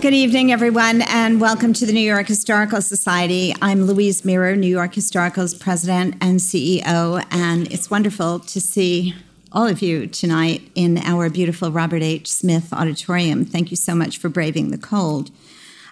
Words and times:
Good 0.00 0.14
evening, 0.14 0.50
everyone, 0.50 1.02
and 1.02 1.40
welcome 1.40 1.72
to 1.74 1.86
the 1.86 1.92
New 1.92 2.00
York 2.00 2.26
Historical 2.26 2.80
Society. 2.82 3.54
I'm 3.62 3.84
Louise 3.84 4.24
Mirrer, 4.24 4.56
New 4.56 4.66
York 4.66 4.94
Historical's 4.94 5.54
president 5.54 6.16
and 6.20 6.40
CEO, 6.40 7.24
and 7.30 7.70
it's 7.70 7.90
wonderful 7.90 8.40
to 8.40 8.60
see 8.60 9.14
all 9.52 9.66
of 9.66 9.82
you 9.82 10.06
tonight 10.06 10.70
in 10.74 10.98
our 10.98 11.28
beautiful 11.30 11.70
Robert 11.70 12.02
H. 12.02 12.32
Smith 12.32 12.72
Auditorium. 12.72 13.44
Thank 13.44 13.70
you 13.70 13.76
so 13.76 13.94
much 13.94 14.18
for 14.18 14.28
braving 14.28 14.70
the 14.70 14.78
cold. 14.78 15.30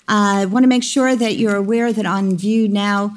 I 0.09 0.47
want 0.47 0.65
to 0.65 0.69
make 0.69 0.83
sure 0.83 1.15
that 1.15 1.37
you're 1.37 1.57
aware 1.57 1.93
that 1.93 2.07
on 2.07 2.37
view 2.37 2.69
now 2.69 3.17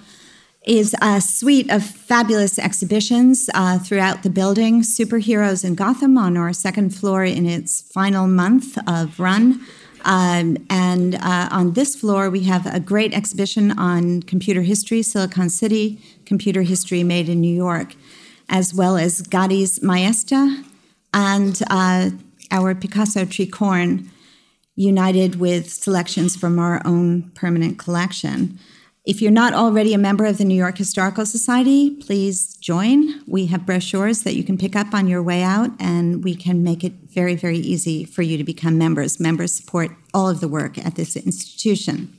is 0.65 0.95
a 1.01 1.19
suite 1.19 1.69
of 1.71 1.83
fabulous 1.83 2.57
exhibitions 2.57 3.49
uh, 3.53 3.79
throughout 3.79 4.23
the 4.23 4.29
building. 4.29 4.81
Superheroes 4.81 5.65
in 5.65 5.75
Gotham 5.75 6.17
on 6.17 6.37
our 6.37 6.53
second 6.53 6.95
floor 6.95 7.23
in 7.23 7.45
its 7.45 7.81
final 7.81 8.27
month 8.27 8.77
of 8.87 9.19
run. 9.19 9.61
Um, 10.05 10.57
and 10.69 11.15
uh, 11.15 11.47
on 11.51 11.73
this 11.73 11.95
floor, 11.95 12.29
we 12.29 12.41
have 12.41 12.65
a 12.65 12.79
great 12.79 13.13
exhibition 13.13 13.71
on 13.77 14.21
computer 14.23 14.61
history, 14.61 15.01
Silicon 15.01 15.49
City, 15.49 16.01
computer 16.25 16.63
history 16.63 17.03
made 17.03 17.29
in 17.29 17.39
New 17.39 17.55
York, 17.55 17.95
as 18.49 18.73
well 18.73 18.97
as 18.97 19.21
Gadi's 19.21 19.79
Maesta 19.79 20.63
and 21.13 21.61
uh, 21.69 22.09
our 22.51 22.75
Picasso 22.75 23.23
Tricorn, 23.25 24.07
united 24.75 25.35
with 25.35 25.69
selections 25.71 26.35
from 26.35 26.59
our 26.59 26.81
own 26.85 27.31
permanent 27.35 27.77
collection. 27.77 28.59
If 29.05 29.21
you're 29.21 29.31
not 29.31 29.53
already 29.53 29.93
a 29.93 29.97
member 29.97 30.23
of 30.23 30.37
the 30.37 30.45
New 30.45 30.55
York 30.55 30.77
Historical 30.77 31.25
Society, 31.25 31.89
please 31.89 32.55
join. 32.55 33.21
We 33.27 33.47
have 33.47 33.65
brochures 33.65 34.23
that 34.23 34.35
you 34.35 34.45
can 34.45 34.57
pick 34.57 34.77
up 34.77 34.93
on 34.93 35.07
your 35.07 35.21
way 35.21 35.43
out, 35.43 35.71
and 35.77 36.23
we 36.23 36.35
can 36.35 36.63
make 36.63 36.85
it 36.85 36.93
very, 37.09 37.35
very 37.35 37.57
easy 37.57 38.05
for 38.05 38.21
you 38.21 38.37
to 38.37 38.45
become 38.45 38.77
members. 38.77 39.19
Members 39.19 39.51
support 39.51 39.91
all 40.13 40.29
of 40.29 40.39
the 40.39 40.47
work 40.47 40.77
at 40.77 40.95
this 40.95 41.17
institution. 41.17 42.17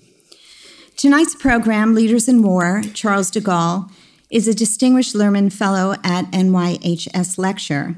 Tonight's 0.98 1.34
program, 1.34 1.94
Leaders 1.94 2.28
in 2.28 2.42
War, 2.42 2.82
Charles 2.92 3.30
de 3.30 3.40
Gaulle, 3.40 3.90
is 4.28 4.46
a 4.46 4.52
Distinguished 4.52 5.14
Lehrman 5.14 5.50
Fellow 5.50 5.94
at 6.04 6.30
NYHS 6.32 7.38
Lecture. 7.38 7.96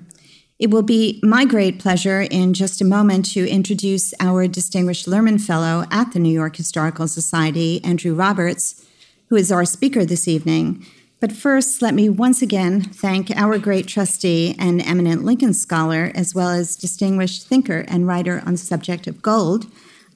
It 0.58 0.70
will 0.70 0.82
be 0.82 1.20
my 1.22 1.44
great 1.44 1.78
pleasure 1.78 2.22
in 2.22 2.54
just 2.54 2.80
a 2.80 2.84
moment 2.84 3.26
to 3.32 3.46
introduce 3.46 4.14
our 4.20 4.48
Distinguished 4.48 5.06
Lehrman 5.06 5.38
Fellow 5.38 5.84
at 5.90 6.12
the 6.12 6.18
New 6.18 6.32
York 6.32 6.56
Historical 6.56 7.06
Society, 7.08 7.84
Andrew 7.84 8.14
Roberts, 8.14 8.82
who 9.28 9.36
is 9.36 9.52
our 9.52 9.66
speaker 9.66 10.06
this 10.06 10.26
evening. 10.26 10.86
But 11.20 11.32
first, 11.32 11.82
let 11.82 11.92
me 11.92 12.08
once 12.08 12.40
again 12.40 12.80
thank 12.80 13.30
our 13.36 13.58
great 13.58 13.86
trustee 13.86 14.56
and 14.58 14.80
eminent 14.80 15.24
Lincoln 15.24 15.52
scholar, 15.52 16.10
as 16.14 16.34
well 16.34 16.48
as 16.48 16.74
distinguished 16.74 17.46
thinker 17.46 17.84
and 17.86 18.06
writer 18.06 18.42
on 18.46 18.52
the 18.52 18.58
subject 18.58 19.06
of 19.06 19.20
gold, 19.20 19.66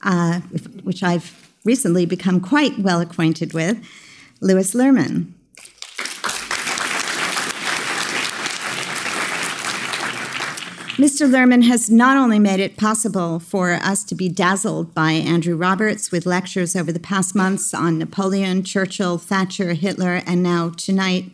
uh, 0.01 0.39
which 0.81 1.03
I've 1.03 1.51
recently 1.63 2.07
become 2.07 2.39
quite 2.39 2.79
well 2.79 2.99
acquainted 2.99 3.53
with, 3.53 3.77
Lewis 4.39 4.73
Lehrman. 4.73 5.33
Mr. 10.97 11.25
Lehrman 11.25 11.63
has 11.63 11.89
not 11.89 12.17
only 12.17 12.37
made 12.37 12.59
it 12.59 12.75
possible 12.75 13.39
for 13.39 13.71
us 13.71 14.03
to 14.03 14.13
be 14.13 14.27
dazzled 14.27 14.93
by 14.93 15.13
Andrew 15.13 15.55
Roberts 15.55 16.11
with 16.11 16.25
lectures 16.25 16.75
over 16.75 16.91
the 16.91 16.99
past 16.99 17.33
months 17.33 17.73
on 17.73 17.97
Napoleon, 17.97 18.61
Churchill, 18.61 19.17
Thatcher, 19.17 19.71
Hitler, 19.71 20.21
and 20.27 20.43
now 20.43 20.69
tonight, 20.71 21.31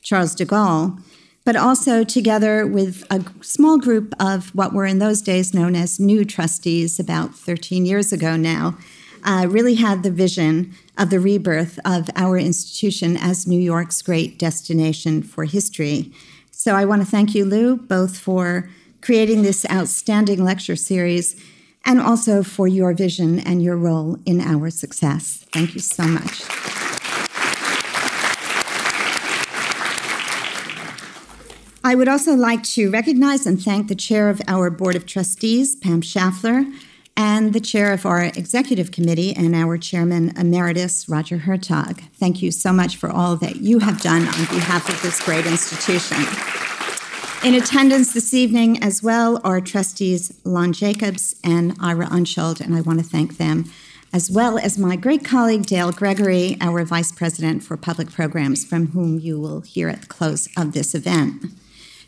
Charles 0.00 0.36
de 0.36 0.46
Gaulle, 0.46 1.02
but 1.44 1.56
also 1.56 2.04
together 2.04 2.64
with 2.64 3.04
a 3.10 3.24
small 3.42 3.78
group 3.78 4.14
of 4.20 4.54
what 4.54 4.72
were 4.72 4.86
in 4.86 5.00
those 5.00 5.20
days 5.22 5.52
known 5.52 5.74
as 5.74 5.98
new 5.98 6.24
trustees 6.24 7.00
about 7.00 7.34
13 7.34 7.84
years 7.84 8.12
ago 8.12 8.36
now, 8.36 8.78
uh, 9.24 9.44
really 9.50 9.74
had 9.74 10.04
the 10.04 10.12
vision 10.12 10.72
of 10.96 11.10
the 11.10 11.18
rebirth 11.18 11.80
of 11.84 12.08
our 12.14 12.38
institution 12.38 13.16
as 13.16 13.44
New 13.44 13.60
York's 13.60 14.02
great 14.02 14.38
destination 14.38 15.20
for 15.20 15.46
history. 15.46 16.12
So 16.52 16.76
I 16.76 16.84
want 16.84 17.02
to 17.02 17.08
thank 17.08 17.34
you, 17.34 17.44
Lou, 17.44 17.76
both 17.76 18.16
for 18.16 18.68
creating 19.00 19.42
this 19.42 19.66
outstanding 19.70 20.44
lecture 20.44 20.76
series, 20.76 21.40
and 21.84 22.00
also 22.00 22.42
for 22.42 22.68
your 22.68 22.92
vision 22.92 23.38
and 23.40 23.62
your 23.62 23.76
role 23.76 24.18
in 24.26 24.40
our 24.40 24.70
success. 24.70 25.46
Thank 25.52 25.74
you 25.74 25.80
so 25.80 26.04
much. 26.04 26.42
I 31.82 31.94
would 31.94 32.08
also 32.08 32.34
like 32.34 32.62
to 32.74 32.90
recognize 32.90 33.46
and 33.46 33.60
thank 33.60 33.88
the 33.88 33.94
chair 33.94 34.28
of 34.28 34.42
our 34.46 34.68
Board 34.68 34.96
of 34.96 35.06
Trustees, 35.06 35.74
Pam 35.74 36.02
Schafler, 36.02 36.70
and 37.16 37.52
the 37.54 37.60
chair 37.60 37.92
of 37.92 38.04
our 38.04 38.24
executive 38.24 38.90
committee 38.90 39.34
and 39.34 39.54
our 39.54 39.78
chairman 39.78 40.32
emeritus, 40.36 41.08
Roger 41.08 41.38
Hertog. 41.38 42.00
Thank 42.14 42.42
you 42.42 42.50
so 42.50 42.72
much 42.72 42.96
for 42.96 43.10
all 43.10 43.36
that 43.36 43.56
you 43.56 43.78
have 43.78 44.00
done 44.02 44.22
on 44.22 44.44
behalf 44.46 44.88
of 44.88 45.00
this 45.02 45.22
great 45.24 45.46
institution. 45.46 46.69
In 47.42 47.54
attendance 47.54 48.12
this 48.12 48.34
evening 48.34 48.82
as 48.82 49.02
well 49.02 49.40
are 49.44 49.62
trustees 49.62 50.38
Lon 50.44 50.74
Jacobs 50.74 51.34
and 51.42 51.74
Ira 51.80 52.06
Unschuld, 52.08 52.60
and 52.60 52.74
I 52.74 52.82
want 52.82 52.98
to 52.98 53.04
thank 53.04 53.38
them, 53.38 53.64
as 54.12 54.30
well 54.30 54.58
as 54.58 54.76
my 54.76 54.94
great 54.94 55.24
colleague 55.24 55.64
Dale 55.64 55.90
Gregory, 55.90 56.58
our 56.60 56.84
Vice 56.84 57.12
President 57.12 57.62
for 57.62 57.78
Public 57.78 58.12
Programs, 58.12 58.66
from 58.66 58.88
whom 58.88 59.18
you 59.18 59.40
will 59.40 59.62
hear 59.62 59.88
at 59.88 60.02
the 60.02 60.06
close 60.06 60.50
of 60.54 60.74
this 60.74 60.94
event. 60.94 61.46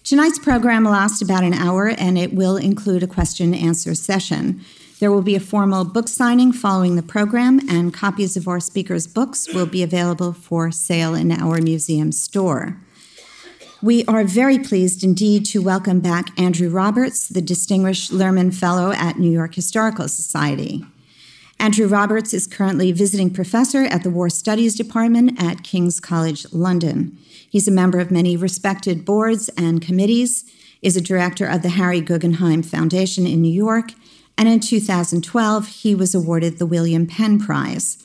Tonight's 0.04 0.38
program 0.38 0.84
will 0.84 0.93
last 0.93 1.22
about 1.22 1.44
an 1.44 1.54
hour, 1.54 1.88
and 1.88 2.19
it 2.19 2.34
will 2.34 2.59
include 2.59 3.03
a 3.03 3.06
question 3.06 3.54
and 3.54 3.64
answer 3.64 3.94
session. 3.94 4.60
There 5.00 5.10
will 5.10 5.22
be 5.22 5.34
a 5.34 5.41
formal 5.41 5.87
book 5.87 6.09
signing 6.09 6.53
following 6.53 6.97
the 6.97 7.03
program, 7.03 7.59
and 7.70 7.94
copies 7.94 8.37
of 8.37 8.47
our 8.47 8.60
speakers' 8.60 9.06
books 9.06 9.49
will 9.54 9.64
be 9.64 9.82
available 9.82 10.34
for 10.34 10.70
sale 10.70 11.14
in 11.14 11.32
our 11.32 11.62
museum 11.62 12.12
store. 12.12 12.76
We 13.82 14.04
are 14.04 14.22
very 14.22 14.60
pleased 14.60 15.03
indeed 15.03 15.44
to 15.47 15.60
welcome 15.60 15.98
back 15.98 16.38
Andrew 16.38 16.70
Roberts, 16.70 17.26
the 17.26 17.43
Distinguished 17.43 18.12
Lehrman 18.12 18.54
Fellow 18.54 18.93
at 18.93 19.19
New 19.19 19.28
York 19.28 19.56
Historical 19.56 20.06
Society. 20.06 20.87
Andrew 21.59 21.88
Roberts 21.88 22.32
is 22.32 22.47
currently 22.47 22.93
visiting 22.93 23.28
professor 23.28 23.82
at 23.82 24.04
the 24.04 24.10
War 24.10 24.31
Studies 24.31 24.76
Department 24.76 25.43
at 25.43 25.65
King's 25.65 25.98
College 25.98 26.47
London. 26.53 27.19
He's 27.50 27.66
a 27.66 27.72
member 27.72 27.98
of 27.98 28.12
many 28.12 28.37
respected 28.37 29.04
boards 29.04 29.50
and 29.56 29.82
committees, 29.82 30.44
is 30.81 30.97
a 30.97 31.00
director 31.00 31.44
of 31.44 31.62
the 31.62 31.70
Harry 31.70 32.00
Guggenheim 32.00 32.62
Foundation 32.62 33.26
in 33.26 33.43
New 33.43 33.53
York, 33.53 33.94
and 34.38 34.49
in 34.49 34.60
2012 34.60 35.66
he 35.66 35.93
was 35.93 36.14
awarded 36.14 36.60
the 36.60 36.66
William 36.66 37.04
Penn 37.04 37.41
Prize. 37.41 37.99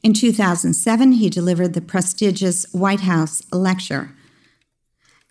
In 0.00 0.12
2007, 0.12 1.12
he 1.12 1.28
delivered 1.28 1.74
the 1.74 1.80
prestigious 1.80 2.66
White 2.72 3.00
House 3.00 3.42
Lecture 3.50 4.12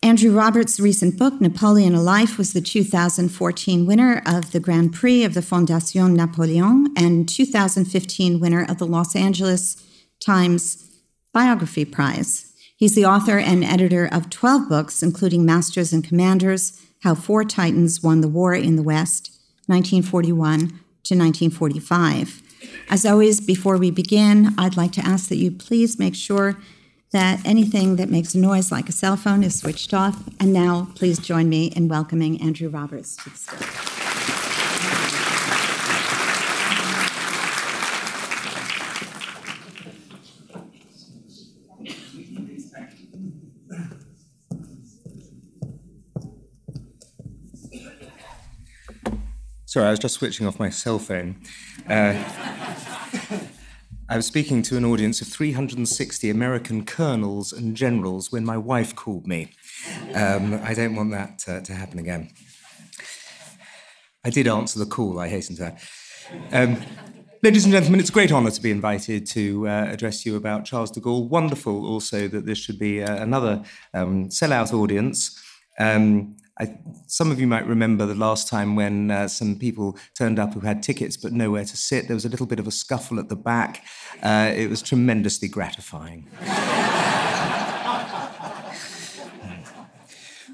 Andrew 0.03 0.31
Roberts' 0.31 0.81
recent 0.81 1.17
book, 1.17 1.39
Napoleon 1.39 1.95
Life, 2.03 2.37
was 2.37 2.51
the 2.51 2.59
2014 2.59 3.85
winner 3.85 4.21
of 4.25 4.51
the 4.51 4.59
Grand 4.59 4.91
Prix 4.91 5.23
of 5.23 5.33
the 5.33 5.39
Fondation 5.39 6.13
Napoleon 6.13 6.93
and 6.97 7.27
2015 7.29 8.37
winner 8.41 8.65
of 8.67 8.79
the 8.79 8.85
Los 8.85 9.15
Angeles 9.15 9.81
Times 10.19 10.91
Biography 11.31 11.85
Prize. 11.85 12.51
He's 12.75 12.95
the 12.95 13.05
author 13.05 13.39
and 13.39 13.63
editor 13.63 14.05
of 14.11 14.29
12 14.29 14.67
books, 14.67 15.01
including 15.01 15.45
Masters 15.45 15.93
and 15.93 16.03
Commanders 16.03 16.81
How 17.03 17.15
Four 17.15 17.45
Titans 17.45 18.03
Won 18.03 18.19
the 18.19 18.27
War 18.27 18.53
in 18.53 18.75
the 18.75 18.83
West, 18.83 19.31
1941 19.67 20.59
to 20.59 21.15
1945. 21.15 22.41
As 22.89 23.05
always, 23.05 23.39
before 23.39 23.77
we 23.77 23.89
begin, 23.89 24.53
I'd 24.57 24.75
like 24.75 24.91
to 24.93 25.05
ask 25.05 25.29
that 25.29 25.37
you 25.37 25.49
please 25.49 25.97
make 25.97 26.13
sure 26.13 26.57
that 27.13 27.39
anything 27.45 27.95
that 27.95 28.09
makes 28.09 28.35
a 28.35 28.39
noise 28.39 28.71
like 28.71 28.89
a 28.89 28.91
cell 28.91 29.15
phone 29.15 29.43
is 29.43 29.57
switched 29.57 29.93
off. 29.93 30.21
And 30.39 30.51
now, 30.51 30.89
please 30.95 31.19
join 31.19 31.47
me 31.47 31.67
in 31.67 31.87
welcoming 31.87 32.41
Andrew 32.41 32.69
Roberts 32.69 33.15
to 33.17 33.29
the 33.29 33.37
stage. 33.37 33.93
Sorry, 49.65 49.87
I 49.87 49.89
was 49.89 49.99
just 49.99 50.15
switching 50.15 50.45
off 50.45 50.59
my 50.59 50.69
cell 50.69 50.99
phone. 50.99 51.41
Uh, 51.89 52.13
I 54.13 54.15
was 54.15 54.27
speaking 54.27 54.61
to 54.63 54.77
an 54.77 54.85
audience 54.85 55.21
of 55.21 55.27
360 55.27 56.29
American 56.29 56.85
colonels 56.85 57.51
and 57.51 57.75
generals 57.75 58.31
when 58.31 58.45
my 58.45 58.57
wife 58.59 58.95
called 58.95 59.25
me. 59.25 59.49
Um, 60.13 60.61
I 60.63 60.75
don't 60.75 60.95
want 60.95 61.09
that 61.09 61.43
uh, 61.47 61.61
to 61.61 61.73
happen 61.73 61.97
again. 61.97 62.29
I 64.23 64.29
did 64.29 64.47
answer 64.47 64.77
the 64.77 64.85
call, 64.85 65.19
I 65.19 65.29
hasten 65.29 65.55
to 65.55 65.65
add. 65.65 65.79
Um, 66.51 66.79
ladies 67.41 67.63
and 67.65 67.73
gentlemen, 67.73 67.99
it's 67.99 68.11
a 68.11 68.13
great 68.13 68.31
honour 68.31 68.51
to 68.51 68.61
be 68.61 68.69
invited 68.69 69.25
to 69.29 69.67
uh, 69.67 69.87
address 69.89 70.27
you 70.27 70.35
about 70.35 70.63
Charles 70.63 70.91
de 70.91 70.99
Gaulle. 70.99 71.27
Wonderful 71.27 71.83
also 71.83 72.27
that 72.27 72.45
this 72.45 72.59
should 72.59 72.77
be 72.77 73.01
uh, 73.01 73.15
another 73.15 73.63
um, 73.95 74.29
sellout 74.29 74.75
audience. 74.75 75.43
Um, 75.79 76.35
I, 76.59 76.77
some 77.07 77.31
of 77.31 77.39
you 77.39 77.47
might 77.47 77.65
remember 77.65 78.05
the 78.05 78.13
last 78.13 78.47
time 78.47 78.75
when 78.75 79.09
uh, 79.09 79.27
some 79.27 79.57
people 79.57 79.97
turned 80.15 80.37
up 80.37 80.53
who 80.53 80.59
had 80.59 80.83
tickets 80.83 81.17
but 81.17 81.33
nowhere 81.33 81.65
to 81.65 81.77
sit. 81.77 82.07
There 82.07 82.15
was 82.15 82.25
a 82.25 82.29
little 82.29 82.45
bit 82.45 82.59
of 82.59 82.67
a 82.67 82.71
scuffle 82.71 83.19
at 83.19 83.29
the 83.29 83.35
back. 83.35 83.83
Uh, 84.21 84.51
it 84.55 84.69
was 84.69 84.83
tremendously 84.83 85.47
gratifying. 85.47 86.27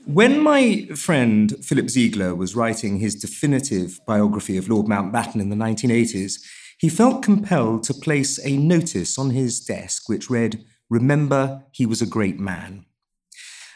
when 0.06 0.42
my 0.42 0.88
friend 0.96 1.54
Philip 1.62 1.90
Ziegler 1.90 2.34
was 2.34 2.56
writing 2.56 3.00
his 3.00 3.16
definitive 3.16 4.00
biography 4.08 4.56
of 4.56 4.70
Lord 4.70 4.86
Mountbatten 4.86 5.42
in 5.42 5.50
the 5.50 5.56
1980s, 5.58 6.42
he 6.78 6.88
felt 6.88 7.24
compelled 7.24 7.84
to 7.84 7.94
place 7.94 8.40
a 8.46 8.56
notice 8.56 9.20
on 9.20 9.32
his 9.32 9.60
desk 9.60 10.08
which 10.08 10.30
read, 10.30 10.64
Remember, 10.90 11.66
he 11.72 11.86
was 11.86 12.02
a 12.02 12.08
great 12.08 12.40
man. 12.40 12.86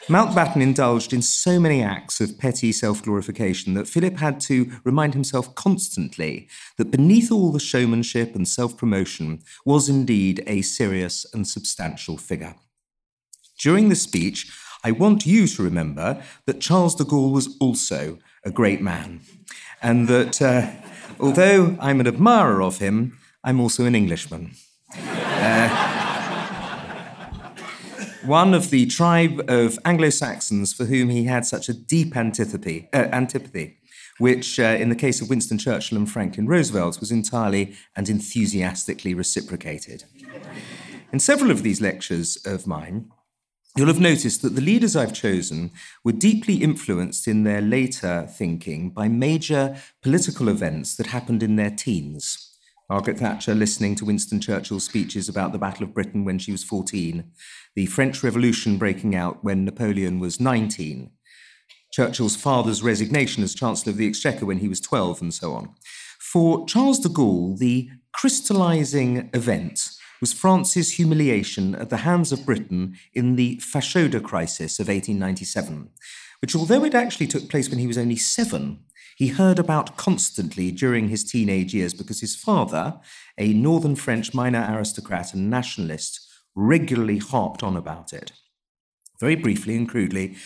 Mountbatten 0.06 0.60
indulged 0.60 1.14
in 1.14 1.22
so 1.22 1.58
many 1.58 1.82
acts 1.82 2.20
of 2.20 2.38
petty 2.38 2.72
self 2.72 3.02
glorification 3.02 3.72
that 3.72 3.88
Philip 3.88 4.18
had 4.18 4.38
to 4.40 4.70
remind 4.84 5.14
himself 5.14 5.54
constantly 5.54 6.46
that 6.76 6.90
beneath 6.90 7.32
all 7.32 7.50
the 7.50 7.58
showmanship 7.58 8.34
and 8.34 8.46
self 8.46 8.76
promotion 8.76 9.42
was 9.64 9.88
indeed 9.88 10.44
a 10.46 10.60
serious 10.60 11.24
and 11.32 11.48
substantial 11.48 12.18
figure. 12.18 12.54
During 13.58 13.88
the 13.88 13.96
speech, 13.96 14.52
I 14.84 14.90
want 14.90 15.24
you 15.24 15.46
to 15.46 15.62
remember 15.62 16.22
that 16.44 16.60
Charles 16.60 16.94
de 16.94 17.04
Gaulle 17.04 17.32
was 17.32 17.56
also 17.58 18.18
a 18.44 18.50
great 18.50 18.82
man, 18.82 19.22
and 19.80 20.06
that 20.08 20.42
uh, 20.42 20.70
although 21.18 21.78
I'm 21.80 22.00
an 22.00 22.06
admirer 22.06 22.62
of 22.62 22.76
him, 22.76 23.16
I'm 23.42 23.58
also 23.58 23.86
an 23.86 23.94
Englishman. 23.94 24.52
Uh, 24.94 26.03
one 28.26 28.54
of 28.54 28.70
the 28.70 28.86
tribe 28.86 29.44
of 29.48 29.78
Anglo 29.84 30.10
Saxons 30.10 30.72
for 30.72 30.86
whom 30.86 31.08
he 31.08 31.24
had 31.24 31.44
such 31.44 31.68
a 31.68 31.74
deep 31.74 32.16
antipathy, 32.16 32.88
uh, 32.92 33.08
antipathy 33.12 33.78
which, 34.18 34.60
uh, 34.60 34.62
in 34.62 34.88
the 34.90 34.94
case 34.94 35.20
of 35.20 35.28
Winston 35.28 35.58
Churchill 35.58 35.98
and 35.98 36.10
Franklin 36.10 36.46
Roosevelt, 36.46 37.00
was 37.00 37.10
entirely 37.10 37.74
and 37.96 38.08
enthusiastically 38.08 39.12
reciprocated. 39.12 40.04
In 41.12 41.18
several 41.18 41.50
of 41.50 41.62
these 41.62 41.80
lectures 41.80 42.38
of 42.46 42.66
mine, 42.66 43.10
You'll 43.76 43.88
have 43.88 43.98
noticed 43.98 44.42
that 44.42 44.54
the 44.54 44.60
leaders 44.60 44.94
I've 44.94 45.12
chosen 45.12 45.72
were 46.04 46.12
deeply 46.12 46.62
influenced 46.62 47.26
in 47.26 47.42
their 47.42 47.60
later 47.60 48.24
thinking 48.30 48.90
by 48.90 49.08
major 49.08 49.76
political 50.00 50.48
events 50.48 50.94
that 50.94 51.08
happened 51.08 51.42
in 51.42 51.56
their 51.56 51.72
teens. 51.72 52.54
Margaret 52.88 53.18
Thatcher 53.18 53.52
listening 53.52 53.96
to 53.96 54.04
Winston 54.04 54.40
Churchill's 54.40 54.84
speeches 54.84 55.28
about 55.28 55.50
the 55.50 55.58
Battle 55.58 55.82
of 55.82 55.92
Britain 55.92 56.24
when 56.24 56.38
she 56.38 56.52
was 56.52 56.62
14, 56.62 57.24
the 57.74 57.86
French 57.86 58.22
Revolution 58.22 58.78
breaking 58.78 59.14
out 59.14 59.42
when 59.42 59.64
Napoleon 59.64 60.20
was 60.20 60.40
19, 60.40 61.10
Churchill's 61.92 62.36
father's 62.36 62.82
resignation 62.82 63.42
as 63.42 63.54
Chancellor 63.54 63.90
of 63.90 63.96
the 63.96 64.08
Exchequer 64.08 64.46
when 64.46 64.58
he 64.58 64.68
was 64.68 64.80
12, 64.80 65.22
and 65.22 65.34
so 65.34 65.52
on. 65.52 65.74
For 66.20 66.66
Charles 66.66 66.98
de 66.98 67.08
Gaulle, 67.08 67.56
the 67.58 67.90
crystallizing 68.12 69.30
event 69.32 69.90
was 70.20 70.32
France's 70.32 70.92
humiliation 70.92 71.74
at 71.74 71.90
the 71.90 71.98
hands 71.98 72.32
of 72.32 72.46
Britain 72.46 72.96
in 73.12 73.36
the 73.36 73.56
Fashoda 73.58 74.22
crisis 74.22 74.80
of 74.80 74.88
1897, 74.88 75.90
which, 76.40 76.56
although 76.56 76.84
it 76.84 76.94
actually 76.94 77.26
took 77.26 77.48
place 77.48 77.68
when 77.68 77.78
he 77.78 77.86
was 77.86 77.98
only 77.98 78.16
seven, 78.16 78.80
he 79.16 79.28
heard 79.28 79.58
about 79.58 79.96
constantly 79.96 80.72
during 80.72 81.08
his 81.08 81.24
teenage 81.24 81.74
years 81.74 81.94
because 81.94 82.20
his 82.20 82.34
father, 82.34 82.98
a 83.38 83.52
northern 83.52 83.94
French 83.94 84.34
minor 84.34 84.66
aristocrat 84.68 85.34
and 85.34 85.48
nationalist, 85.48 86.23
regularly 86.54 87.18
harped 87.18 87.62
on 87.62 87.76
about 87.76 88.12
it. 88.12 88.32
Very 89.20 89.36
briefly 89.36 89.76
and 89.76 89.88
crudely, 89.88 90.36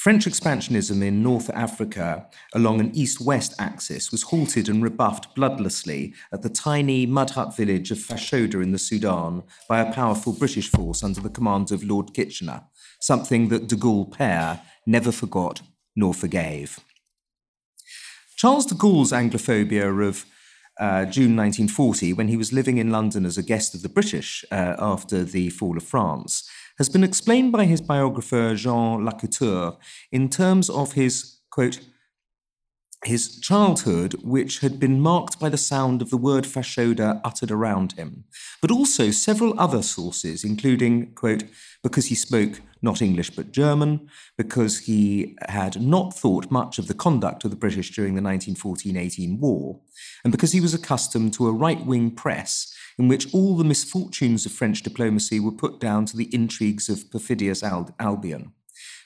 French 0.00 0.24
expansionism 0.24 1.02
in 1.02 1.22
North 1.22 1.50
Africa 1.50 2.26
along 2.54 2.80
an 2.80 2.90
east 2.94 3.20
west 3.20 3.54
axis 3.58 4.10
was 4.10 4.22
halted 4.22 4.66
and 4.66 4.82
rebuffed 4.82 5.34
bloodlessly 5.34 6.14
at 6.32 6.40
the 6.40 6.48
tiny 6.48 7.04
mud 7.04 7.30
hut 7.30 7.54
village 7.54 7.90
of 7.90 7.98
Fashoda 7.98 8.62
in 8.62 8.72
the 8.72 8.78
Sudan 8.78 9.42
by 9.68 9.80
a 9.80 9.92
powerful 9.92 10.32
British 10.32 10.70
force 10.70 11.02
under 11.02 11.20
the 11.20 11.28
command 11.28 11.70
of 11.70 11.84
Lord 11.84 12.14
Kitchener, 12.14 12.62
something 12.98 13.48
that 13.48 13.66
de 13.66 13.76
Gaulle 13.76 14.10
père 14.10 14.60
never 14.86 15.12
forgot 15.12 15.60
nor 15.94 16.14
forgave. 16.14 16.78
Charles 18.36 18.64
de 18.64 18.74
Gaulle's 18.74 19.12
Anglophobia 19.12 20.08
of 20.08 20.24
uh, 20.78 21.04
June 21.04 21.36
1940, 21.36 22.12
when 22.12 22.28
he 22.28 22.36
was 22.36 22.52
living 22.52 22.78
in 22.78 22.90
London 22.90 23.26
as 23.26 23.36
a 23.36 23.42
guest 23.42 23.74
of 23.74 23.82
the 23.82 23.88
British 23.88 24.44
uh, 24.50 24.76
after 24.78 25.24
the 25.24 25.50
fall 25.50 25.76
of 25.76 25.82
France, 25.82 26.48
has 26.78 26.88
been 26.88 27.04
explained 27.04 27.52
by 27.52 27.64
his 27.64 27.80
biographer 27.80 28.54
Jean 28.54 29.04
Lacouture 29.04 29.76
in 30.10 30.28
terms 30.28 30.70
of 30.70 30.92
his, 30.92 31.40
quote, 31.50 31.80
his 33.04 33.40
childhood, 33.40 34.14
which 34.22 34.58
had 34.58 34.78
been 34.78 35.00
marked 35.00 35.40
by 35.40 35.48
the 35.48 35.56
sound 35.56 36.02
of 36.02 36.10
the 36.10 36.18
word 36.18 36.44
Fashoda 36.44 37.20
uttered 37.24 37.50
around 37.50 37.92
him, 37.92 38.24
but 38.60 38.70
also 38.70 39.10
several 39.10 39.58
other 39.58 39.82
sources, 39.82 40.44
including, 40.44 41.12
quote, 41.14 41.44
because 41.82 42.06
he 42.06 42.14
spoke 42.14 42.60
not 42.82 43.00
English 43.00 43.30
but 43.30 43.52
German, 43.52 44.08
because 44.36 44.80
he 44.80 45.36
had 45.48 45.80
not 45.80 46.14
thought 46.14 46.50
much 46.50 46.78
of 46.78 46.88
the 46.88 46.94
conduct 46.94 47.44
of 47.44 47.50
the 47.50 47.56
British 47.56 47.90
during 47.90 48.14
the 48.14 48.22
1914 48.22 48.96
18 48.96 49.40
war, 49.40 49.80
and 50.22 50.30
because 50.30 50.52
he 50.52 50.60
was 50.60 50.74
accustomed 50.74 51.32
to 51.32 51.46
a 51.46 51.52
right 51.52 51.84
wing 51.86 52.10
press 52.10 52.74
in 52.98 53.08
which 53.08 53.32
all 53.32 53.56
the 53.56 53.64
misfortunes 53.64 54.44
of 54.44 54.52
French 54.52 54.82
diplomacy 54.82 55.40
were 55.40 55.52
put 55.52 55.80
down 55.80 56.04
to 56.04 56.16
the 56.16 56.32
intrigues 56.34 56.90
of 56.90 57.10
perfidious 57.10 57.62
Al- 57.62 57.94
Albion 57.98 58.52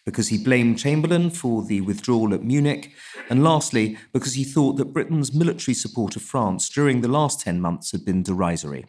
because 0.04 0.28
he 0.28 0.42
blamed 0.42 0.78
Chamberlain 0.78 1.30
for 1.30 1.64
the 1.64 1.80
withdrawal 1.80 2.34
at 2.34 2.42
Munich, 2.42 2.92
and 3.30 3.42
lastly, 3.42 3.96
because 4.12 4.34
he 4.34 4.44
thought 4.44 4.76
that 4.76 4.92
Britain's 4.92 5.34
military 5.34 5.74
support 5.74 6.16
of 6.16 6.22
France 6.22 6.68
during 6.68 7.00
the 7.00 7.08
last 7.08 7.40
10 7.40 7.60
months 7.60 7.92
had 7.92 8.04
been 8.04 8.22
derisory. 8.22 8.84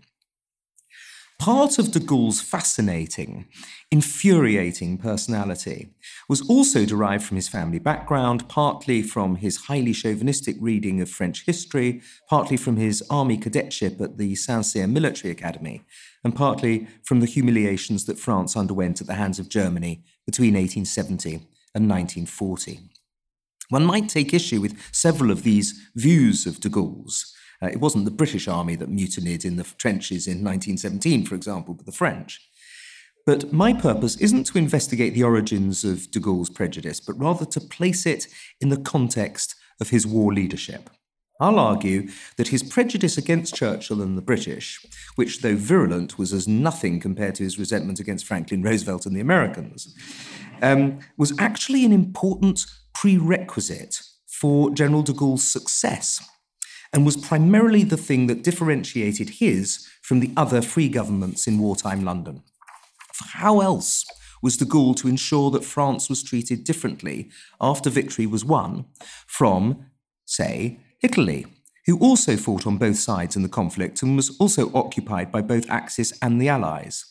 Part 1.37 1.77
of 1.79 1.91
de 1.91 1.99
Gaulle's 1.99 2.39
fascinating, 2.39 3.45
infuriating 3.91 4.97
personality 4.97 5.93
was 6.29 6.41
also 6.49 6.85
derived 6.85 7.25
from 7.25 7.35
his 7.35 7.49
family 7.49 7.77
background, 7.77 8.47
partly 8.47 9.01
from 9.01 9.35
his 9.35 9.65
highly 9.65 9.91
chauvinistic 9.91 10.55
reading 10.61 11.01
of 11.01 11.09
French 11.09 11.45
history, 11.45 12.01
partly 12.29 12.55
from 12.55 12.77
his 12.77 13.03
army 13.09 13.37
cadetship 13.37 13.99
at 13.99 14.17
the 14.17 14.33
Saint 14.35 14.65
Cyr 14.65 14.87
Military 14.87 15.29
Academy, 15.29 15.83
and 16.23 16.33
partly 16.33 16.87
from 17.03 17.19
the 17.19 17.25
humiliations 17.25 18.05
that 18.05 18.17
France 18.17 18.55
underwent 18.55 19.01
at 19.01 19.07
the 19.07 19.15
hands 19.15 19.37
of 19.37 19.49
Germany 19.49 20.05
between 20.25 20.53
1870 20.53 21.47
and 21.73 21.89
1940. 21.89 22.79
One 23.69 23.85
might 23.85 24.09
take 24.09 24.33
issue 24.33 24.61
with 24.61 24.77
several 24.91 25.31
of 25.31 25.43
these 25.43 25.89
views 25.95 26.45
of 26.45 26.59
de 26.59 26.69
Gaulle's. 26.69 27.33
Uh, 27.61 27.67
it 27.67 27.79
wasn't 27.79 28.05
the 28.05 28.11
British 28.11 28.47
army 28.47 28.75
that 28.75 28.89
mutinied 28.89 29.45
in 29.45 29.55
the 29.55 29.63
trenches 29.63 30.27
in 30.27 30.43
1917, 30.43 31.25
for 31.25 31.35
example, 31.35 31.73
but 31.73 31.85
the 31.85 31.91
French. 31.91 32.39
But 33.25 33.51
my 33.51 33.73
purpose 33.73 34.17
isn't 34.17 34.43
to 34.45 34.57
investigate 34.59 35.15
the 35.15 35.23
origins 35.23 35.83
of 35.83 36.11
de 36.11 36.19
Gaulle's 36.19 36.49
prejudice, 36.49 36.99
but 36.99 37.19
rather 37.19 37.45
to 37.45 37.59
place 37.59 38.05
it 38.05 38.27
in 38.61 38.69
the 38.69 38.77
context 38.77 39.55
of 39.81 39.89
his 39.89 40.05
war 40.05 40.31
leadership. 40.31 40.89
I'll 41.39 41.59
argue 41.59 42.07
that 42.37 42.47
his 42.47 42.63
prejudice 42.63 43.17
against 43.17 43.55
Churchill 43.55 44.01
and 44.01 44.17
the 44.17 44.21
British, 44.21 44.85
which, 45.15 45.41
though 45.41 45.55
virulent, 45.55 46.17
was 46.17 46.31
as 46.31 46.47
nothing 46.47 46.99
compared 46.99 47.35
to 47.35 47.43
his 47.43 47.59
resentment 47.59 47.99
against 47.99 48.25
Franklin 48.25 48.63
Roosevelt 48.63 49.05
and 49.05 49.15
the 49.15 49.21
Americans, 49.21 49.93
um, 50.61 50.99
was 51.17 51.37
actually 51.37 51.83
an 51.83 51.91
important 51.91 52.65
prerequisite 52.93 54.01
for 54.27 54.69
General 54.71 55.03
de 55.03 55.11
Gaulle's 55.11 55.43
success 55.43 56.25
and 56.93 57.05
was 57.05 57.17
primarily 57.17 57.83
the 57.83 57.97
thing 57.97 58.27
that 58.27 58.43
differentiated 58.43 59.29
his 59.29 59.85
from 60.01 60.21
the 60.21 60.31
other 60.37 60.61
free 60.61 60.87
governments 60.87 61.47
in 61.47 61.59
wartime 61.59 62.05
London. 62.05 62.41
How 63.33 63.59
else 63.59 64.05
was 64.41 64.55
de 64.55 64.65
Gaulle 64.65 64.95
to 64.97 65.09
ensure 65.09 65.51
that 65.51 65.65
France 65.65 66.07
was 66.07 66.23
treated 66.23 66.63
differently 66.63 67.29
after 67.59 67.89
victory 67.89 68.25
was 68.25 68.45
won 68.45 68.85
from, 69.27 69.87
say, 70.25 70.79
Italy, 71.05 71.45
who 71.85 71.99
also 71.99 72.35
fought 72.35 72.65
on 72.65 72.79
both 72.79 72.97
sides 72.97 73.35
in 73.35 73.43
the 73.43 73.57
conflict 73.61 74.01
and 74.01 74.15
was 74.15 74.35
also 74.39 74.71
occupied 74.73 75.31
by 75.31 75.39
both 75.39 75.69
Axis 75.69 76.11
and 76.19 76.41
the 76.41 76.49
Allies. 76.49 77.05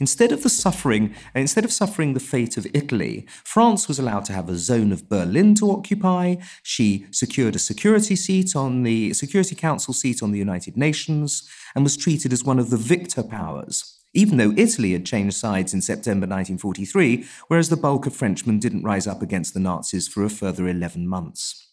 Instead 0.00 0.32
of 0.32 0.42
the 0.42 0.48
suffering, 0.48 1.14
instead 1.34 1.62
of 1.66 1.70
suffering 1.70 2.14
the 2.14 2.20
fate 2.20 2.56
of 2.56 2.66
Italy, 2.72 3.26
France 3.44 3.86
was 3.86 3.98
allowed 3.98 4.24
to 4.24 4.32
have 4.32 4.48
a 4.48 4.56
zone 4.56 4.92
of 4.92 5.10
Berlin 5.10 5.54
to 5.56 5.70
occupy. 5.70 6.36
She 6.62 7.04
secured 7.10 7.54
a 7.54 7.58
security 7.58 8.16
seat 8.16 8.56
on 8.56 8.82
the 8.82 9.12
Security 9.12 9.54
Council 9.54 9.92
seat 9.92 10.22
on 10.22 10.32
the 10.32 10.38
United 10.38 10.78
Nations 10.78 11.46
and 11.74 11.84
was 11.84 11.98
treated 11.98 12.32
as 12.32 12.44
one 12.44 12.58
of 12.58 12.70
the 12.70 12.78
victor 12.78 13.22
powers. 13.22 14.00
Even 14.14 14.38
though 14.38 14.54
Italy 14.56 14.94
had 14.94 15.04
changed 15.04 15.36
sides 15.36 15.74
in 15.74 15.82
September 15.82 16.26
1943, 16.26 17.26
whereas 17.48 17.68
the 17.68 17.76
bulk 17.76 18.06
of 18.06 18.16
Frenchmen 18.16 18.58
didn't 18.58 18.84
rise 18.84 19.06
up 19.06 19.20
against 19.20 19.52
the 19.52 19.60
Nazis 19.60 20.08
for 20.08 20.24
a 20.24 20.30
further 20.30 20.66
11 20.66 21.06
months. 21.06 21.67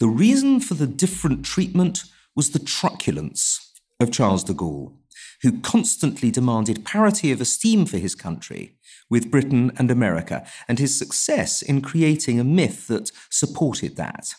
The 0.00 0.08
reason 0.08 0.60
for 0.60 0.74
the 0.74 0.86
different 0.86 1.44
treatment 1.44 2.04
was 2.34 2.50
the 2.50 2.58
truculence 2.58 3.80
of 4.00 4.10
Charles 4.10 4.44
de 4.44 4.54
Gaulle 4.54 4.94
who 5.42 5.60
constantly 5.60 6.30
demanded 6.30 6.84
parity 6.84 7.32
of 7.32 7.40
esteem 7.40 7.86
for 7.86 7.98
his 7.98 8.14
country 8.14 8.76
with 9.08 9.30
Britain 9.30 9.72
and 9.76 9.90
America, 9.90 10.46
and 10.68 10.78
his 10.78 10.96
success 10.96 11.62
in 11.62 11.80
creating 11.80 12.38
a 12.38 12.44
myth 12.44 12.86
that 12.86 13.10
supported 13.28 13.96
that. 13.96 14.34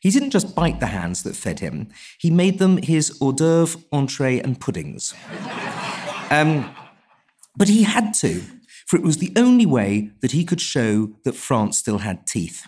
He 0.00 0.10
didn't 0.10 0.30
just 0.30 0.54
bite 0.54 0.78
the 0.78 0.86
hands 0.86 1.24
that 1.24 1.34
fed 1.34 1.60
him, 1.60 1.88
he 2.18 2.30
made 2.30 2.58
them 2.58 2.76
his 2.76 3.16
hors 3.20 3.32
d'oeuvre, 3.32 3.80
entree, 3.92 4.38
and 4.38 4.60
puddings. 4.60 5.14
um, 6.30 6.72
but 7.56 7.68
he 7.68 7.82
had 7.82 8.14
to, 8.14 8.42
for 8.86 8.96
it 8.96 9.02
was 9.02 9.18
the 9.18 9.32
only 9.34 9.66
way 9.66 10.10
that 10.20 10.30
he 10.30 10.44
could 10.44 10.60
show 10.60 11.10
that 11.24 11.34
France 11.34 11.78
still 11.78 11.98
had 11.98 12.26
teeth. 12.26 12.66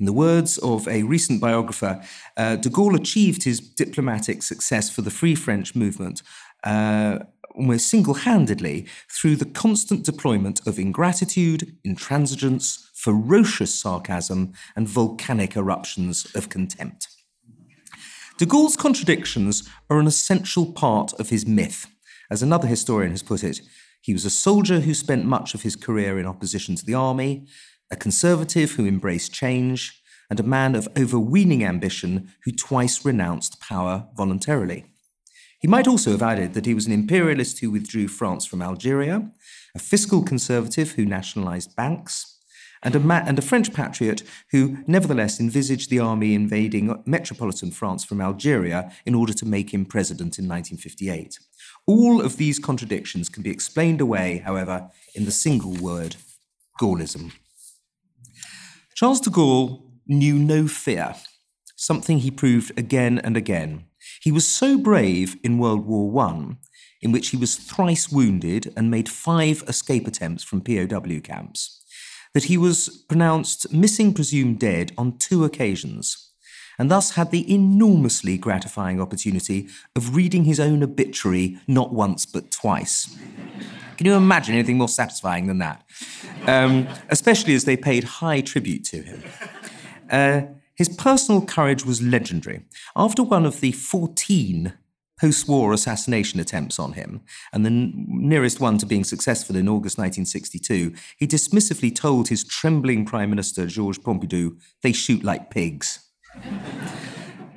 In 0.00 0.06
the 0.06 0.14
words 0.14 0.56
of 0.58 0.88
a 0.88 1.02
recent 1.02 1.42
biographer, 1.42 2.02
uh, 2.38 2.56
de 2.56 2.70
Gaulle 2.70 2.98
achieved 2.98 3.44
his 3.44 3.60
diplomatic 3.60 4.42
success 4.42 4.88
for 4.88 5.02
the 5.02 5.10
Free 5.10 5.34
French 5.34 5.76
movement 5.76 6.22
uh, 6.64 7.18
almost 7.54 7.88
single 7.88 8.14
handedly 8.14 8.86
through 9.10 9.36
the 9.36 9.44
constant 9.44 10.04
deployment 10.04 10.66
of 10.66 10.78
ingratitude, 10.78 11.76
intransigence, 11.86 12.88
ferocious 12.94 13.74
sarcasm, 13.74 14.54
and 14.74 14.88
volcanic 14.88 15.54
eruptions 15.54 16.26
of 16.34 16.48
contempt. 16.48 17.08
De 18.38 18.46
Gaulle's 18.46 18.76
contradictions 18.76 19.68
are 19.90 19.98
an 19.98 20.06
essential 20.06 20.72
part 20.72 21.12
of 21.20 21.28
his 21.28 21.44
myth. 21.46 21.86
As 22.30 22.42
another 22.42 22.68
historian 22.68 23.10
has 23.10 23.22
put 23.22 23.44
it, 23.44 23.60
he 24.00 24.14
was 24.14 24.24
a 24.24 24.30
soldier 24.30 24.80
who 24.80 24.94
spent 24.94 25.26
much 25.26 25.52
of 25.52 25.62
his 25.62 25.76
career 25.76 26.18
in 26.18 26.24
opposition 26.24 26.74
to 26.76 26.86
the 26.86 26.94
army, 26.94 27.46
a 27.90 27.96
conservative 27.96 28.72
who 28.72 28.86
embraced 28.86 29.32
change, 29.32 30.00
and 30.30 30.38
a 30.38 30.44
man 30.44 30.76
of 30.76 30.88
overweening 30.96 31.64
ambition 31.64 32.32
who 32.44 32.52
twice 32.52 33.04
renounced 33.04 33.60
power 33.60 34.06
voluntarily. 34.16 34.86
He 35.58 35.68
might 35.68 35.88
also 35.88 36.12
have 36.12 36.22
added 36.22 36.54
that 36.54 36.66
he 36.66 36.72
was 36.72 36.86
an 36.86 36.92
imperialist 36.92 37.58
who 37.58 37.70
withdrew 37.70 38.08
France 38.08 38.46
from 38.46 38.62
Algeria, 38.62 39.30
a 39.74 39.78
fiscal 39.78 40.22
conservative 40.22 40.92
who 40.92 41.04
nationalized 41.04 41.76
banks, 41.76 42.38
and 42.82 42.94
a, 42.94 43.00
ma- 43.00 43.22
and 43.26 43.38
a 43.38 43.42
French 43.42 43.74
patriot 43.74 44.22
who 44.52 44.78
nevertheless 44.86 45.38
envisaged 45.38 45.90
the 45.90 45.98
army 45.98 46.34
invading 46.34 47.02
metropolitan 47.04 47.70
France 47.70 48.04
from 48.04 48.22
Algeria 48.22 48.90
in 49.04 49.14
order 49.14 49.34
to 49.34 49.44
make 49.44 49.74
him 49.74 49.84
president 49.84 50.38
in 50.38 50.48
1958. 50.48 51.38
All 51.86 52.22
of 52.22 52.38
these 52.38 52.58
contradictions 52.58 53.28
can 53.28 53.42
be 53.42 53.50
explained 53.50 54.00
away, 54.00 54.38
however, 54.38 54.90
in 55.14 55.26
the 55.26 55.30
single 55.30 55.74
word 55.74 56.16
Gaullism. 56.80 57.32
Charles 59.00 59.20
de 59.20 59.30
Gaulle 59.30 59.80
knew 60.06 60.34
no 60.34 60.68
fear, 60.68 61.14
something 61.74 62.18
he 62.18 62.30
proved 62.30 62.78
again 62.78 63.18
and 63.18 63.34
again. 63.34 63.86
He 64.20 64.30
was 64.30 64.46
so 64.46 64.76
brave 64.76 65.38
in 65.42 65.56
World 65.56 65.86
War 65.86 66.22
I, 66.22 66.56
in 67.00 67.10
which 67.10 67.28
he 67.28 67.38
was 67.38 67.56
thrice 67.56 68.10
wounded 68.10 68.70
and 68.76 68.90
made 68.90 69.08
five 69.08 69.64
escape 69.66 70.06
attempts 70.06 70.44
from 70.44 70.60
POW 70.60 71.20
camps, 71.20 71.82
that 72.34 72.44
he 72.44 72.58
was 72.58 73.06
pronounced 73.08 73.72
missing 73.72 74.12
presumed 74.12 74.58
dead 74.58 74.92
on 74.98 75.16
two 75.16 75.46
occasions, 75.46 76.32
and 76.78 76.90
thus 76.90 77.12
had 77.12 77.30
the 77.30 77.50
enormously 77.50 78.36
gratifying 78.36 79.00
opportunity 79.00 79.70
of 79.96 80.14
reading 80.14 80.44
his 80.44 80.60
own 80.60 80.82
obituary 80.82 81.58
not 81.66 81.94
once 81.94 82.26
but 82.26 82.50
twice. 82.50 83.16
Can 84.00 84.06
you 84.06 84.14
imagine 84.14 84.54
anything 84.54 84.78
more 84.78 84.88
satisfying 84.88 85.46
than 85.46 85.58
that? 85.58 85.84
Um, 86.46 86.88
especially 87.10 87.52
as 87.54 87.66
they 87.66 87.76
paid 87.76 88.02
high 88.02 88.40
tribute 88.40 88.82
to 88.84 89.02
him. 89.02 89.22
Uh, 90.10 90.40
his 90.74 90.88
personal 90.88 91.44
courage 91.44 91.84
was 91.84 92.00
legendary. 92.00 92.62
After 92.96 93.22
one 93.22 93.44
of 93.44 93.60
the 93.60 93.72
14 93.72 94.72
post 95.20 95.46
war 95.46 95.74
assassination 95.74 96.40
attempts 96.40 96.78
on 96.78 96.94
him, 96.94 97.20
and 97.52 97.62
the 97.62 97.68
n- 97.68 98.06
nearest 98.08 98.58
one 98.58 98.78
to 98.78 98.86
being 98.86 99.04
successful 99.04 99.54
in 99.54 99.68
August 99.68 99.98
1962, 99.98 100.94
he 101.18 101.26
dismissively 101.26 101.94
told 101.94 102.28
his 102.28 102.42
trembling 102.42 103.04
Prime 103.04 103.28
Minister, 103.28 103.66
Georges 103.66 104.02
Pompidou, 104.02 104.56
they 104.82 104.92
shoot 104.92 105.22
like 105.22 105.50
pigs. 105.50 106.08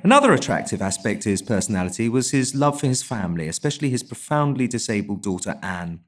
Another 0.02 0.34
attractive 0.34 0.82
aspect 0.82 1.22
to 1.22 1.30
his 1.30 1.40
personality 1.40 2.10
was 2.10 2.32
his 2.32 2.54
love 2.54 2.80
for 2.80 2.86
his 2.86 3.02
family, 3.02 3.48
especially 3.48 3.88
his 3.88 4.02
profoundly 4.02 4.68
disabled 4.68 5.22
daughter 5.22 5.58
Anne. 5.62 6.00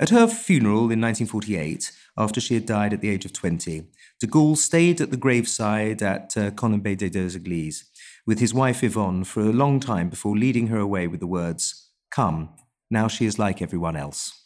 At 0.00 0.10
her 0.10 0.26
funeral 0.26 0.90
in 0.90 1.00
1948, 1.00 1.92
after 2.16 2.40
she 2.40 2.54
had 2.54 2.66
died 2.66 2.92
at 2.92 3.00
the 3.00 3.08
age 3.08 3.24
of 3.24 3.32
20, 3.32 3.84
de 4.20 4.26
Gaulle 4.26 4.56
stayed 4.56 5.00
at 5.00 5.10
the 5.10 5.16
graveside 5.16 6.02
at 6.02 6.36
uh, 6.36 6.50
Colombey 6.50 6.94
des 6.94 7.10
Deux 7.10 7.36
Églises 7.36 7.84
with 8.26 8.38
his 8.38 8.54
wife 8.54 8.82
Yvonne 8.82 9.24
for 9.24 9.40
a 9.40 9.52
long 9.52 9.80
time 9.80 10.08
before 10.08 10.36
leading 10.36 10.68
her 10.68 10.78
away 10.78 11.06
with 11.06 11.20
the 11.20 11.26
words, 11.26 11.90
Come, 12.10 12.50
now 12.90 13.08
she 13.08 13.26
is 13.26 13.38
like 13.38 13.62
everyone 13.62 13.96
else. 13.96 14.38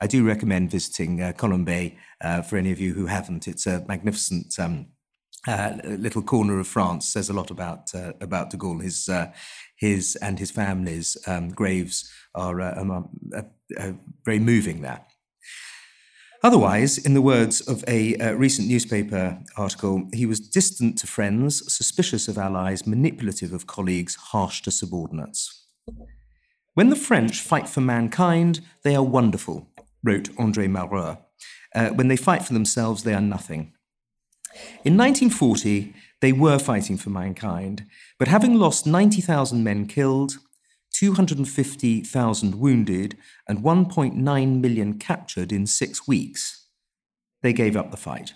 I 0.00 0.06
do 0.06 0.24
recommend 0.24 0.70
visiting 0.70 1.20
uh, 1.20 1.32
Colombey 1.32 1.98
uh, 2.22 2.42
for 2.42 2.56
any 2.56 2.72
of 2.72 2.80
you 2.80 2.94
who 2.94 3.06
haven't. 3.06 3.46
It's 3.46 3.66
a 3.66 3.84
magnificent 3.86 4.58
um, 4.58 4.86
uh, 5.46 5.74
little 5.84 6.22
corner 6.22 6.58
of 6.58 6.66
France. 6.66 7.06
Says 7.06 7.28
a 7.28 7.34
lot 7.34 7.50
about 7.50 7.94
uh, 7.94 8.12
about 8.20 8.50
De 8.50 8.56
Gaulle. 8.56 8.82
His 8.82 9.08
uh, 9.08 9.30
his 9.76 10.16
and 10.16 10.38
his 10.38 10.50
family's 10.50 11.18
um, 11.26 11.50
graves 11.50 12.10
are 12.34 12.60
uh, 12.62 12.80
um, 12.80 13.10
uh, 13.78 13.92
very 14.24 14.38
moving 14.38 14.82
there. 14.82 15.04
Otherwise, 16.42 16.96
in 16.96 17.12
the 17.12 17.20
words 17.20 17.60
of 17.60 17.84
a 17.86 18.16
uh, 18.16 18.32
recent 18.32 18.66
newspaper 18.66 19.38
article, 19.58 20.08
he 20.14 20.24
was 20.24 20.40
distant 20.40 20.96
to 20.98 21.06
friends, 21.06 21.62
suspicious 21.72 22.28
of 22.28 22.38
allies, 22.38 22.86
manipulative 22.86 23.52
of 23.52 23.66
colleagues, 23.66 24.14
harsh 24.14 24.62
to 24.62 24.70
subordinates. 24.70 25.66
When 26.72 26.88
the 26.88 26.96
French 26.96 27.40
fight 27.40 27.68
for 27.68 27.82
mankind, 27.82 28.60
they 28.84 28.94
are 28.94 29.02
wonderful, 29.02 29.68
wrote 30.02 30.30
Andre 30.38 30.66
Malraux. 30.66 31.18
Uh, 31.74 31.88
when 31.90 32.08
they 32.08 32.16
fight 32.16 32.42
for 32.42 32.54
themselves, 32.54 33.02
they 33.02 33.12
are 33.12 33.20
nothing. 33.20 33.74
In 34.82 34.96
1940, 34.96 35.94
they 36.20 36.32
were 36.32 36.58
fighting 36.58 36.96
for 36.96 37.10
mankind, 37.10 37.84
but 38.18 38.28
having 38.28 38.54
lost 38.54 38.86
90,000 38.86 39.62
men 39.62 39.86
killed, 39.86 40.38
250,000 41.00 42.54
wounded, 42.56 43.16
and 43.48 43.60
1.9 43.60 44.60
million 44.60 44.98
captured 44.98 45.50
in 45.50 45.66
six 45.66 46.06
weeks, 46.06 46.66
they 47.40 47.54
gave 47.54 47.74
up 47.74 47.90
the 47.90 47.96
fight. 47.96 48.34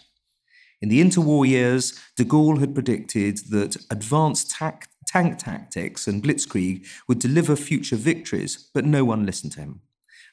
In 0.80 0.88
the 0.88 1.02
interwar 1.02 1.46
years, 1.46 2.00
de 2.16 2.24
Gaulle 2.24 2.60
had 2.60 2.72
predicted 2.72 3.36
that 3.50 3.76
advanced 3.90 4.50
tank 4.50 5.36
tactics 5.36 6.08
and 6.08 6.22
blitzkrieg 6.22 6.86
would 7.06 7.18
deliver 7.18 7.54
future 7.54 7.96
victories, 7.96 8.70
but 8.72 8.86
no 8.86 9.04
one 9.04 9.26
listened 9.26 9.52
to 9.52 9.60
him, 9.60 9.82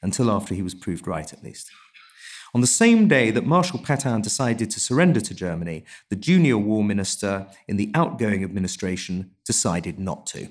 until 0.00 0.30
after 0.30 0.54
he 0.54 0.62
was 0.62 0.74
proved 0.74 1.06
right 1.06 1.34
at 1.34 1.44
least. 1.44 1.70
On 2.54 2.62
the 2.62 2.66
same 2.66 3.08
day 3.08 3.30
that 3.30 3.44
Marshal 3.44 3.78
Pétain 3.78 4.22
decided 4.22 4.70
to 4.70 4.80
surrender 4.80 5.20
to 5.20 5.34
Germany, 5.34 5.84
the 6.08 6.16
junior 6.16 6.56
war 6.56 6.82
minister 6.82 7.48
in 7.68 7.76
the 7.76 7.90
outgoing 7.94 8.42
administration 8.42 9.32
decided 9.44 9.98
not 9.98 10.24
to. 10.28 10.48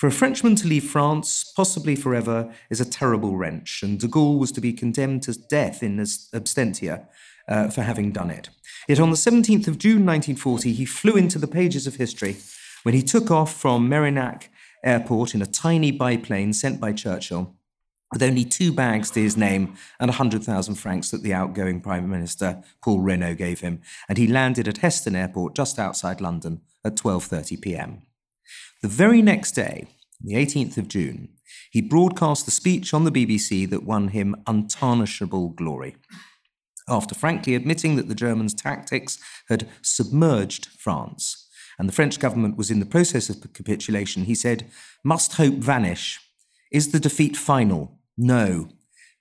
For 0.00 0.06
a 0.06 0.10
Frenchman 0.10 0.54
to 0.56 0.66
leave 0.66 0.84
France, 0.84 1.52
possibly 1.54 1.94
forever, 1.94 2.50
is 2.70 2.80
a 2.80 2.88
terrible 2.88 3.36
wrench, 3.36 3.82
and 3.82 4.00
de 4.00 4.08
Gaulle 4.08 4.38
was 4.38 4.50
to 4.52 4.60
be 4.62 4.72
condemned 4.72 5.22
to 5.24 5.34
death 5.34 5.82
in 5.82 5.98
absentia 5.98 7.06
uh, 7.46 7.68
for 7.68 7.82
having 7.82 8.10
done 8.10 8.30
it. 8.30 8.48
Yet 8.88 8.98
on 8.98 9.10
the 9.10 9.16
17th 9.16 9.68
of 9.68 9.76
June 9.76 10.06
1940, 10.06 10.72
he 10.72 10.86
flew 10.86 11.16
into 11.16 11.38
the 11.38 11.46
pages 11.46 11.86
of 11.86 11.96
history 11.96 12.38
when 12.82 12.94
he 12.94 13.02
took 13.02 13.30
off 13.30 13.52
from 13.52 13.90
Mérignac 13.90 14.44
airport 14.82 15.34
in 15.34 15.42
a 15.42 15.46
tiny 15.46 15.90
biplane 15.90 16.54
sent 16.54 16.80
by 16.80 16.94
Churchill 16.94 17.54
with 18.10 18.22
only 18.22 18.46
two 18.46 18.72
bags 18.72 19.10
to 19.10 19.20
his 19.20 19.36
name 19.36 19.74
and 20.00 20.08
100,000 20.08 20.76
francs 20.76 21.10
that 21.10 21.22
the 21.22 21.34
outgoing 21.34 21.78
Prime 21.78 22.08
Minister 22.08 22.62
Paul 22.82 23.00
Reynaud 23.00 23.34
gave 23.34 23.60
him, 23.60 23.82
and 24.08 24.16
he 24.16 24.26
landed 24.26 24.66
at 24.66 24.78
Heston 24.78 25.14
Airport 25.14 25.54
just 25.54 25.78
outside 25.78 26.22
London 26.22 26.62
at 26.86 26.96
12:30 26.96 27.60
p.m. 27.60 28.00
The 28.82 28.88
very 28.88 29.20
next 29.20 29.52
day, 29.52 29.88
the 30.22 30.34
18th 30.34 30.78
of 30.78 30.88
June, 30.88 31.28
he 31.70 31.82
broadcast 31.82 32.46
the 32.46 32.50
speech 32.50 32.94
on 32.94 33.04
the 33.04 33.12
BBC 33.12 33.68
that 33.68 33.84
won 33.84 34.08
him 34.08 34.34
untarnishable 34.46 35.54
glory. 35.54 35.96
After 36.88 37.14
frankly 37.14 37.54
admitting 37.54 37.96
that 37.96 38.08
the 38.08 38.14
Germans' 38.14 38.54
tactics 38.54 39.18
had 39.50 39.68
submerged 39.82 40.68
France 40.78 41.46
and 41.78 41.90
the 41.90 41.92
French 41.92 42.18
government 42.18 42.56
was 42.56 42.70
in 42.70 42.80
the 42.80 42.86
process 42.86 43.28
of 43.28 43.52
capitulation, 43.52 44.24
he 44.24 44.34
said, 44.34 44.70
Must 45.04 45.34
hope 45.34 45.56
vanish? 45.56 46.18
Is 46.72 46.90
the 46.90 47.00
defeat 47.00 47.36
final? 47.36 47.98
No. 48.16 48.70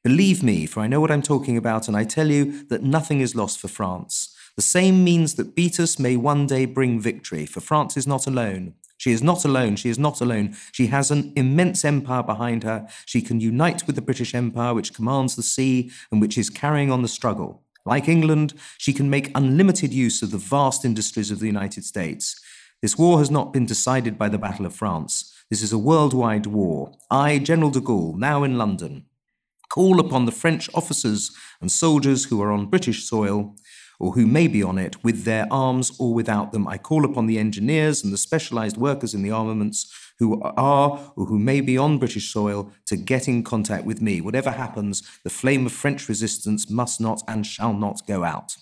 Believe 0.06 0.42
me, 0.42 0.68
for 0.68 0.80
I 0.80 0.88
know 0.88 1.02
what 1.02 1.12
I'm 1.12 1.22
talking 1.22 1.58
about, 1.58 1.90
and 1.90 1.98
I 1.98 2.06
tell 2.06 2.32
you 2.32 2.66
that 2.70 2.84
nothing 2.84 3.20
is 3.20 3.36
lost 3.36 3.60
for 3.60 3.68
France. 3.68 4.34
The 4.56 4.62
same 4.62 5.04
means 5.04 5.36
that 5.36 5.54
beat 5.54 5.82
us 5.82 6.00
may 6.00 6.16
one 6.16 6.48
day 6.48 6.66
bring 6.66 7.02
victory, 7.02 7.46
for 7.46 7.60
France 7.60 7.98
is 7.98 8.08
not 8.08 8.26
alone. 8.26 8.76
She 9.00 9.14
is 9.14 9.24
not 9.24 9.46
alone. 9.46 9.78
She 9.78 9.90
is 9.90 9.98
not 9.98 10.20
alone. 10.20 10.58
She 10.74 10.88
has 10.88 11.10
an 11.10 11.32
immense 11.38 11.86
empire 11.86 12.22
behind 12.22 12.64
her. 12.64 12.86
She 13.06 13.22
can 13.22 13.40
unite 13.40 13.88
with 13.88 13.96
the 13.96 14.02
British 14.02 14.36
Empire, 14.36 14.74
which 14.74 14.94
commands 14.94 15.36
the 15.36 15.42
sea 15.42 15.90
and 16.12 16.20
which 16.20 16.38
is 16.38 16.50
carrying 16.50 16.92
on 16.92 17.02
the 17.02 17.08
struggle. 17.08 17.64
Like 17.86 18.10
England, 18.10 18.54
she 18.78 18.92
can 18.92 19.10
make 19.10 19.32
unlimited 19.34 19.94
use 19.94 20.22
of 20.22 20.32
the 20.32 20.38
vast 20.38 20.84
industries 20.84 21.32
of 21.32 21.40
the 21.40 21.48
United 21.48 21.86
States. 21.86 22.40
This 22.82 22.98
war 22.98 23.20
has 23.20 23.32
not 23.32 23.54
been 23.54 23.66
decided 23.66 24.18
by 24.18 24.28
the 24.28 24.38
Battle 24.38 24.66
of 24.66 24.76
France. 24.76 25.34
This 25.50 25.64
is 25.64 25.72
a 25.72 25.78
worldwide 25.78 26.46
war. 26.46 26.92
I, 27.10 27.40
General 27.40 27.72
de 27.72 27.80
Gaulle, 27.80 28.18
now 28.18 28.44
in 28.44 28.58
London, 28.58 29.06
call 29.70 30.02
upon 30.02 30.26
the 30.26 30.34
French 30.34 30.70
officers 30.76 31.32
and 31.62 31.72
soldiers 31.72 32.26
who 32.26 32.42
are 32.42 32.52
on 32.52 32.66
British 32.66 33.06
soil 33.06 33.56
or 34.00 34.14
who 34.14 34.26
may 34.26 34.48
be 34.48 34.64
on 34.64 34.78
it 34.78 35.04
with 35.04 35.26
their 35.26 35.46
arms 35.52 35.92
or 36.00 36.14
without 36.14 36.52
them. 36.52 36.68
I 36.68 36.78
call 36.78 37.06
upon 37.06 37.28
the 37.28 37.38
engineers 37.38 38.04
and 38.04 38.14
the 38.14 38.18
specialized 38.18 38.78
workers 38.78 39.14
in 39.14 39.22
the 39.22 39.32
armaments 39.32 39.94
who 40.20 40.42
are 40.42 41.14
or 41.16 41.26
who 41.26 41.38
may 41.38 41.62
be 41.62 41.78
on 41.78 41.98
British 41.98 42.32
soil 42.32 42.72
to 42.86 42.98
get 42.98 43.28
in 43.28 43.44
contact 43.44 43.86
with 43.86 44.02
me. 44.02 44.22
Whatever 44.22 44.52
happens, 44.52 45.04
the 45.24 45.30
flame 45.30 45.66
of 45.66 45.72
French 45.72 46.08
resistance 46.10 46.70
must 46.70 47.00
not 47.00 47.22
and 47.28 47.46
shall 47.46 47.74
not 47.74 48.06
go 48.08 48.24
out. 48.24 48.56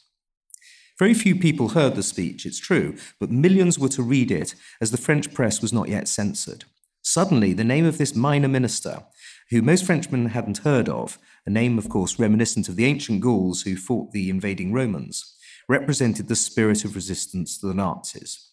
Very 0.99 1.13
few 1.13 1.35
people 1.35 1.69
heard 1.69 1.95
the 1.95 2.01
speech, 2.01 2.45
it's 2.45 2.59
true, 2.59 2.95
but 3.19 3.29
millions 3.29 3.77
were 3.77 3.89
to 3.89 4.01
read 4.01 4.31
it 4.31 4.55
as 4.81 4.89
the 4.89 4.97
French 4.97 5.31
press 5.33 5.61
was 5.61 5.71
not 5.71 5.89
yet 5.89 6.07
censored. 6.07 6.65
Suddenly, 7.03 7.53
the 7.53 7.63
name 7.63 7.85
of 7.85 7.99
this 7.99 8.15
minor 8.15 8.47
minister, 8.47 9.03
who 9.49 9.61
most 9.61 9.85
Frenchmen 9.85 10.27
hadn't 10.27 10.59
heard 10.59 10.89
of, 10.89 11.17
a 11.45 11.49
name, 11.49 11.77
of 11.77 11.89
course, 11.89 12.19
reminiscent 12.19 12.67
of 12.67 12.75
the 12.75 12.85
ancient 12.85 13.21
Gauls 13.21 13.61
who 13.61 13.75
fought 13.75 14.11
the 14.11 14.29
invading 14.29 14.73
Romans, 14.73 15.35
represented 15.69 16.27
the 16.27 16.35
spirit 16.35 16.83
of 16.85 16.95
resistance 16.95 17.57
to 17.59 17.67
the 17.67 17.73
Nazis. 17.73 18.47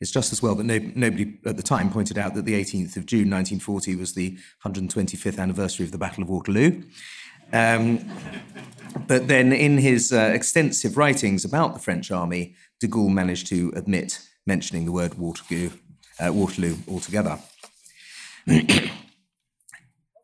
It's 0.00 0.10
just 0.10 0.32
as 0.32 0.42
well 0.42 0.56
that 0.56 0.64
no, 0.64 0.80
nobody 0.96 1.38
at 1.46 1.56
the 1.56 1.62
time 1.62 1.88
pointed 1.88 2.18
out 2.18 2.34
that 2.34 2.44
the 2.44 2.60
18th 2.60 2.96
of 2.96 3.06
June 3.06 3.30
1940 3.30 3.94
was 3.94 4.14
the 4.14 4.36
125th 4.64 5.38
anniversary 5.38 5.86
of 5.86 5.92
the 5.92 5.98
Battle 5.98 6.24
of 6.24 6.28
Waterloo. 6.28 6.82
Um, 7.52 8.10
but 9.06 9.28
then, 9.28 9.52
in 9.52 9.78
his 9.78 10.12
uh, 10.12 10.32
extensive 10.34 10.96
writings 10.96 11.44
about 11.44 11.74
the 11.74 11.78
French 11.78 12.10
army, 12.10 12.56
de 12.80 12.88
Gaulle 12.88 13.12
managed 13.12 13.46
to 13.48 13.72
admit 13.76 14.18
mentioning 14.44 14.86
the 14.86 14.92
word 14.92 15.14
Waterloo, 15.14 15.70
uh, 16.18 16.32
Waterloo 16.32 16.76
altogether. 16.88 17.38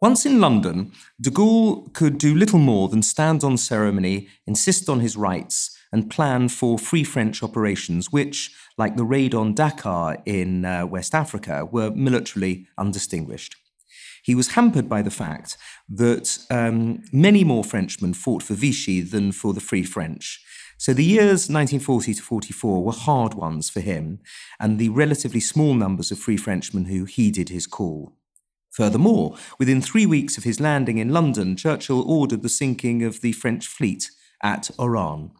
Once 0.00 0.24
in 0.24 0.40
London, 0.40 0.92
de 1.20 1.28
Gaulle 1.28 1.92
could 1.92 2.18
do 2.18 2.32
little 2.32 2.60
more 2.60 2.88
than 2.88 3.02
stand 3.02 3.42
on 3.42 3.56
ceremony, 3.56 4.28
insist 4.46 4.88
on 4.88 5.00
his 5.00 5.16
rights, 5.16 5.76
and 5.90 6.08
plan 6.08 6.48
for 6.48 6.78
free 6.78 7.02
French 7.02 7.42
operations, 7.42 8.12
which, 8.12 8.54
like 8.76 8.96
the 8.96 9.04
raid 9.04 9.34
on 9.34 9.54
Dakar 9.54 10.18
in 10.24 10.64
uh, 10.64 10.86
West 10.86 11.16
Africa, 11.16 11.64
were 11.64 11.90
militarily 11.90 12.68
undistinguished. 12.78 13.56
He 14.22 14.36
was 14.36 14.52
hampered 14.52 14.88
by 14.88 15.02
the 15.02 15.10
fact 15.10 15.56
that 15.88 16.38
um, 16.48 17.02
many 17.12 17.42
more 17.42 17.64
Frenchmen 17.64 18.14
fought 18.14 18.44
for 18.44 18.54
Vichy 18.54 19.00
than 19.00 19.32
for 19.32 19.52
the 19.52 19.60
Free 19.60 19.82
French. 19.82 20.40
So 20.76 20.94
the 20.94 21.04
years 21.04 21.50
1940 21.50 22.14
to 22.14 22.22
44 22.22 22.84
were 22.84 22.92
hard 22.92 23.34
ones 23.34 23.68
for 23.68 23.80
him, 23.80 24.20
and 24.60 24.78
the 24.78 24.90
relatively 24.90 25.40
small 25.40 25.74
numbers 25.74 26.12
of 26.12 26.20
Free 26.20 26.36
Frenchmen 26.36 26.84
who 26.84 27.04
heeded 27.04 27.48
his 27.48 27.66
call. 27.66 28.17
Furthermore, 28.78 29.34
within 29.58 29.82
three 29.82 30.06
weeks 30.06 30.38
of 30.38 30.44
his 30.44 30.60
landing 30.60 30.98
in 30.98 31.08
London, 31.08 31.56
Churchill 31.56 32.08
ordered 32.08 32.42
the 32.42 32.48
sinking 32.48 33.02
of 33.02 33.22
the 33.22 33.32
French 33.32 33.66
fleet 33.66 34.12
at 34.40 34.70
Oran. 34.78 35.32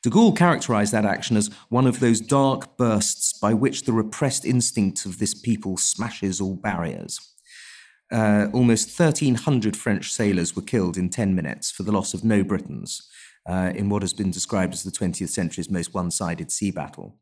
De 0.00 0.10
Gaulle 0.10 0.36
characterized 0.36 0.92
that 0.92 1.04
action 1.04 1.36
as 1.36 1.50
one 1.70 1.88
of 1.88 1.98
those 1.98 2.20
dark 2.20 2.76
bursts 2.76 3.36
by 3.36 3.52
which 3.52 3.82
the 3.82 3.92
repressed 3.92 4.44
instinct 4.44 5.04
of 5.06 5.18
this 5.18 5.34
people 5.34 5.76
smashes 5.76 6.40
all 6.40 6.54
barriers. 6.54 7.18
Uh, 8.12 8.46
almost 8.52 8.96
1,300 8.96 9.76
French 9.76 10.12
sailors 10.12 10.54
were 10.54 10.62
killed 10.62 10.96
in 10.96 11.10
10 11.10 11.34
minutes 11.34 11.72
for 11.72 11.82
the 11.82 11.90
loss 11.90 12.14
of 12.14 12.22
no 12.22 12.44
Britons 12.44 13.10
uh, 13.44 13.72
in 13.74 13.88
what 13.88 14.02
has 14.02 14.12
been 14.12 14.30
described 14.30 14.72
as 14.72 14.84
the 14.84 14.92
20th 14.92 15.30
century's 15.30 15.68
most 15.68 15.92
one 15.92 16.12
sided 16.12 16.52
sea 16.52 16.70
battle. 16.70 17.16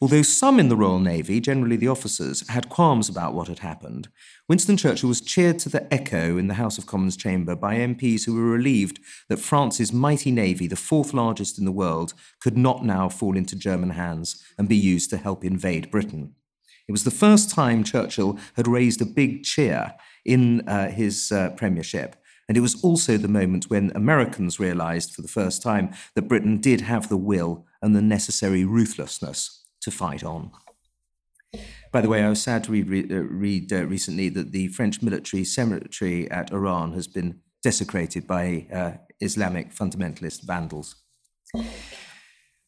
Although 0.00 0.22
some 0.22 0.60
in 0.60 0.68
the 0.68 0.76
Royal 0.76 1.00
Navy, 1.00 1.40
generally 1.40 1.74
the 1.74 1.88
officers, 1.88 2.48
had 2.48 2.68
qualms 2.68 3.08
about 3.08 3.34
what 3.34 3.48
had 3.48 3.58
happened, 3.58 4.08
Winston 4.48 4.76
Churchill 4.76 5.08
was 5.08 5.20
cheered 5.20 5.58
to 5.58 5.68
the 5.68 5.92
echo 5.92 6.38
in 6.38 6.46
the 6.46 6.54
House 6.54 6.78
of 6.78 6.86
Commons 6.86 7.16
chamber 7.16 7.56
by 7.56 7.74
MPs 7.74 8.24
who 8.24 8.34
were 8.36 8.48
relieved 8.48 9.00
that 9.28 9.40
France's 9.40 9.92
mighty 9.92 10.30
navy, 10.30 10.68
the 10.68 10.76
fourth 10.76 11.12
largest 11.12 11.58
in 11.58 11.64
the 11.64 11.72
world, 11.72 12.14
could 12.40 12.56
not 12.56 12.84
now 12.84 13.08
fall 13.08 13.36
into 13.36 13.56
German 13.56 13.90
hands 13.90 14.40
and 14.56 14.68
be 14.68 14.76
used 14.76 15.10
to 15.10 15.16
help 15.16 15.44
invade 15.44 15.90
Britain. 15.90 16.36
It 16.86 16.92
was 16.92 17.02
the 17.02 17.10
first 17.10 17.50
time 17.50 17.82
Churchill 17.82 18.38
had 18.54 18.68
raised 18.68 19.02
a 19.02 19.04
big 19.04 19.42
cheer 19.42 19.94
in 20.24 20.66
uh, 20.68 20.90
his 20.90 21.32
uh, 21.32 21.50
premiership. 21.56 22.14
And 22.46 22.56
it 22.56 22.60
was 22.60 22.82
also 22.84 23.16
the 23.16 23.26
moment 23.26 23.64
when 23.68 23.90
Americans 23.96 24.60
realized 24.60 25.12
for 25.12 25.22
the 25.22 25.28
first 25.28 25.60
time 25.60 25.90
that 26.14 26.28
Britain 26.28 26.60
did 26.60 26.82
have 26.82 27.08
the 27.08 27.16
will 27.16 27.66
and 27.82 27.96
the 27.96 28.00
necessary 28.00 28.64
ruthlessness 28.64 29.57
to 29.82 29.90
fight 29.90 30.24
on. 30.24 30.50
By 31.92 32.02
the 32.02 32.08
way, 32.08 32.22
I 32.22 32.28
was 32.28 32.42
sad 32.42 32.64
to 32.64 32.72
read, 32.72 33.10
uh, 33.10 33.22
read 33.22 33.72
uh, 33.72 33.86
recently 33.86 34.28
that 34.30 34.52
the 34.52 34.68
French 34.68 35.00
military 35.02 35.44
cemetery 35.44 36.30
at 36.30 36.52
Oran 36.52 36.92
has 36.92 37.06
been 37.06 37.40
desecrated 37.62 38.26
by 38.26 38.66
uh, 38.72 38.92
Islamic 39.20 39.74
fundamentalist 39.74 40.42
vandals. 40.42 40.96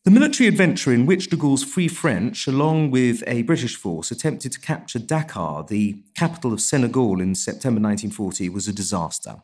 The 0.04 0.10
military 0.10 0.48
adventure 0.48 0.92
in 0.92 1.04
which 1.04 1.28
de 1.28 1.36
Gaulle's 1.36 1.62
Free 1.62 1.88
French, 1.88 2.46
along 2.46 2.90
with 2.90 3.22
a 3.26 3.42
British 3.42 3.76
force, 3.76 4.10
attempted 4.10 4.52
to 4.52 4.60
capture 4.60 4.98
Dakar, 4.98 5.64
the 5.64 6.02
capital 6.16 6.54
of 6.54 6.62
Senegal, 6.62 7.20
in 7.20 7.34
September 7.34 7.80
1940, 7.80 8.48
was 8.48 8.66
a 8.66 8.72
disaster. 8.72 9.36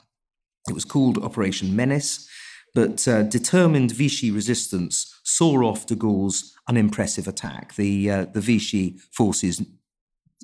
It 0.66 0.72
was 0.72 0.86
called 0.86 1.22
Operation 1.22 1.76
Menace, 1.76 2.26
but 2.74 3.06
uh, 3.06 3.22
determined 3.22 3.92
Vichy 3.92 4.30
resistance 4.30 5.14
saw 5.26 5.64
off 5.64 5.86
de 5.86 5.96
Gaulle's 5.96 6.54
unimpressive 6.68 7.26
attack. 7.26 7.74
The 7.74 8.10
uh, 8.10 8.24
the 8.26 8.40
Vichy 8.40 8.98
forces 9.10 9.62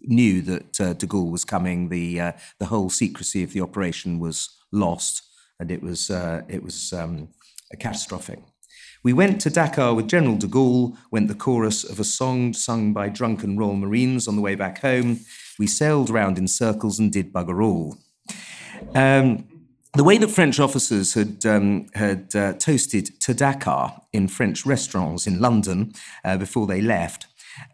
knew 0.03 0.42
that 0.42 0.81
uh, 0.81 0.92
de 0.95 1.07
Gaulle 1.07 1.31
was 1.31 1.45
coming. 1.45 1.88
The 1.88 2.21
uh, 2.21 2.33
the 2.59 2.66
whole 2.66 2.90
secrecy 2.90 3.42
of 3.45 3.53
the 3.53 3.61
operation 3.61 4.18
was 4.18 4.51
lost, 4.73 5.23
and 5.61 5.71
it 5.71 5.83
was 5.83 6.11
uh, 6.11 6.42
it 6.49 6.62
was 6.62 6.92
um, 6.92 7.29
catastrophic. 7.79 8.40
We 9.05 9.12
went 9.12 9.40
to 9.40 9.51
Dakar 9.51 9.95
with 9.95 10.09
General 10.09 10.37
de 10.37 10.47
Gaulle, 10.47 10.97
went 11.11 11.29
the 11.29 11.35
chorus 11.35 11.85
of 11.85 11.99
a 11.99 12.05
song 12.05 12.53
sung 12.53 12.92
by 12.92 13.09
drunken 13.09 13.57
Royal 13.57 13.75
Marines 13.77 14.29
on 14.29 14.37
the 14.37 14.42
way 14.42 14.55
back 14.55 14.81
home. 14.81 15.21
We 15.59 15.66
sailed 15.66 16.11
round 16.11 16.38
in 16.38 16.47
circles 16.49 16.99
and 16.99 17.12
did 17.12 17.33
bugger 17.33 17.64
all. 17.64 17.97
Um, 18.95 19.45
the 19.95 20.05
way 20.05 20.19
that 20.19 20.31
French 20.31 20.59
officers 20.59 21.15
had 21.15 21.45
um, 21.45 21.87
had 21.95 22.35
uh, 22.35 22.55
toasted 22.55 23.21
to 23.21 23.35
Dakar 23.35 24.01
in 24.13 24.29
French 24.29 24.65
restaurants 24.65 25.27
in 25.27 25.41
London 25.41 25.93
uh, 26.25 26.37
before 26.39 26.67
they 26.67 26.81
left 26.81 27.27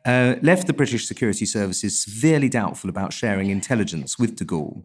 uh, 0.05 0.37
left 0.43 0.67
the 0.67 0.73
British 0.73 1.07
security 1.07 1.47
services 1.47 2.03
severely 2.03 2.49
doubtful 2.49 2.91
about 2.91 3.13
sharing 3.13 3.51
intelligence 3.51 4.19
with 4.19 4.37
de 4.37 4.45
Gaulle, 4.45 4.85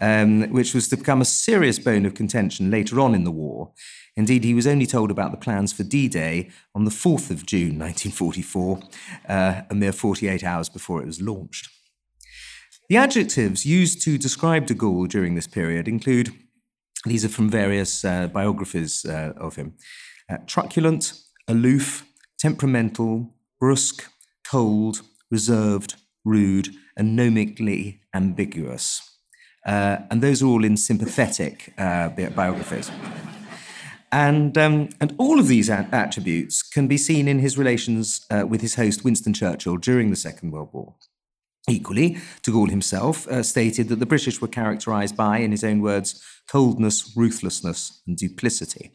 um, 0.00 0.42
which 0.50 0.74
was 0.74 0.88
to 0.88 0.96
become 0.96 1.20
a 1.20 1.26
serious 1.26 1.78
bone 1.78 2.06
of 2.06 2.14
contention 2.14 2.70
later 2.70 3.00
on 3.00 3.14
in 3.14 3.24
the 3.24 3.30
war. 3.30 3.72
Indeed, 4.16 4.44
he 4.44 4.54
was 4.54 4.66
only 4.66 4.86
told 4.86 5.10
about 5.10 5.30
the 5.30 5.38
plans 5.38 5.72
for 5.72 5.84
D 5.84 6.08
Day 6.08 6.50
on 6.74 6.84
the 6.84 6.90
4th 6.90 7.30
of 7.30 7.46
June 7.46 7.78
1944, 7.78 8.80
uh, 9.28 9.62
a 9.70 9.74
mere 9.74 9.92
48 9.92 10.44
hours 10.44 10.68
before 10.68 11.00
it 11.00 11.06
was 11.06 11.20
launched. 11.20 11.68
The 12.88 12.96
adjectives 12.98 13.64
used 13.64 14.02
to 14.02 14.18
describe 14.18 14.66
de 14.66 14.74
Gaulle 14.74 15.08
during 15.08 15.34
this 15.34 15.46
period 15.46 15.88
include 15.88 16.34
these 17.04 17.24
are 17.24 17.28
from 17.28 17.48
various 17.50 18.04
uh, 18.04 18.28
biographies 18.28 19.04
uh, 19.04 19.32
of 19.36 19.56
him 19.56 19.74
uh, 20.30 20.38
truculent, 20.46 21.12
aloof, 21.48 22.06
temperamental, 22.38 23.34
brusque, 23.60 24.04
cold, 24.48 25.02
reserved, 25.30 25.96
rude, 26.24 26.68
and 26.96 27.18
nomically 27.18 28.00
ambiguous. 28.14 29.00
Uh, 29.66 29.98
and 30.10 30.22
those 30.22 30.42
are 30.42 30.46
all 30.46 30.64
in 30.64 30.76
sympathetic 30.76 31.72
uh, 31.78 32.08
biographies. 32.08 32.90
And, 34.10 34.58
um, 34.58 34.90
and 35.00 35.14
all 35.18 35.40
of 35.40 35.48
these 35.48 35.70
a- 35.70 35.88
attributes 35.90 36.62
can 36.62 36.86
be 36.86 36.98
seen 36.98 37.28
in 37.28 37.38
his 37.38 37.56
relations 37.56 38.26
uh, 38.30 38.44
with 38.46 38.60
his 38.60 38.74
host, 38.74 39.04
Winston 39.04 39.32
Churchill, 39.32 39.78
during 39.78 40.10
the 40.10 40.16
Second 40.16 40.50
World 40.50 40.68
War. 40.72 40.94
Equally, 41.68 42.18
de 42.42 42.50
Gaulle 42.50 42.70
himself 42.70 43.28
uh, 43.28 43.42
stated 43.42 43.88
that 43.88 44.00
the 44.00 44.06
British 44.06 44.40
were 44.40 44.48
characterized 44.48 45.16
by, 45.16 45.38
in 45.38 45.52
his 45.52 45.62
own 45.62 45.80
words, 45.80 46.20
coldness, 46.48 47.12
ruthlessness, 47.16 48.02
and 48.06 48.16
duplicity. 48.16 48.92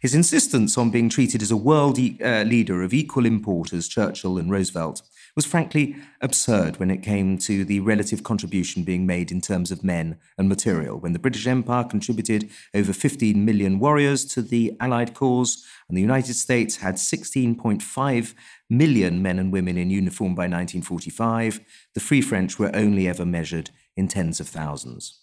His 0.00 0.14
insistence 0.14 0.78
on 0.78 0.90
being 0.90 1.08
treated 1.08 1.42
as 1.42 1.50
a 1.50 1.56
world 1.56 1.98
e- 1.98 2.18
uh, 2.22 2.44
leader 2.44 2.82
of 2.82 2.92
equal 2.92 3.26
import 3.26 3.72
as 3.72 3.88
Churchill 3.88 4.38
and 4.38 4.50
Roosevelt 4.50 5.02
was 5.34 5.46
frankly 5.46 5.96
absurd 6.20 6.78
when 6.78 6.90
it 6.90 7.02
came 7.02 7.38
to 7.38 7.64
the 7.64 7.80
relative 7.80 8.22
contribution 8.22 8.82
being 8.82 9.06
made 9.06 9.32
in 9.32 9.40
terms 9.40 9.70
of 9.70 9.82
men 9.82 10.18
and 10.36 10.48
material. 10.48 10.98
When 10.98 11.14
the 11.14 11.18
British 11.18 11.46
Empire 11.46 11.84
contributed 11.84 12.50
over 12.74 12.92
15 12.92 13.42
million 13.44 13.78
warriors 13.78 14.24
to 14.26 14.42
the 14.42 14.76
Allied 14.78 15.14
cause, 15.14 15.64
and 15.88 15.96
the 15.96 16.02
United 16.02 16.34
States 16.34 16.76
had 16.76 16.96
16.5 16.96 18.34
million 18.68 19.22
men 19.22 19.38
and 19.38 19.52
women 19.52 19.78
in 19.78 19.90
uniform 19.90 20.34
by 20.34 20.42
1945, 20.42 21.60
the 21.94 22.00
Free 22.00 22.20
French 22.20 22.58
were 22.58 22.74
only 22.74 23.08
ever 23.08 23.24
measured 23.24 23.70
in 23.96 24.08
tens 24.08 24.38
of 24.40 24.48
thousands. 24.48 25.20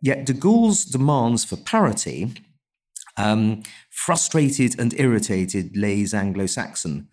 Yet 0.00 0.24
de 0.24 0.32
Gaulle's 0.32 0.84
demands 0.84 1.44
for 1.44 1.56
parity 1.56 2.34
um, 3.16 3.62
frustrated 3.90 4.78
and 4.78 4.94
irritated 4.98 5.76
les 5.76 6.14
Anglo 6.14 6.46
Saxons 6.46 7.04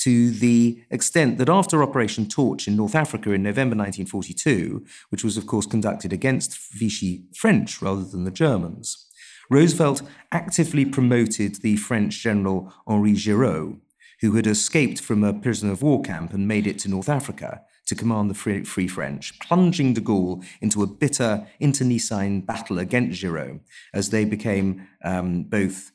to 0.00 0.30
the 0.30 0.82
extent 0.90 1.36
that 1.38 1.48
after 1.48 1.82
Operation 1.82 2.26
Torch 2.26 2.66
in 2.66 2.76
North 2.76 2.94
Africa 2.94 3.32
in 3.32 3.42
November 3.42 3.76
1942, 3.76 4.84
which 5.10 5.22
was, 5.22 5.36
of 5.36 5.46
course, 5.46 5.66
conducted 5.66 6.12
against 6.12 6.58
Vichy 6.72 7.24
French 7.34 7.82
rather 7.82 8.04
than 8.04 8.24
the 8.24 8.30
Germans, 8.30 9.06
Roosevelt 9.50 10.02
actively 10.32 10.84
promoted 10.84 11.56
the 11.56 11.76
French 11.76 12.22
general 12.22 12.72
Henri 12.86 13.14
Giraud, 13.14 13.78
who 14.20 14.32
had 14.36 14.46
escaped 14.46 15.00
from 15.00 15.22
a 15.22 15.34
prisoner 15.34 15.72
of 15.72 15.82
war 15.82 16.00
camp 16.02 16.32
and 16.32 16.48
made 16.48 16.66
it 16.66 16.78
to 16.80 16.88
North 16.88 17.08
Africa 17.08 17.62
to 17.86 17.94
command 17.94 18.30
the 18.30 18.34
Free, 18.34 18.64
Free 18.64 18.86
French, 18.86 19.38
plunging 19.40 19.92
de 19.94 20.00
Gaulle 20.00 20.44
into 20.60 20.82
a 20.82 20.86
bitter 20.86 21.46
internecine 21.58 22.40
battle 22.40 22.78
against 22.78 23.20
Giraud 23.20 23.60
as 23.92 24.10
they 24.10 24.24
became 24.24 24.86
um, 25.04 25.42
both 25.42 25.90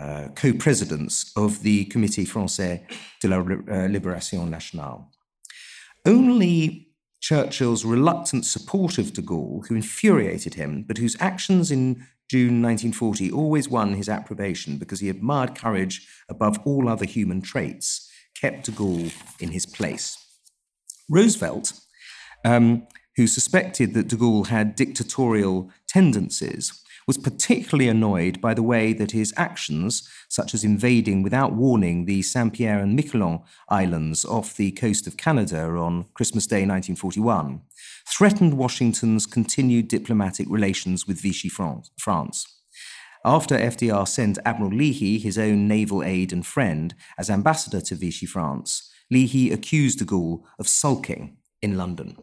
uh, 0.00 0.28
co 0.34 0.52
presidents 0.52 1.32
of 1.36 1.62
the 1.62 1.86
Comité 1.86 2.26
Français 2.26 2.82
de 3.20 3.28
la 3.28 3.38
uh, 3.38 3.88
Libération 3.88 4.46
Nationale. 4.48 5.10
Only 6.06 6.88
Churchill's 7.20 7.84
reluctant 7.84 8.44
support 8.44 8.98
of 8.98 9.12
de 9.12 9.22
Gaulle, 9.22 9.66
who 9.66 9.74
infuriated 9.74 10.54
him, 10.54 10.84
but 10.86 10.98
whose 10.98 11.16
actions 11.20 11.70
in 11.70 12.06
June 12.30 12.62
1940 12.62 13.32
always 13.32 13.68
won 13.68 13.94
his 13.94 14.08
approbation 14.08 14.76
because 14.76 15.00
he 15.00 15.08
admired 15.08 15.54
courage 15.54 16.06
above 16.28 16.58
all 16.64 16.88
other 16.88 17.06
human 17.06 17.40
traits, 17.40 18.08
kept 18.34 18.66
de 18.66 18.72
Gaulle 18.72 19.12
in 19.40 19.50
his 19.50 19.66
place. 19.66 20.16
Roosevelt, 21.08 21.72
um, 22.44 22.86
who 23.16 23.26
suspected 23.26 23.94
that 23.94 24.08
de 24.08 24.16
Gaulle 24.16 24.46
had 24.46 24.76
dictatorial 24.76 25.70
tendencies, 25.88 26.84
was 27.08 27.16
particularly 27.16 27.88
annoyed 27.88 28.38
by 28.38 28.52
the 28.52 28.62
way 28.62 28.92
that 28.92 29.12
his 29.12 29.32
actions, 29.36 30.06
such 30.28 30.52
as 30.52 30.62
invading 30.62 31.22
without 31.22 31.54
warning 31.54 32.04
the 32.04 32.20
Saint 32.20 32.52
Pierre 32.52 32.80
and 32.80 32.96
Miquelon 32.96 33.42
Islands 33.70 34.26
off 34.26 34.54
the 34.54 34.70
coast 34.72 35.06
of 35.06 35.16
Canada 35.16 35.62
on 35.70 36.04
Christmas 36.12 36.46
Day 36.46 36.66
1941, 36.66 37.62
threatened 38.06 38.58
Washington's 38.58 39.24
continued 39.24 39.88
diplomatic 39.88 40.46
relations 40.50 41.06
with 41.06 41.22
Vichy 41.22 41.48
France. 41.48 42.46
After 43.24 43.56
FDR 43.56 44.06
sent 44.06 44.38
Admiral 44.44 44.72
Leahy, 44.72 45.18
his 45.18 45.38
own 45.38 45.66
naval 45.66 46.04
aide 46.04 46.32
and 46.32 46.44
friend, 46.44 46.94
as 47.18 47.30
ambassador 47.30 47.80
to 47.80 47.94
Vichy 47.94 48.26
France, 48.26 48.92
Leahy 49.10 49.50
accused 49.50 50.00
de 50.00 50.04
Gaulle 50.04 50.42
of 50.58 50.68
sulking 50.68 51.38
in 51.62 51.78
London. 51.78 52.18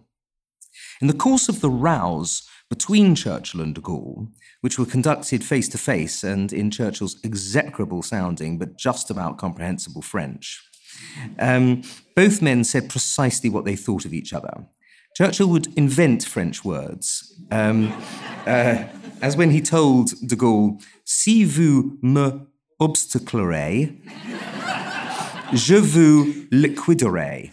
In 1.01 1.07
the 1.07 1.13
course 1.13 1.49
of 1.49 1.61
the 1.61 1.69
rows 1.69 2.47
between 2.69 3.15
Churchill 3.15 3.61
and 3.61 3.75
de 3.75 3.81
Gaulle, 3.81 4.27
which 4.61 4.79
were 4.79 4.85
conducted 4.85 5.43
face 5.43 5.69
to 5.69 5.77
face 5.77 6.23
and 6.23 6.51
in 6.51 6.71
Churchill's 6.71 7.17
execrable 7.23 8.01
sounding 8.01 8.57
but 8.57 8.77
just 8.77 9.09
about 9.09 9.37
comprehensible 9.37 10.01
French. 10.01 10.63
Um, 11.39 11.83
both 12.15 12.41
men 12.41 12.63
said 12.63 12.89
precisely 12.89 13.49
what 13.49 13.65
they 13.65 13.75
thought 13.75 14.05
of 14.05 14.13
each 14.13 14.33
other. 14.33 14.65
Churchill 15.15 15.47
would 15.47 15.67
invent 15.77 16.25
French 16.25 16.65
words, 16.65 17.39
um, 17.51 17.93
uh, 18.45 18.83
as 19.21 19.37
when 19.37 19.51
he 19.51 19.61
told 19.61 20.09
de 20.27 20.35
Gaulle, 20.35 20.81
Si 21.05 21.45
vous 21.45 21.97
me 22.01 22.47
obstaclerez, 22.81 23.95
je 25.53 25.75
vous 25.75 26.47
liquiderai. 26.51 27.51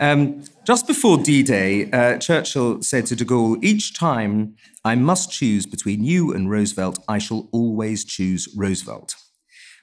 Um, 0.00 0.44
just 0.66 0.86
before 0.86 1.18
D 1.18 1.42
Day, 1.42 1.90
uh, 1.90 2.18
Churchill 2.18 2.82
said 2.82 3.06
to 3.06 3.16
de 3.16 3.24
Gaulle, 3.24 3.62
Each 3.62 3.94
time 3.96 4.56
I 4.84 4.94
must 4.94 5.30
choose 5.30 5.66
between 5.66 6.04
you 6.04 6.32
and 6.32 6.50
Roosevelt, 6.50 6.98
I 7.08 7.18
shall 7.18 7.48
always 7.52 8.04
choose 8.04 8.48
Roosevelt. 8.56 9.14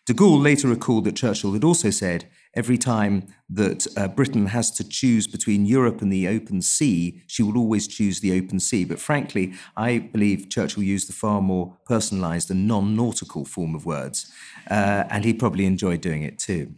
De 0.05 0.13
Gaulle 0.13 0.41
later 0.41 0.67
recalled 0.67 1.05
that 1.05 1.15
Churchill 1.15 1.53
had 1.53 1.63
also 1.63 1.89
said, 1.89 2.29
Every 2.55 2.77
time 2.77 3.33
that 3.49 3.87
uh, 3.97 4.07
Britain 4.07 4.47
has 4.47 4.69
to 4.71 4.87
choose 4.87 5.25
between 5.25 5.65
Europe 5.65 6.01
and 6.01 6.13
the 6.13 6.27
open 6.27 6.61
sea, 6.61 7.23
she 7.25 7.41
will 7.41 7.57
always 7.57 7.87
choose 7.87 8.19
the 8.19 8.37
open 8.37 8.59
sea. 8.59 8.85
But 8.85 8.99
frankly, 8.99 9.53
I 9.75 9.97
believe 9.97 10.49
Churchill 10.49 10.83
used 10.83 11.09
the 11.09 11.13
far 11.13 11.41
more 11.41 11.77
personalised 11.89 12.51
and 12.51 12.67
non 12.67 12.95
nautical 12.95 13.45
form 13.45 13.73
of 13.73 13.87
words, 13.87 14.31
uh, 14.69 15.05
and 15.09 15.25
he 15.25 15.33
probably 15.33 15.65
enjoyed 15.65 16.01
doing 16.01 16.21
it 16.21 16.37
too. 16.37 16.75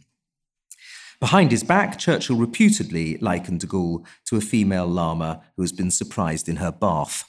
Behind 1.25 1.49
his 1.49 1.63
back, 1.63 1.97
Churchill 1.97 2.35
reputedly 2.35 3.17
likened 3.17 3.61
de 3.61 3.65
Gaulle 3.65 4.05
to 4.25 4.35
a 4.35 4.41
female 4.41 4.85
llama 4.85 5.41
who 5.55 5.63
has 5.63 5.71
been 5.71 5.89
surprised 5.89 6.47
in 6.47 6.57
her 6.57 6.71
bath. 6.71 7.23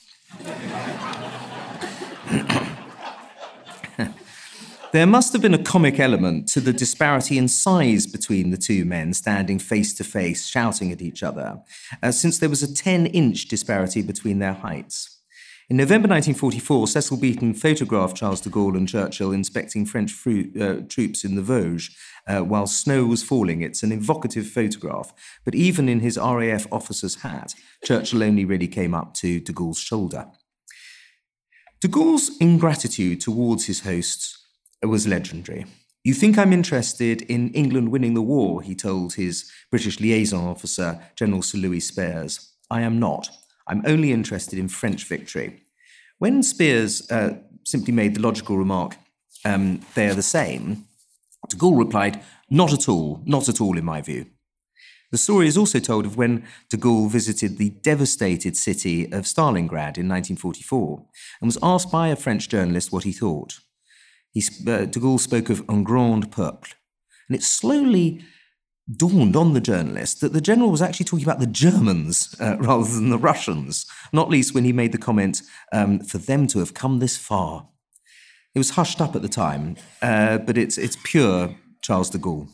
there 4.92 5.06
must 5.06 5.32
have 5.32 5.40
been 5.40 5.54
a 5.54 5.62
comic 5.62 5.98
element 5.98 6.46
to 6.48 6.60
the 6.60 6.74
disparity 6.74 7.38
in 7.38 7.48
size 7.48 8.06
between 8.06 8.50
the 8.50 8.58
two 8.58 8.84
men 8.84 9.14
standing 9.14 9.58
face 9.58 9.94
to 9.94 10.04
face, 10.04 10.46
shouting 10.46 10.92
at 10.92 11.00
each 11.00 11.22
other, 11.22 11.62
uh, 12.02 12.12
since 12.12 12.38
there 12.38 12.50
was 12.50 12.62
a 12.62 12.74
10 12.74 13.06
inch 13.06 13.48
disparity 13.48 14.02
between 14.02 14.40
their 14.40 14.52
heights. 14.52 15.14
In 15.68 15.78
November 15.78 16.06
1944, 16.06 16.86
Cecil 16.86 17.16
Beaton 17.16 17.54
photographed 17.54 18.16
Charles 18.16 18.40
de 18.42 18.50
Gaulle 18.50 18.76
and 18.76 18.86
Churchill 18.86 19.32
inspecting 19.32 19.84
French 19.84 20.12
fruit, 20.12 20.54
uh, 20.60 20.82
troops 20.86 21.24
in 21.24 21.34
the 21.34 21.42
Vosges 21.42 21.90
uh, 22.26 22.40
while 22.40 22.66
snow 22.66 23.06
was 23.06 23.22
falling. 23.22 23.62
It's 23.62 23.82
an 23.82 23.92
evocative 23.92 24.46
photograph, 24.46 25.12
but 25.44 25.54
even 25.54 25.88
in 25.88 26.00
his 26.00 26.18
RAF 26.18 26.66
officer's 26.72 27.16
hat, 27.22 27.54
Churchill 27.84 28.22
only 28.22 28.44
really 28.44 28.68
came 28.68 28.94
up 28.94 29.14
to 29.14 29.40
de 29.40 29.52
Gaulle's 29.52 29.78
shoulder. 29.78 30.26
De 31.80 31.88
Gaulle's 31.88 32.30
ingratitude 32.38 33.20
towards 33.20 33.66
his 33.66 33.80
hosts 33.80 34.44
was 34.82 35.06
legendary. 35.06 35.66
You 36.04 36.14
think 36.14 36.38
I'm 36.38 36.52
interested 36.52 37.22
in 37.22 37.52
England 37.52 37.90
winning 37.90 38.14
the 38.14 38.22
war, 38.22 38.62
he 38.62 38.74
told 38.74 39.14
his 39.14 39.50
British 39.70 40.00
liaison 40.00 40.46
officer, 40.46 41.00
General 41.16 41.42
Sir 41.42 41.58
Louis 41.58 41.80
Spears. 41.80 42.52
I 42.70 42.82
am 42.82 42.98
not. 42.98 43.28
I'm 43.66 43.82
only 43.86 44.12
interested 44.12 44.58
in 44.58 44.68
French 44.68 45.04
victory. 45.04 45.62
When 46.18 46.42
Spears 46.42 47.10
uh, 47.10 47.38
simply 47.64 47.92
made 47.92 48.14
the 48.14 48.20
logical 48.20 48.56
remark, 48.56 48.96
um, 49.44 49.80
they 49.94 50.08
are 50.08 50.14
the 50.14 50.22
same, 50.22 50.85
de 51.48 51.56
Gaulle 51.56 51.78
replied, 51.78 52.22
Not 52.50 52.72
at 52.72 52.88
all, 52.88 53.22
not 53.24 53.48
at 53.48 53.60
all, 53.60 53.78
in 53.78 53.84
my 53.84 54.02
view. 54.02 54.26
The 55.12 55.18
story 55.18 55.46
is 55.46 55.56
also 55.56 55.78
told 55.78 56.04
of 56.04 56.16
when 56.16 56.44
de 56.68 56.76
Gaulle 56.76 57.08
visited 57.08 57.58
the 57.58 57.70
devastated 57.70 58.56
city 58.56 59.04
of 59.12 59.24
Stalingrad 59.24 59.96
in 59.96 60.08
1944 60.08 61.04
and 61.40 61.48
was 61.48 61.58
asked 61.62 61.92
by 61.92 62.08
a 62.08 62.16
French 62.16 62.48
journalist 62.48 62.92
what 62.92 63.04
he 63.04 63.12
thought. 63.12 63.60
He, 64.32 64.42
uh, 64.66 64.86
de 64.86 65.00
Gaulle 65.00 65.20
spoke 65.20 65.48
of 65.48 65.64
un 65.68 65.84
grand 65.84 66.30
peuple, 66.32 66.74
and 67.28 67.36
it 67.36 67.42
slowly 67.42 68.24
dawned 68.94 69.34
on 69.34 69.52
the 69.52 69.60
journalist 69.60 70.20
that 70.20 70.32
the 70.32 70.40
general 70.40 70.70
was 70.70 70.82
actually 70.82 71.04
talking 71.04 71.24
about 71.24 71.40
the 71.40 71.46
Germans 71.46 72.34
uh, 72.40 72.56
rather 72.60 72.88
than 72.88 73.10
the 73.10 73.18
Russians, 73.18 73.86
not 74.12 74.28
least 74.28 74.54
when 74.54 74.64
he 74.64 74.72
made 74.72 74.92
the 74.92 74.98
comment, 74.98 75.42
um, 75.72 76.00
for 76.00 76.18
them 76.18 76.46
to 76.48 76.58
have 76.58 76.74
come 76.74 76.98
this 76.98 77.16
far. 77.16 77.68
It 78.56 78.58
was 78.58 78.70
hushed 78.70 79.02
up 79.02 79.14
at 79.14 79.20
the 79.20 79.28
time, 79.28 79.76
uh, 80.00 80.38
but 80.38 80.56
it's, 80.56 80.78
it's 80.78 80.96
pure 81.04 81.54
Charles 81.82 82.08
de 82.08 82.16
Gaulle. 82.16 82.48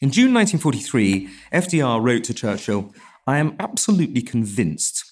In 0.00 0.10
June 0.10 0.32
1943, 0.32 1.28
FDR 1.52 2.02
wrote 2.02 2.24
to 2.24 2.32
Churchill, 2.32 2.94
I 3.26 3.36
am 3.36 3.54
absolutely 3.60 4.22
convinced, 4.22 5.04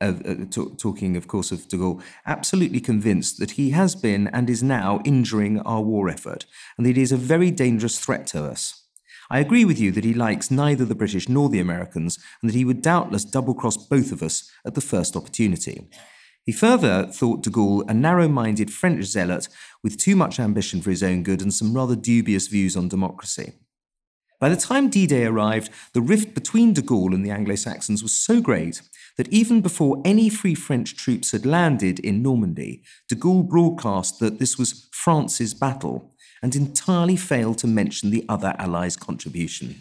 uh, 0.00 0.12
t- 0.48 0.70
talking, 0.78 1.16
of 1.16 1.26
course, 1.26 1.50
of 1.50 1.66
de 1.66 1.76
Gaulle, 1.76 2.00
absolutely 2.24 2.78
convinced 2.78 3.40
that 3.40 3.52
he 3.52 3.70
has 3.70 3.96
been 3.96 4.28
and 4.28 4.48
is 4.48 4.62
now 4.62 5.00
injuring 5.04 5.58
our 5.62 5.80
war 5.80 6.08
effort, 6.08 6.46
and 6.78 6.86
that 6.86 6.94
he 6.94 7.02
is 7.02 7.10
a 7.10 7.16
very 7.16 7.50
dangerous 7.50 7.98
threat 7.98 8.28
to 8.28 8.44
us. 8.44 8.84
I 9.30 9.40
agree 9.40 9.64
with 9.64 9.80
you 9.80 9.90
that 9.92 10.04
he 10.04 10.14
likes 10.14 10.48
neither 10.48 10.84
the 10.84 10.94
British 10.94 11.28
nor 11.28 11.48
the 11.48 11.58
Americans, 11.58 12.20
and 12.40 12.48
that 12.48 12.56
he 12.56 12.64
would 12.64 12.82
doubtless 12.82 13.24
double 13.24 13.54
cross 13.54 13.76
both 13.76 14.12
of 14.12 14.22
us 14.22 14.48
at 14.64 14.76
the 14.76 14.80
first 14.80 15.16
opportunity. 15.16 15.88
He 16.44 16.52
further 16.52 17.06
thought 17.06 17.42
de 17.42 17.50
Gaulle 17.50 17.88
a 17.88 17.94
narrow 17.94 18.28
minded 18.28 18.70
French 18.70 19.04
zealot 19.04 19.48
with 19.82 19.96
too 19.96 20.14
much 20.14 20.38
ambition 20.38 20.82
for 20.82 20.90
his 20.90 21.02
own 21.02 21.22
good 21.22 21.40
and 21.40 21.52
some 21.52 21.74
rather 21.74 21.96
dubious 21.96 22.48
views 22.48 22.76
on 22.76 22.88
democracy. 22.88 23.54
By 24.40 24.50
the 24.50 24.56
time 24.56 24.90
D 24.90 25.06
Day 25.06 25.24
arrived, 25.24 25.70
the 25.94 26.02
rift 26.02 26.34
between 26.34 26.74
de 26.74 26.82
Gaulle 26.82 27.14
and 27.14 27.24
the 27.24 27.30
Anglo 27.30 27.54
Saxons 27.54 28.02
was 28.02 28.14
so 28.14 28.42
great 28.42 28.82
that 29.16 29.28
even 29.28 29.62
before 29.62 30.02
any 30.04 30.28
Free 30.28 30.54
French 30.54 30.96
troops 30.96 31.30
had 31.30 31.46
landed 31.46 31.98
in 32.00 32.20
Normandy, 32.20 32.82
de 33.08 33.14
Gaulle 33.14 33.48
broadcast 33.48 34.18
that 34.18 34.38
this 34.38 34.58
was 34.58 34.88
France's 34.92 35.54
battle 35.54 36.14
and 36.42 36.54
entirely 36.54 37.16
failed 37.16 37.56
to 37.58 37.66
mention 37.66 38.10
the 38.10 38.24
other 38.28 38.54
Allies' 38.58 38.96
contribution. 38.96 39.76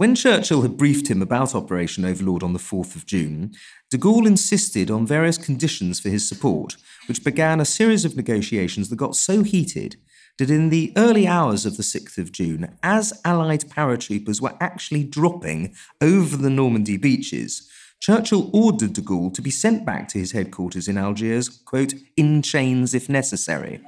When 0.00 0.14
Churchill 0.14 0.62
had 0.62 0.78
briefed 0.78 1.10
him 1.10 1.20
about 1.20 1.54
Operation 1.54 2.06
Overlord 2.06 2.42
on 2.42 2.54
the 2.54 2.58
4th 2.58 2.96
of 2.96 3.04
June, 3.04 3.52
de 3.90 3.98
Gaulle 3.98 4.26
insisted 4.26 4.90
on 4.90 5.06
various 5.06 5.36
conditions 5.36 6.00
for 6.00 6.08
his 6.08 6.26
support, 6.26 6.78
which 7.06 7.22
began 7.22 7.60
a 7.60 7.66
series 7.66 8.06
of 8.06 8.16
negotiations 8.16 8.88
that 8.88 8.96
got 8.96 9.14
so 9.14 9.42
heated 9.42 9.96
that 10.38 10.48
in 10.48 10.70
the 10.70 10.90
early 10.96 11.26
hours 11.26 11.66
of 11.66 11.76
the 11.76 11.82
6th 11.82 12.16
of 12.16 12.32
June, 12.32 12.74
as 12.82 13.20
Allied 13.26 13.68
paratroopers 13.68 14.40
were 14.40 14.56
actually 14.58 15.04
dropping 15.04 15.74
over 16.00 16.34
the 16.34 16.48
Normandy 16.48 16.96
beaches, 16.96 17.68
Churchill 18.00 18.48
ordered 18.54 18.94
de 18.94 19.02
Gaulle 19.02 19.34
to 19.34 19.42
be 19.42 19.50
sent 19.50 19.84
back 19.84 20.08
to 20.08 20.18
his 20.18 20.32
headquarters 20.32 20.88
in 20.88 20.96
Algiers, 20.96 21.50
quote, 21.50 21.92
in 22.16 22.40
chains 22.40 22.94
if 22.94 23.10
necessary. 23.10 23.82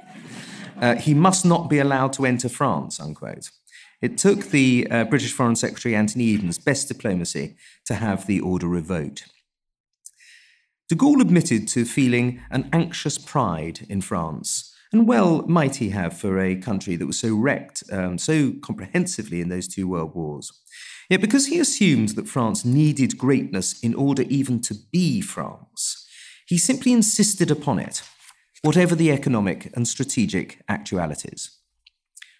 uh, 0.79 0.93
he 0.93 1.15
must 1.15 1.43
not 1.43 1.71
be 1.71 1.79
allowed 1.79 2.13
to 2.13 2.27
enter 2.27 2.49
France, 2.49 2.99
unquote. 2.99 3.49
It 4.03 4.17
took 4.17 4.47
the 4.47 4.85
uh, 4.91 5.05
British 5.05 5.31
Foreign 5.31 5.55
Secretary 5.55 5.95
Anthony 5.95 6.33
Eden's 6.33 6.59
best 6.59 6.89
diplomacy 6.89 7.55
to 7.85 7.95
have 7.95 8.27
the 8.27 8.41
order 8.41 8.67
revoked. 8.67 9.29
De 10.89 10.95
Gaulle 10.95 11.21
admitted 11.21 11.69
to 11.69 11.85
feeling 11.85 12.41
an 12.51 12.69
anxious 12.73 13.17
pride 13.17 13.85
in 13.87 14.01
France, 14.01 14.75
and 14.91 15.07
well 15.07 15.43
might 15.47 15.77
he 15.77 15.91
have 15.91 16.17
for 16.17 16.37
a 16.37 16.57
country 16.57 16.97
that 16.97 17.07
was 17.07 17.17
so 17.17 17.33
wrecked 17.33 17.81
um, 17.93 18.17
so 18.17 18.51
comprehensively 18.61 19.39
in 19.39 19.47
those 19.47 19.69
two 19.69 19.87
world 19.87 20.13
wars. 20.13 20.51
Yet 21.09 21.21
because 21.21 21.47
he 21.47 21.57
assumed 21.57 22.09
that 22.09 22.27
France 22.27 22.65
needed 22.65 23.17
greatness 23.17 23.79
in 23.79 23.95
order 23.95 24.23
even 24.23 24.59
to 24.63 24.75
be 24.91 25.21
France, 25.21 26.05
he 26.45 26.57
simply 26.57 26.91
insisted 26.91 27.49
upon 27.49 27.79
it, 27.79 28.03
whatever 28.63 28.95
the 28.95 29.13
economic 29.13 29.71
and 29.77 29.87
strategic 29.87 30.61
actualities. 30.67 31.62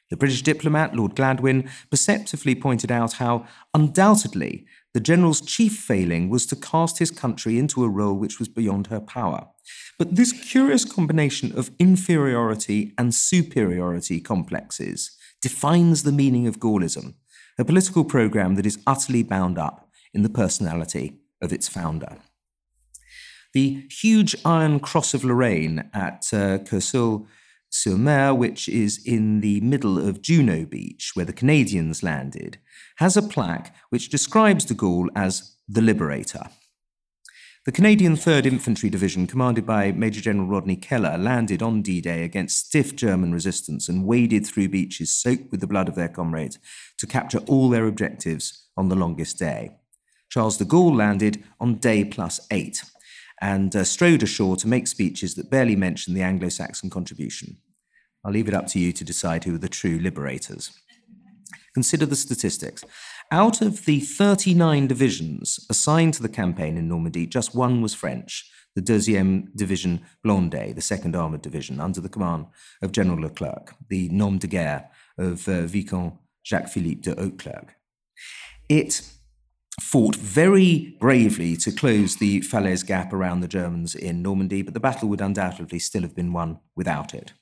The 0.09 0.17
British 0.17 0.41
diplomat, 0.41 0.95
Lord 0.95 1.15
Gladwyn, 1.15 1.69
perceptively 1.89 2.55
pointed 2.55 2.91
out 2.91 3.13
how, 3.13 3.45
undoubtedly, 3.73 4.65
the 4.93 4.99
general's 4.99 5.41
chief 5.41 5.75
failing 5.75 6.29
was 6.29 6.45
to 6.47 6.55
cast 6.55 6.99
his 6.99 7.09
country 7.09 7.57
into 7.57 7.83
a 7.83 7.89
role 7.89 8.13
which 8.13 8.37
was 8.37 8.47
beyond 8.47 8.87
her 8.87 8.99
power. 8.99 9.47
But 9.97 10.15
this 10.15 10.31
curious 10.31 10.85
combination 10.85 11.57
of 11.57 11.71
inferiority 11.79 12.93
and 12.97 13.13
superiority 13.13 14.19
complexes 14.19 15.17
defines 15.41 16.03
the 16.03 16.11
meaning 16.11 16.45
of 16.45 16.59
Gaullism, 16.59 17.15
a 17.57 17.65
political 17.65 18.03
program 18.03 18.55
that 18.55 18.65
is 18.65 18.79
utterly 18.85 19.23
bound 19.23 19.57
up 19.57 19.89
in 20.13 20.21
the 20.21 20.29
personality 20.29 21.19
of 21.41 21.51
its 21.51 21.67
founder. 21.67 22.17
The 23.53 23.85
huge 23.89 24.35
Iron 24.45 24.79
Cross 24.79 25.13
of 25.13 25.23
Lorraine 25.23 25.89
at 25.93 26.25
uh, 26.33 26.59
sur 27.73 27.97
Mer, 27.97 28.35
which 28.35 28.69
is 28.69 29.01
in 29.03 29.41
the 29.41 29.59
middle 29.61 29.97
of 29.97 30.21
Juno 30.21 30.63
Beach, 30.63 31.11
where 31.15 31.25
the 31.25 31.33
Canadians 31.33 32.03
landed, 32.03 32.59
has 32.97 33.17
a 33.17 33.21
plaque 33.21 33.75
which 33.89 34.09
describes 34.09 34.63
de 34.63 34.75
Gaulle 34.75 35.09
as 35.15 35.55
the 35.67 35.81
Liberator. 35.81 36.49
The 37.65 37.71
Canadian 37.71 38.15
3rd 38.15 38.45
Infantry 38.45 38.91
Division, 38.91 39.25
commanded 39.25 39.65
by 39.65 39.91
Major 39.91 40.21
General 40.21 40.47
Rodney 40.47 40.75
Keller, 40.75 41.17
landed 41.17 41.63
on 41.63 41.81
D 41.81 41.99
Day 41.99 42.23
against 42.23 42.67
stiff 42.67 42.95
German 42.95 43.33
resistance 43.33 43.89
and 43.89 44.05
waded 44.05 44.45
through 44.45 44.69
beaches 44.69 45.15
soaked 45.15 45.49
with 45.49 45.59
the 45.59 45.67
blood 45.67 45.89
of 45.89 45.95
their 45.95 46.09
comrades 46.09 46.59
to 46.99 47.07
capture 47.07 47.39
all 47.47 47.69
their 47.69 47.87
objectives 47.87 48.67
on 48.77 48.89
the 48.89 48.95
longest 48.95 49.39
day. 49.39 49.71
Charles 50.29 50.57
de 50.57 50.65
Gaulle 50.65 50.95
landed 50.95 51.43
on 51.59 51.75
day 51.75 52.05
plus 52.05 52.45
eight 52.51 52.83
and 53.41 53.75
uh, 53.75 53.83
strode 53.83 54.23
ashore 54.23 54.55
to 54.57 54.67
make 54.67 54.87
speeches 54.87 55.35
that 55.35 55.49
barely 55.49 55.75
mention 55.75 56.13
the 56.13 56.21
Anglo 56.21 56.49
Saxon 56.49 56.89
contribution. 56.89 57.57
I'll 58.25 58.31
leave 58.31 58.47
it 58.47 58.53
up 58.53 58.67
to 58.67 58.79
you 58.79 58.93
to 58.93 59.03
decide 59.03 59.43
who 59.43 59.55
are 59.55 59.59
the 59.59 59.69
true 59.69 59.99
liberators. 59.99 60.71
Consider 61.73 62.05
the 62.05 62.15
statistics. 62.15 62.83
Out 63.31 63.61
of 63.61 63.85
the 63.85 63.99
39 63.99 64.87
divisions 64.87 65.65
assigned 65.69 66.13
to 66.15 66.21
the 66.21 66.29
campaign 66.29 66.77
in 66.77 66.87
Normandy, 66.87 67.25
just 67.25 67.55
one 67.55 67.81
was 67.81 67.93
French, 67.93 68.49
the 68.75 68.81
Deuxième 68.81 69.47
Division 69.55 70.01
Blindée, 70.25 70.75
the 70.75 70.81
second 70.81 71.15
armoured 71.15 71.41
division, 71.41 71.79
under 71.79 71.99
the 71.99 72.09
command 72.09 72.45
of 72.81 72.91
General 72.91 73.19
Leclerc, 73.19 73.73
the 73.89 74.09
nom 74.09 74.37
de 74.37 74.47
guerre 74.47 74.89
of 75.17 75.47
uh, 75.47 75.63
Vicomte 75.63 76.15
Jacques-Philippe 76.45 77.01
de 77.01 77.15
Hauteclocque. 77.15 77.75
It 78.69 79.01
fought 79.81 80.15
very 80.15 80.95
bravely 80.99 81.57
to 81.57 81.71
close 81.71 82.17
the 82.17 82.41
Falaise 82.41 82.83
Gap 82.83 83.11
around 83.11 83.41
the 83.41 83.47
Germans 83.47 83.95
in 83.95 84.21
Normandy, 84.21 84.61
but 84.61 84.73
the 84.73 84.79
battle 84.79 85.09
would 85.09 85.21
undoubtedly 85.21 85.79
still 85.79 86.03
have 86.03 86.15
been 86.15 86.33
won 86.33 86.59
without 86.75 87.13
it. 87.13 87.33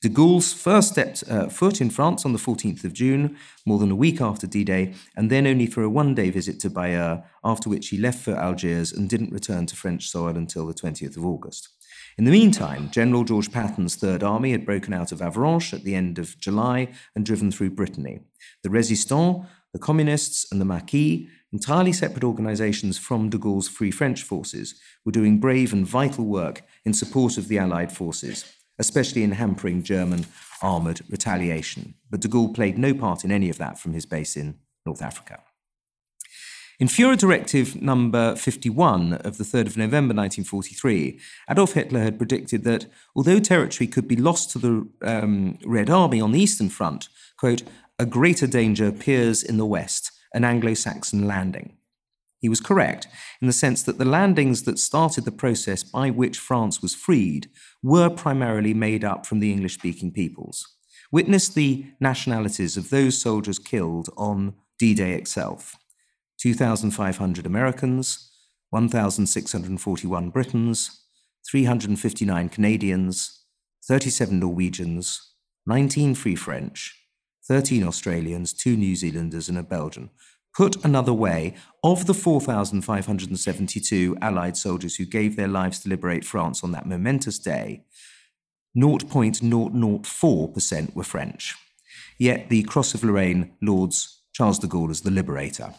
De 0.00 0.08
Gaulle's 0.08 0.52
first 0.52 0.90
stepped 0.90 1.24
uh, 1.28 1.48
foot 1.48 1.80
in 1.80 1.90
France 1.90 2.24
on 2.24 2.32
the 2.32 2.38
14th 2.38 2.84
of 2.84 2.92
June, 2.92 3.36
more 3.66 3.80
than 3.80 3.90
a 3.90 3.96
week 3.96 4.20
after 4.20 4.46
D 4.46 4.62
Day, 4.62 4.94
and 5.16 5.28
then 5.28 5.44
only 5.44 5.66
for 5.66 5.82
a 5.82 5.90
one 5.90 6.14
day 6.14 6.30
visit 6.30 6.60
to 6.60 6.70
Bayeux, 6.70 7.20
after 7.42 7.68
which 7.68 7.88
he 7.88 7.98
left 7.98 8.20
for 8.20 8.36
Algiers 8.36 8.92
and 8.92 9.10
didn't 9.10 9.32
return 9.32 9.66
to 9.66 9.74
French 9.74 10.08
soil 10.08 10.36
until 10.36 10.68
the 10.68 10.74
20th 10.74 11.16
of 11.16 11.24
August. 11.24 11.70
In 12.16 12.24
the 12.24 12.30
meantime, 12.30 12.90
General 12.92 13.24
George 13.24 13.50
Patton's 13.50 13.96
Third 13.96 14.22
Army 14.22 14.52
had 14.52 14.64
broken 14.64 14.94
out 14.94 15.10
of 15.10 15.18
Avranches 15.18 15.74
at 15.74 15.82
the 15.82 15.96
end 15.96 16.20
of 16.20 16.38
July 16.38 16.92
and 17.16 17.26
driven 17.26 17.50
through 17.50 17.70
Brittany. 17.70 18.20
The 18.62 18.70
Resistants, 18.70 19.48
the 19.72 19.80
Communists, 19.80 20.46
and 20.52 20.60
the 20.60 20.64
Maquis, 20.64 21.26
entirely 21.52 21.92
separate 21.92 22.22
organizations 22.22 22.98
from 22.98 23.30
de 23.30 23.38
Gaulle's 23.38 23.68
Free 23.68 23.90
French 23.90 24.22
forces, 24.22 24.76
were 25.04 25.10
doing 25.10 25.40
brave 25.40 25.72
and 25.72 25.84
vital 25.84 26.24
work 26.24 26.62
in 26.84 26.94
support 26.94 27.36
of 27.36 27.48
the 27.48 27.58
Allied 27.58 27.90
forces 27.90 28.44
especially 28.78 29.22
in 29.22 29.32
hampering 29.32 29.82
German 29.82 30.26
armoured 30.62 31.00
retaliation. 31.08 31.94
But 32.10 32.20
de 32.20 32.28
Gaulle 32.28 32.54
played 32.54 32.78
no 32.78 32.94
part 32.94 33.24
in 33.24 33.32
any 33.32 33.48
of 33.50 33.58
that 33.58 33.78
from 33.78 33.92
his 33.92 34.06
base 34.06 34.36
in 34.36 34.58
North 34.86 35.02
Africa. 35.02 35.40
In 36.80 36.86
Führer 36.86 37.18
Directive 37.18 37.82
number 37.82 38.36
51 38.36 39.14
of 39.14 39.36
the 39.36 39.42
3rd 39.42 39.66
of 39.66 39.76
November 39.76 40.14
1943, 40.14 41.18
Adolf 41.50 41.72
Hitler 41.72 42.02
had 42.02 42.18
predicted 42.18 42.62
that 42.62 42.86
although 43.16 43.40
territory 43.40 43.88
could 43.88 44.06
be 44.06 44.14
lost 44.14 44.50
to 44.50 44.60
the 44.60 44.88
um, 45.02 45.58
Red 45.66 45.90
Army 45.90 46.20
on 46.20 46.30
the 46.30 46.40
Eastern 46.40 46.68
Front, 46.68 47.08
quote, 47.36 47.64
a 47.98 48.06
greater 48.06 48.46
danger 48.46 48.86
appears 48.86 49.42
in 49.42 49.56
the 49.56 49.66
West, 49.66 50.12
an 50.32 50.44
Anglo 50.44 50.72
Saxon 50.74 51.26
landing. 51.26 51.77
He 52.40 52.48
was 52.48 52.60
correct 52.60 53.08
in 53.40 53.46
the 53.46 53.52
sense 53.52 53.82
that 53.82 53.98
the 53.98 54.04
landings 54.04 54.62
that 54.62 54.78
started 54.78 55.24
the 55.24 55.32
process 55.32 55.82
by 55.82 56.10
which 56.10 56.38
France 56.38 56.80
was 56.80 56.94
freed 56.94 57.50
were 57.82 58.08
primarily 58.10 58.74
made 58.74 59.04
up 59.04 59.26
from 59.26 59.40
the 59.40 59.52
English 59.52 59.74
speaking 59.74 60.12
peoples. 60.12 60.66
Witness 61.10 61.48
the 61.48 61.86
nationalities 62.00 62.76
of 62.76 62.90
those 62.90 63.18
soldiers 63.18 63.58
killed 63.58 64.08
on 64.16 64.54
D 64.78 64.94
Day 64.94 65.14
itself 65.14 65.76
2,500 66.40 67.46
Americans, 67.46 68.30
1,641 68.70 70.30
Britons, 70.30 71.04
359 71.50 72.48
Canadians, 72.50 73.44
37 73.86 74.38
Norwegians, 74.38 75.34
19 75.66 76.14
Free 76.14 76.36
French, 76.36 76.94
13 77.48 77.82
Australians, 77.82 78.52
2 78.52 78.76
New 78.76 78.94
Zealanders, 78.94 79.48
and 79.48 79.56
a 79.56 79.62
Belgian, 79.62 80.10
Put 80.58 80.84
another 80.84 81.12
way, 81.12 81.54
of 81.84 82.06
the 82.06 82.14
4,572 82.14 84.16
Allied 84.20 84.56
soldiers 84.56 84.96
who 84.96 85.04
gave 85.04 85.36
their 85.36 85.46
lives 85.46 85.78
to 85.78 85.88
liberate 85.88 86.24
France 86.24 86.64
on 86.64 86.72
that 86.72 86.84
momentous 86.84 87.38
day, 87.38 87.84
0.004% 88.76 90.96
were 90.96 91.04
French. 91.04 91.54
Yet 92.18 92.48
the 92.48 92.64
Cross 92.64 92.94
of 92.94 93.04
Lorraine 93.04 93.52
lauds 93.62 94.22
Charles 94.32 94.58
de 94.58 94.66
Gaulle 94.66 94.90
as 94.90 95.02
the 95.02 95.12
liberator. 95.12 95.74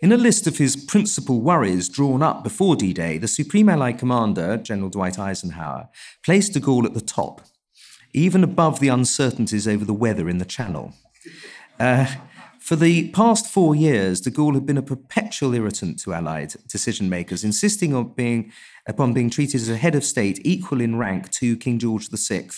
In 0.00 0.10
a 0.10 0.16
list 0.16 0.46
of 0.46 0.56
his 0.56 0.74
principal 0.74 1.42
worries 1.42 1.90
drawn 1.90 2.22
up 2.22 2.44
before 2.44 2.76
D 2.76 2.94
Day, 2.94 3.18
the 3.18 3.28
Supreme 3.28 3.68
Allied 3.68 3.98
Commander, 3.98 4.56
General 4.56 4.88
Dwight 4.88 5.18
Eisenhower, 5.18 5.90
placed 6.24 6.54
de 6.54 6.60
Gaulle 6.60 6.86
at 6.86 6.94
the 6.94 7.02
top, 7.02 7.42
even 8.14 8.42
above 8.42 8.80
the 8.80 8.88
uncertainties 8.88 9.68
over 9.68 9.84
the 9.84 9.92
weather 9.92 10.30
in 10.30 10.38
the 10.38 10.46
Channel. 10.46 10.94
Uh, 11.78 12.06
for 12.64 12.76
the 12.76 13.10
past 13.10 13.46
four 13.46 13.74
years, 13.74 14.22
de 14.22 14.30
Gaulle 14.30 14.54
had 14.54 14.64
been 14.64 14.78
a 14.78 14.82
perpetual 14.82 15.52
irritant 15.52 15.98
to 16.00 16.14
Allied 16.14 16.54
decision 16.66 17.10
makers, 17.10 17.44
insisting 17.44 17.94
on 17.94 18.14
being, 18.14 18.50
upon 18.88 19.12
being 19.12 19.28
treated 19.28 19.60
as 19.60 19.68
a 19.68 19.76
head 19.76 19.94
of 19.94 20.02
state 20.02 20.40
equal 20.46 20.80
in 20.80 20.96
rank 20.96 21.30
to 21.32 21.58
King 21.58 21.78
George 21.78 22.08
VI 22.08 22.48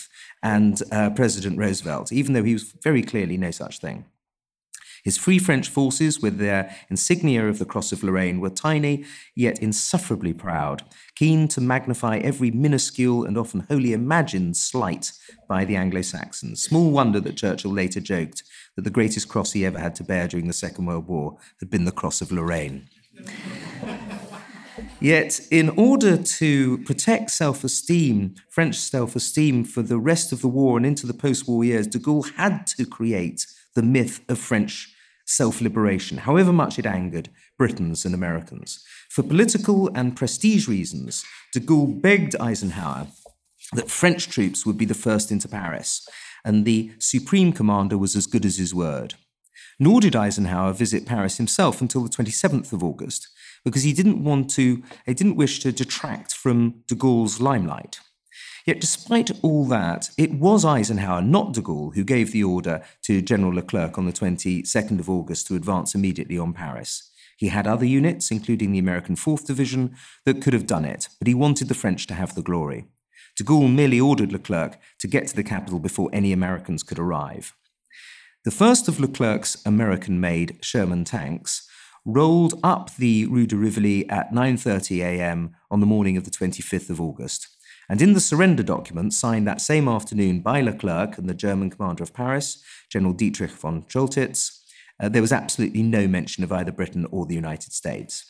and 0.41 0.81
uh, 0.93 1.09
President 1.09 1.59
Roosevelt, 1.59 2.13
even 2.13 2.31
though 2.31 2.45
he 2.45 2.53
was 2.53 2.73
very 2.81 3.03
clearly 3.03 3.35
no 3.35 3.51
such 3.51 3.79
thing. 3.79 4.05
His 5.03 5.17
Free 5.17 5.39
French 5.39 5.69
forces, 5.69 6.21
with 6.21 6.37
their 6.37 6.73
insignia 6.89 7.47
of 7.47 7.59
the 7.59 7.65
Cross 7.65 7.91
of 7.91 8.03
Lorraine, 8.03 8.39
were 8.39 8.49
tiny, 8.49 9.05
yet 9.35 9.59
insufferably 9.59 10.33
proud, 10.33 10.83
keen 11.15 11.47
to 11.49 11.61
magnify 11.61 12.17
every 12.17 12.51
minuscule 12.51 13.23
and 13.25 13.37
often 13.37 13.61
wholly 13.69 13.93
imagined 13.93 14.57
slight 14.57 15.11
by 15.47 15.65
the 15.65 15.75
Anglo 15.75 16.01
Saxons. 16.01 16.63
Small 16.63 16.91
wonder 16.91 17.19
that 17.19 17.37
Churchill 17.37 17.71
later 17.71 17.99
joked 17.99 18.43
that 18.77 18.83
the 18.83 18.89
greatest 18.89 19.27
cross 19.27 19.51
he 19.51 19.65
ever 19.65 19.79
had 19.79 19.95
to 19.95 20.03
bear 20.03 20.27
during 20.27 20.47
the 20.47 20.53
Second 20.53 20.85
World 20.85 21.07
War 21.07 21.37
had 21.59 21.69
been 21.69 21.83
the 21.83 21.91
Cross 21.91 22.21
of 22.21 22.31
Lorraine. 22.31 22.87
Yet, 25.01 25.39
in 25.51 25.69
order 25.69 26.15
to 26.15 26.77
protect 26.79 27.31
self 27.31 27.63
esteem, 27.63 28.35
French 28.49 28.75
self 28.75 29.15
esteem, 29.15 29.63
for 29.63 29.81
the 29.81 29.97
rest 29.97 30.31
of 30.31 30.41
the 30.41 30.47
war 30.47 30.77
and 30.77 30.85
into 30.85 31.07
the 31.07 31.13
post 31.13 31.47
war 31.47 31.63
years, 31.63 31.87
de 31.87 31.99
Gaulle 31.99 32.33
had 32.35 32.67
to 32.67 32.85
create 32.85 33.47
the 33.75 33.81
myth 33.81 34.21
of 34.29 34.37
French 34.37 34.93
self 35.25 35.59
liberation, 35.59 36.19
however 36.19 36.53
much 36.53 36.79
it 36.79 36.85
angered 36.85 37.29
Britons 37.57 38.05
and 38.05 38.13
Americans. 38.13 38.83
For 39.09 39.23
political 39.23 39.89
and 39.95 40.15
prestige 40.15 40.67
reasons, 40.67 41.25
de 41.51 41.59
Gaulle 41.59 41.99
begged 41.99 42.35
Eisenhower 42.39 43.07
that 43.73 43.89
French 43.89 44.29
troops 44.29 44.65
would 44.65 44.77
be 44.77 44.85
the 44.85 44.93
first 44.93 45.31
into 45.31 45.47
Paris, 45.47 46.07
and 46.47 46.63
the 46.63 46.93
Supreme 46.97 47.51
Commander 47.51 47.97
was 47.97 48.15
as 48.15 48.25
good 48.25 48.45
as 48.45 48.55
his 48.55 48.73
word. 48.73 49.15
Nor 49.79 49.99
did 49.99 50.15
Eisenhower 50.15 50.71
visit 50.71 51.05
Paris 51.05 51.35
himself 51.35 51.81
until 51.81 52.01
the 52.01 52.09
27th 52.09 52.71
of 52.71 52.81
August, 52.81 53.27
because 53.65 53.83
he 53.83 53.91
didn't 53.91 54.23
want 54.23 54.49
to, 54.51 54.81
he 55.05 55.13
didn't 55.13 55.35
wish 55.35 55.59
to 55.59 55.73
detract 55.73 56.33
from 56.33 56.83
de 56.87 56.95
Gaulle's 56.95 57.41
limelight. 57.41 57.99
Yet, 58.65 58.79
despite 58.79 59.29
all 59.43 59.65
that, 59.65 60.09
it 60.17 60.35
was 60.35 60.63
Eisenhower, 60.63 61.21
not 61.21 61.53
de 61.53 61.61
Gaulle, 61.61 61.93
who 61.95 62.05
gave 62.05 62.31
the 62.31 62.45
order 62.45 62.81
to 63.03 63.21
General 63.21 63.53
Leclerc 63.53 63.97
on 63.97 64.05
the 64.05 64.13
22nd 64.13 64.99
of 64.99 65.09
August 65.09 65.47
to 65.47 65.55
advance 65.57 65.95
immediately 65.95 66.37
on 66.37 66.53
Paris. 66.53 67.11
He 67.35 67.49
had 67.49 67.67
other 67.67 67.85
units, 67.85 68.31
including 68.31 68.71
the 68.71 68.79
American 68.79 69.15
4th 69.15 69.45
Division, 69.45 69.97
that 70.23 70.41
could 70.41 70.53
have 70.53 70.65
done 70.65 70.85
it, 70.85 71.09
but 71.19 71.27
he 71.27 71.33
wanted 71.33 71.67
the 71.67 71.75
French 71.75 72.07
to 72.07 72.13
have 72.13 72.35
the 72.35 72.41
glory. 72.41 72.85
De 73.37 73.43
Gaulle 73.43 73.71
merely 73.71 73.99
ordered 73.99 74.31
Leclerc 74.31 74.79
to 74.99 75.07
get 75.07 75.27
to 75.27 75.35
the 75.35 75.43
capital 75.43 75.79
before 75.79 76.09
any 76.11 76.33
Americans 76.33 76.81
could 76.81 76.97
arrive. 76.97 77.53
The 78.43 78.51
first 78.51 78.87
of 78.87 78.99
Leclerc's 78.99 79.63
American 79.65 80.19
made 80.19 80.57
Sherman 80.61 81.03
tanks 81.03 81.67
rolled 82.03 82.59
up 82.63 82.95
the 82.95 83.25
Rue 83.27 83.45
de 83.45 83.57
Rivoli 83.57 84.09
at 84.09 84.31
9:30 84.31 85.01
a.m. 85.01 85.55
on 85.69 85.81
the 85.81 85.85
morning 85.85 86.17
of 86.17 86.23
the 86.23 86.31
25th 86.31 86.89
of 86.89 87.01
August. 87.01 87.47
And 87.89 88.01
in 88.01 88.13
the 88.13 88.19
surrender 88.19 88.63
document 88.63 89.13
signed 89.13 89.47
that 89.47 89.61
same 89.61 89.87
afternoon 89.87 90.39
by 90.39 90.61
Leclerc 90.61 91.17
and 91.17 91.29
the 91.29 91.33
German 91.33 91.69
commander 91.69 92.03
of 92.03 92.13
Paris, 92.13 92.63
General 92.89 93.13
Dietrich 93.13 93.51
von 93.51 93.83
Choltitz, 93.83 94.61
uh, 94.99 95.09
there 95.09 95.21
was 95.21 95.31
absolutely 95.31 95.83
no 95.83 96.07
mention 96.07 96.43
of 96.43 96.51
either 96.51 96.71
Britain 96.71 97.05
or 97.11 97.25
the 97.25 97.35
United 97.35 97.71
States. 97.71 98.25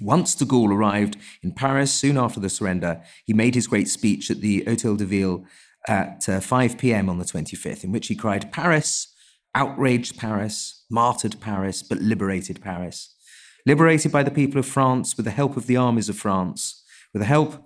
Once 0.00 0.34
de 0.34 0.44
Gaulle 0.44 0.72
arrived 0.72 1.16
in 1.42 1.52
Paris 1.52 1.92
soon 1.92 2.16
after 2.16 2.38
the 2.38 2.48
surrender, 2.48 3.02
he 3.24 3.32
made 3.32 3.54
his 3.54 3.66
great 3.66 3.88
speech 3.88 4.30
at 4.30 4.40
the 4.40 4.64
Hotel 4.64 4.96
de 4.96 5.04
Ville 5.04 5.44
at 5.88 6.28
uh, 6.28 6.40
5 6.40 6.78
p.m. 6.78 7.08
on 7.08 7.18
the 7.18 7.24
25th, 7.24 7.82
in 7.82 7.92
which 7.92 8.08
he 8.08 8.14
cried, 8.14 8.52
Paris, 8.52 9.14
outraged 9.54 10.18
Paris, 10.18 10.84
martyred 10.90 11.40
Paris, 11.40 11.82
but 11.82 11.98
liberated 11.98 12.60
Paris. 12.60 13.14
Liberated 13.66 14.12
by 14.12 14.22
the 14.22 14.30
people 14.30 14.58
of 14.58 14.66
France 14.66 15.16
with 15.16 15.24
the 15.24 15.32
help 15.32 15.56
of 15.56 15.66
the 15.66 15.76
armies 15.76 16.08
of 16.08 16.16
France, 16.16 16.84
with 17.12 17.20
the 17.20 17.26
help 17.26 17.64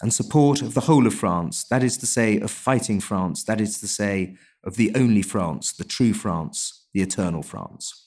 and 0.00 0.12
support 0.12 0.62
of 0.62 0.74
the 0.74 0.82
whole 0.82 1.06
of 1.06 1.14
France, 1.14 1.64
that 1.70 1.82
is 1.82 1.96
to 1.98 2.06
say, 2.06 2.38
of 2.40 2.50
fighting 2.50 3.00
France, 3.00 3.44
that 3.44 3.60
is 3.60 3.78
to 3.80 3.88
say, 3.88 4.36
of 4.64 4.76
the 4.76 4.92
only 4.94 5.22
France, 5.22 5.72
the 5.72 5.84
true 5.84 6.14
France, 6.14 6.86
the 6.92 7.02
eternal 7.02 7.42
France. 7.42 8.03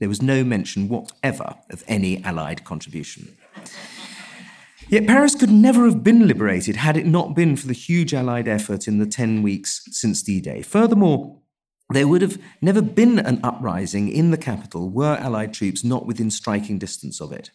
There 0.00 0.08
was 0.08 0.22
no 0.22 0.44
mention 0.44 0.88
whatever 0.88 1.56
of 1.70 1.84
any 1.86 2.22
Allied 2.24 2.64
contribution. 2.64 3.36
Yet 4.88 5.06
Paris 5.06 5.34
could 5.34 5.50
never 5.50 5.84
have 5.86 6.04
been 6.04 6.26
liberated 6.26 6.76
had 6.76 6.96
it 6.96 7.06
not 7.06 7.34
been 7.34 7.56
for 7.56 7.66
the 7.66 7.72
huge 7.72 8.12
Allied 8.12 8.48
effort 8.48 8.86
in 8.86 8.98
the 8.98 9.06
10 9.06 9.42
weeks 9.42 9.82
since 9.90 10.22
D 10.22 10.40
Day. 10.40 10.62
Furthermore, 10.62 11.40
there 11.90 12.08
would 12.08 12.22
have 12.22 12.38
never 12.60 12.82
been 12.82 13.18
an 13.18 13.40
uprising 13.42 14.08
in 14.08 14.30
the 14.30 14.36
capital 14.36 14.90
were 14.90 15.16
Allied 15.16 15.54
troops 15.54 15.84
not 15.84 16.06
within 16.06 16.30
striking 16.30 16.78
distance 16.78 17.20
of 17.20 17.32
it. 17.32 17.50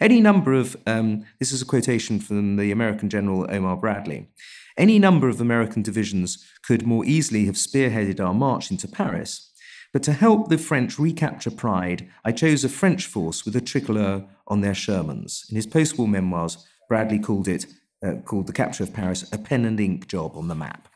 Any 0.00 0.20
number 0.20 0.52
of, 0.52 0.76
um, 0.86 1.24
this 1.38 1.52
is 1.52 1.62
a 1.62 1.66
quotation 1.66 2.18
from 2.18 2.56
the 2.56 2.72
American 2.72 3.08
General 3.08 3.46
Omar 3.48 3.76
Bradley, 3.76 4.28
any 4.76 4.98
number 4.98 5.28
of 5.28 5.40
American 5.40 5.82
divisions 5.82 6.44
could 6.62 6.86
more 6.86 7.04
easily 7.04 7.46
have 7.46 7.56
spearheaded 7.56 8.24
our 8.24 8.34
march 8.34 8.70
into 8.70 8.88
Paris. 8.88 9.51
But 9.92 10.02
to 10.04 10.12
help 10.12 10.48
the 10.48 10.58
French 10.58 10.98
recapture 10.98 11.50
pride, 11.50 12.08
I 12.24 12.32
chose 12.32 12.64
a 12.64 12.68
French 12.68 13.06
force 13.06 13.44
with 13.44 13.54
a 13.56 13.60
tricolor 13.60 14.24
on 14.46 14.60
their 14.60 14.72
Shermans. 14.72 15.48
In 15.50 15.56
his 15.56 15.66
post 15.66 15.98
war 15.98 16.08
memoirs, 16.08 16.66
Bradley 16.88 17.18
called 17.18 17.48
it, 17.48 17.66
uh, 18.02 18.14
called 18.24 18.46
the 18.46 18.52
capture 18.52 18.84
of 18.84 18.94
Paris, 18.94 19.30
a 19.32 19.38
pen 19.38 19.64
and 19.64 19.78
ink 19.78 20.08
job 20.08 20.36
on 20.36 20.48
the 20.48 20.54
map. 20.54 20.88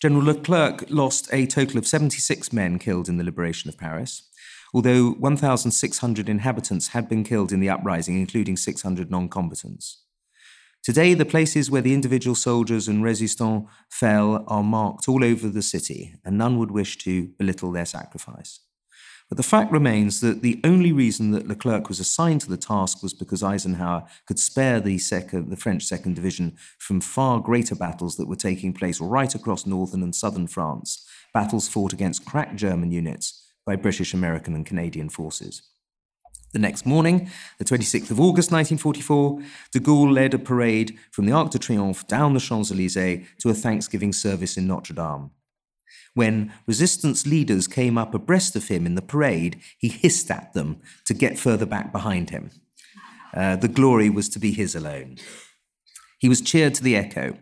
General 0.00 0.24
Leclerc 0.24 0.84
lost 0.88 1.28
a 1.32 1.46
total 1.46 1.78
of 1.78 1.86
76 1.86 2.52
men 2.52 2.78
killed 2.78 3.08
in 3.08 3.18
the 3.18 3.24
liberation 3.24 3.68
of 3.68 3.76
Paris 3.76 4.28
although 4.74 5.12
1,600 5.12 6.28
inhabitants 6.28 6.88
had 6.88 7.08
been 7.08 7.24
killed 7.24 7.52
in 7.52 7.60
the 7.60 7.70
uprising, 7.70 8.18
including 8.18 8.56
600 8.56 9.10
non 9.10 9.28
combatants. 9.28 10.04
Today, 10.82 11.12
the 11.14 11.26
places 11.26 11.70
where 11.70 11.82
the 11.82 11.92
individual 11.92 12.34
soldiers 12.34 12.88
and 12.88 13.02
resistants 13.02 13.70
fell 13.90 14.44
are 14.48 14.62
marked 14.62 15.08
all 15.08 15.24
over 15.24 15.48
the 15.48 15.62
city, 15.62 16.14
and 16.24 16.38
none 16.38 16.58
would 16.58 16.70
wish 16.70 16.96
to 16.98 17.28
belittle 17.38 17.72
their 17.72 17.84
sacrifice. 17.84 18.60
But 19.28 19.36
the 19.36 19.42
fact 19.42 19.70
remains 19.72 20.20
that 20.20 20.40
the 20.40 20.58
only 20.64 20.90
reason 20.90 21.32
that 21.32 21.46
Leclerc 21.46 21.88
was 21.88 22.00
assigned 22.00 22.40
to 22.42 22.48
the 22.48 22.56
task 22.56 23.02
was 23.02 23.12
because 23.12 23.42
Eisenhower 23.42 24.04
could 24.26 24.38
spare 24.38 24.80
the, 24.80 24.96
second, 24.96 25.50
the 25.50 25.56
French 25.56 25.84
Second 25.84 26.14
Division 26.14 26.56
from 26.78 27.02
far 27.02 27.38
greater 27.38 27.74
battles 27.74 28.16
that 28.16 28.28
were 28.28 28.36
taking 28.36 28.72
place 28.72 29.00
right 29.00 29.34
across 29.34 29.66
northern 29.66 30.02
and 30.02 30.14
southern 30.14 30.46
France, 30.46 31.06
battles 31.34 31.68
fought 31.68 31.92
against 31.92 32.24
crack 32.24 32.54
German 32.54 32.90
units 32.90 33.44
by 33.66 33.76
British, 33.76 34.14
American, 34.14 34.54
and 34.54 34.64
Canadian 34.64 35.10
forces. 35.10 35.60
The 36.52 36.58
next 36.58 36.86
morning, 36.86 37.30
the 37.58 37.64
26th 37.64 38.10
of 38.10 38.18
August 38.18 38.50
1944, 38.50 39.42
de 39.72 39.80
Gaulle 39.80 40.12
led 40.12 40.32
a 40.32 40.38
parade 40.38 40.98
from 41.10 41.26
the 41.26 41.32
Arc 41.32 41.50
de 41.50 41.58
Triomphe 41.58 42.06
down 42.06 42.32
the 42.32 42.40
Champs 42.40 42.70
Elysees 42.70 43.26
to 43.40 43.50
a 43.50 43.54
Thanksgiving 43.54 44.14
service 44.14 44.56
in 44.56 44.66
Notre 44.66 44.94
Dame. 44.94 45.30
When 46.14 46.52
resistance 46.66 47.26
leaders 47.26 47.68
came 47.68 47.98
up 47.98 48.14
abreast 48.14 48.56
of 48.56 48.68
him 48.68 48.86
in 48.86 48.94
the 48.94 49.02
parade, 49.02 49.60
he 49.76 49.88
hissed 49.88 50.30
at 50.30 50.54
them 50.54 50.80
to 51.04 51.12
get 51.12 51.38
further 51.38 51.66
back 51.66 51.92
behind 51.92 52.30
him. 52.30 52.50
Uh, 53.34 53.56
the 53.56 53.68
glory 53.68 54.08
was 54.08 54.30
to 54.30 54.38
be 54.38 54.52
his 54.52 54.74
alone. 54.74 55.18
He 56.18 56.30
was 56.30 56.40
cheered 56.40 56.74
to 56.74 56.82
the 56.82 56.96
echo. 56.96 57.36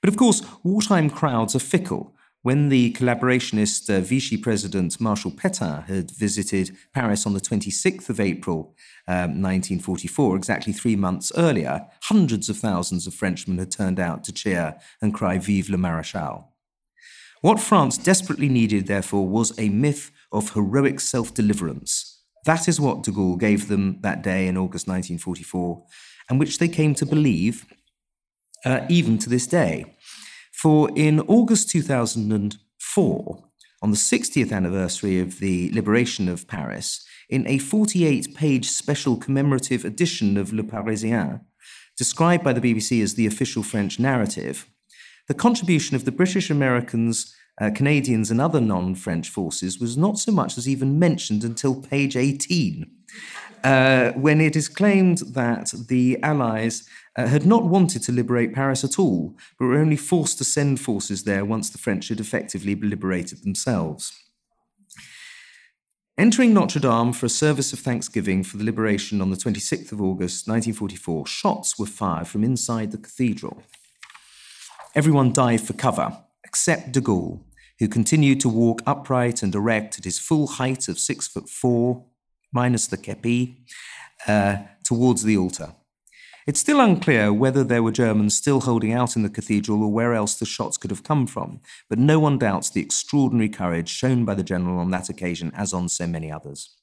But 0.00 0.08
of 0.08 0.16
course, 0.16 0.42
wartime 0.64 1.10
crowds 1.10 1.54
are 1.54 1.60
fickle, 1.60 2.15
when 2.42 2.68
the 2.68 2.92
collaborationist 2.92 3.92
uh, 3.92 4.00
Vichy 4.00 4.36
President 4.36 5.00
Marshal 5.00 5.30
Pétain 5.30 5.84
had 5.86 6.10
visited 6.12 6.76
Paris 6.94 7.26
on 7.26 7.34
the 7.34 7.40
26th 7.40 8.08
of 8.08 8.20
April 8.20 8.76
um, 9.08 9.42
1944, 9.42 10.36
exactly 10.36 10.72
three 10.72 10.96
months 10.96 11.32
earlier, 11.36 11.86
hundreds 12.02 12.48
of 12.48 12.56
thousands 12.56 13.06
of 13.06 13.14
Frenchmen 13.14 13.58
had 13.58 13.70
turned 13.70 13.98
out 13.98 14.22
to 14.24 14.32
cheer 14.32 14.76
and 15.02 15.14
cry 15.14 15.38
Vive 15.38 15.70
le 15.70 15.76
Maréchal. 15.76 16.44
What 17.42 17.60
France 17.60 17.98
desperately 17.98 18.48
needed, 18.48 18.86
therefore, 18.86 19.26
was 19.26 19.56
a 19.58 19.68
myth 19.68 20.10
of 20.32 20.52
heroic 20.52 21.00
self 21.00 21.34
deliverance. 21.34 22.22
That 22.44 22.68
is 22.68 22.80
what 22.80 23.02
de 23.02 23.10
Gaulle 23.10 23.38
gave 23.38 23.68
them 23.68 24.00
that 24.02 24.22
day 24.22 24.46
in 24.46 24.56
August 24.56 24.86
1944, 24.86 25.84
and 26.30 26.38
which 26.38 26.58
they 26.58 26.68
came 26.68 26.94
to 26.94 27.06
believe 27.06 27.66
uh, 28.64 28.86
even 28.88 29.18
to 29.18 29.28
this 29.28 29.46
day. 29.46 29.95
For 30.56 30.90
in 30.96 31.20
August 31.20 31.68
2004, 31.68 33.44
on 33.82 33.90
the 33.90 33.96
60th 33.96 34.52
anniversary 34.52 35.20
of 35.20 35.38
the 35.38 35.70
liberation 35.72 36.30
of 36.30 36.48
Paris, 36.48 37.04
in 37.28 37.46
a 37.46 37.58
48 37.58 38.34
page 38.34 38.66
special 38.70 39.18
commemorative 39.18 39.84
edition 39.84 40.38
of 40.38 40.54
Le 40.54 40.62
Parisien, 40.62 41.42
described 41.98 42.42
by 42.42 42.54
the 42.54 42.60
BBC 42.62 43.02
as 43.02 43.14
the 43.14 43.26
official 43.26 43.62
French 43.62 43.98
narrative, 43.98 44.66
the 45.28 45.34
contribution 45.34 45.94
of 45.94 46.06
the 46.06 46.12
British, 46.12 46.48
Americans, 46.48 47.34
uh, 47.60 47.70
Canadians, 47.74 48.30
and 48.30 48.40
other 48.40 48.60
non 48.60 48.94
French 48.94 49.28
forces 49.28 49.78
was 49.78 49.98
not 49.98 50.18
so 50.18 50.32
much 50.32 50.56
as 50.56 50.66
even 50.66 50.98
mentioned 50.98 51.44
until 51.44 51.82
page 51.82 52.16
18, 52.16 52.90
uh, 53.66 54.12
when 54.12 54.40
it 54.40 54.54
is 54.54 54.68
claimed 54.68 55.18
that 55.34 55.74
the 55.88 56.22
Allies 56.22 56.88
uh, 57.16 57.26
had 57.26 57.44
not 57.44 57.64
wanted 57.64 58.00
to 58.00 58.12
liberate 58.12 58.54
Paris 58.54 58.84
at 58.84 58.96
all, 58.96 59.34
but 59.58 59.66
were 59.66 59.80
only 59.80 59.96
forced 59.96 60.38
to 60.38 60.44
send 60.44 60.78
forces 60.78 61.24
there 61.24 61.44
once 61.44 61.68
the 61.68 61.78
French 61.78 62.06
had 62.08 62.20
effectively 62.20 62.76
liberated 62.76 63.42
themselves. 63.42 64.12
Entering 66.16 66.54
Notre 66.54 66.78
Dame 66.78 67.12
for 67.12 67.26
a 67.26 67.40
service 67.44 67.72
of 67.72 67.80
thanksgiving 67.80 68.44
for 68.44 68.56
the 68.56 68.64
liberation 68.64 69.20
on 69.20 69.30
the 69.30 69.36
26th 69.36 69.90
of 69.90 70.00
August 70.00 70.46
1944, 70.46 71.26
shots 71.26 71.76
were 71.76 71.86
fired 71.86 72.28
from 72.28 72.44
inside 72.44 72.92
the 72.92 72.98
cathedral. 72.98 73.64
Everyone 74.94 75.32
dived 75.32 75.66
for 75.66 75.72
cover, 75.72 76.16
except 76.44 76.92
de 76.92 77.00
Gaulle, 77.00 77.40
who 77.80 77.88
continued 77.88 78.38
to 78.42 78.48
walk 78.48 78.80
upright 78.86 79.42
and 79.42 79.52
erect 79.52 79.98
at 79.98 80.04
his 80.04 80.20
full 80.20 80.46
height 80.46 80.86
of 80.86 81.00
six 81.00 81.26
foot 81.26 81.48
four, 81.48 82.04
minus 82.52 82.86
the 82.86 82.96
kepi, 82.96 83.56
uh, 84.26 84.56
towards 84.84 85.22
the 85.22 85.36
altar. 85.36 85.74
It's 86.46 86.60
still 86.60 86.80
unclear 86.80 87.32
whether 87.32 87.64
there 87.64 87.82
were 87.82 87.90
Germans 87.90 88.36
still 88.36 88.60
holding 88.60 88.92
out 88.92 89.16
in 89.16 89.22
the 89.22 89.28
cathedral 89.28 89.82
or 89.82 89.92
where 89.92 90.14
else 90.14 90.36
the 90.36 90.46
shots 90.46 90.76
could 90.76 90.92
have 90.92 91.02
come 91.02 91.26
from, 91.26 91.60
but 91.90 91.98
no 91.98 92.20
one 92.20 92.38
doubts 92.38 92.70
the 92.70 92.80
extraordinary 92.80 93.48
courage 93.48 93.88
shown 93.88 94.24
by 94.24 94.34
the 94.34 94.44
general 94.44 94.78
on 94.78 94.92
that 94.92 95.08
occasion, 95.08 95.50
as 95.56 95.72
on 95.72 95.88
so 95.88 96.06
many 96.06 96.30
others. 96.30 96.76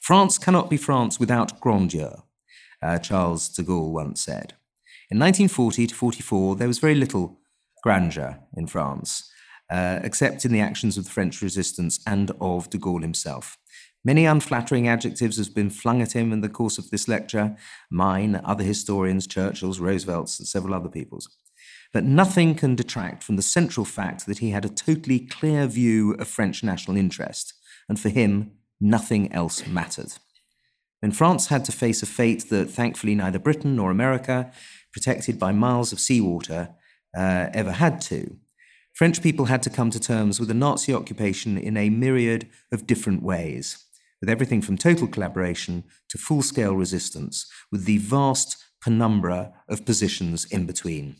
France 0.00 0.38
cannot 0.38 0.70
be 0.70 0.78
France 0.78 1.20
without 1.20 1.60
grandeur, 1.60 2.22
uh, 2.82 2.98
Charles 2.98 3.48
de 3.50 3.62
Gaulle 3.62 3.92
once 3.92 4.22
said. 4.22 4.54
In 5.10 5.18
1940 5.18 5.88
to 5.88 5.94
44, 5.94 6.56
there 6.56 6.68
was 6.68 6.78
very 6.78 6.94
little 6.94 7.38
grandeur 7.82 8.40
in 8.56 8.66
France, 8.66 9.30
uh, 9.70 10.00
except 10.02 10.46
in 10.46 10.52
the 10.52 10.60
actions 10.60 10.96
of 10.96 11.04
the 11.04 11.10
French 11.10 11.42
resistance 11.42 12.00
and 12.06 12.30
of 12.40 12.70
de 12.70 12.78
Gaulle 12.78 13.02
himself. 13.02 13.58
Many 14.06 14.24
unflattering 14.24 14.86
adjectives 14.86 15.36
have 15.36 15.52
been 15.52 15.68
flung 15.68 16.00
at 16.00 16.12
him 16.12 16.32
in 16.32 16.40
the 16.40 16.48
course 16.48 16.78
of 16.78 16.90
this 16.90 17.08
lecture 17.08 17.56
mine, 17.90 18.40
other 18.44 18.62
historians, 18.62 19.26
Churchill's, 19.26 19.80
Roosevelt's, 19.80 20.38
and 20.38 20.46
several 20.46 20.74
other 20.74 20.88
people's. 20.88 21.28
But 21.92 22.04
nothing 22.04 22.54
can 22.54 22.76
detract 22.76 23.24
from 23.24 23.34
the 23.34 23.42
central 23.42 23.84
fact 23.84 24.26
that 24.26 24.38
he 24.38 24.50
had 24.50 24.64
a 24.64 24.68
totally 24.68 25.18
clear 25.18 25.66
view 25.66 26.12
of 26.20 26.28
French 26.28 26.62
national 26.62 26.96
interest, 26.96 27.54
and 27.88 27.98
for 27.98 28.08
him, 28.08 28.52
nothing 28.80 29.32
else 29.32 29.66
mattered. 29.66 30.12
when 31.00 31.10
France 31.10 31.48
had 31.48 31.64
to 31.64 31.72
face 31.72 32.00
a 32.00 32.06
fate 32.06 32.48
that 32.48 32.70
thankfully 32.70 33.16
neither 33.16 33.40
Britain 33.40 33.74
nor 33.74 33.90
America, 33.90 34.52
protected 34.92 35.36
by 35.36 35.50
miles 35.50 35.92
of 35.92 35.98
seawater, 35.98 36.68
uh, 37.18 37.48
ever 37.52 37.72
had 37.72 38.00
to, 38.02 38.36
French 38.96 39.20
people 39.20 39.46
had 39.46 39.62
to 39.64 39.68
come 39.68 39.90
to 39.90 40.00
terms 40.00 40.38
with 40.38 40.48
the 40.48 40.54
Nazi 40.54 40.94
occupation 40.94 41.58
in 41.58 41.76
a 41.76 41.90
myriad 41.90 42.48
of 42.70 42.86
different 42.86 43.22
ways, 43.22 43.85
with 44.20 44.30
everything 44.30 44.62
from 44.62 44.78
total 44.78 45.06
collaboration 45.06 45.84
to 46.08 46.18
full 46.18 46.42
scale 46.42 46.74
resistance, 46.74 47.46
with 47.70 47.84
the 47.84 47.98
vast 47.98 48.56
penumbra 48.80 49.52
of 49.68 49.84
positions 49.84 50.44
in 50.46 50.66
between. 50.66 51.16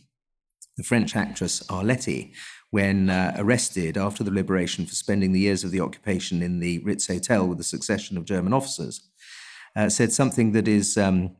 The 0.77 0.83
French 0.83 1.15
actress 1.15 1.63
Arletty, 1.69 2.33
when 2.69 3.09
uh, 3.09 3.33
arrested 3.37 3.97
after 3.97 4.23
the 4.23 4.31
liberation 4.31 4.85
for 4.85 4.93
spending 4.93 5.31
the 5.31 5.39
years 5.39 5.63
of 5.63 5.71
the 5.71 5.79
occupation 5.79 6.41
in 6.41 6.59
the 6.59 6.79
Ritz 6.79 7.07
Hotel 7.07 7.47
with 7.47 7.59
a 7.59 7.63
succession 7.63 8.17
of 8.17 8.25
German 8.25 8.53
officers, 8.53 9.01
uh, 9.75 9.89
said 9.89 10.11
something 10.11 10.51
that 10.51 10.67
is 10.67 10.97
um, 10.97 11.35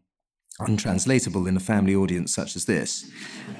untranslatable 0.59 1.47
in 1.47 1.57
a 1.57 1.61
family 1.61 1.95
audience 1.95 2.33
such 2.33 2.55
as 2.55 2.65
this. 2.65 3.09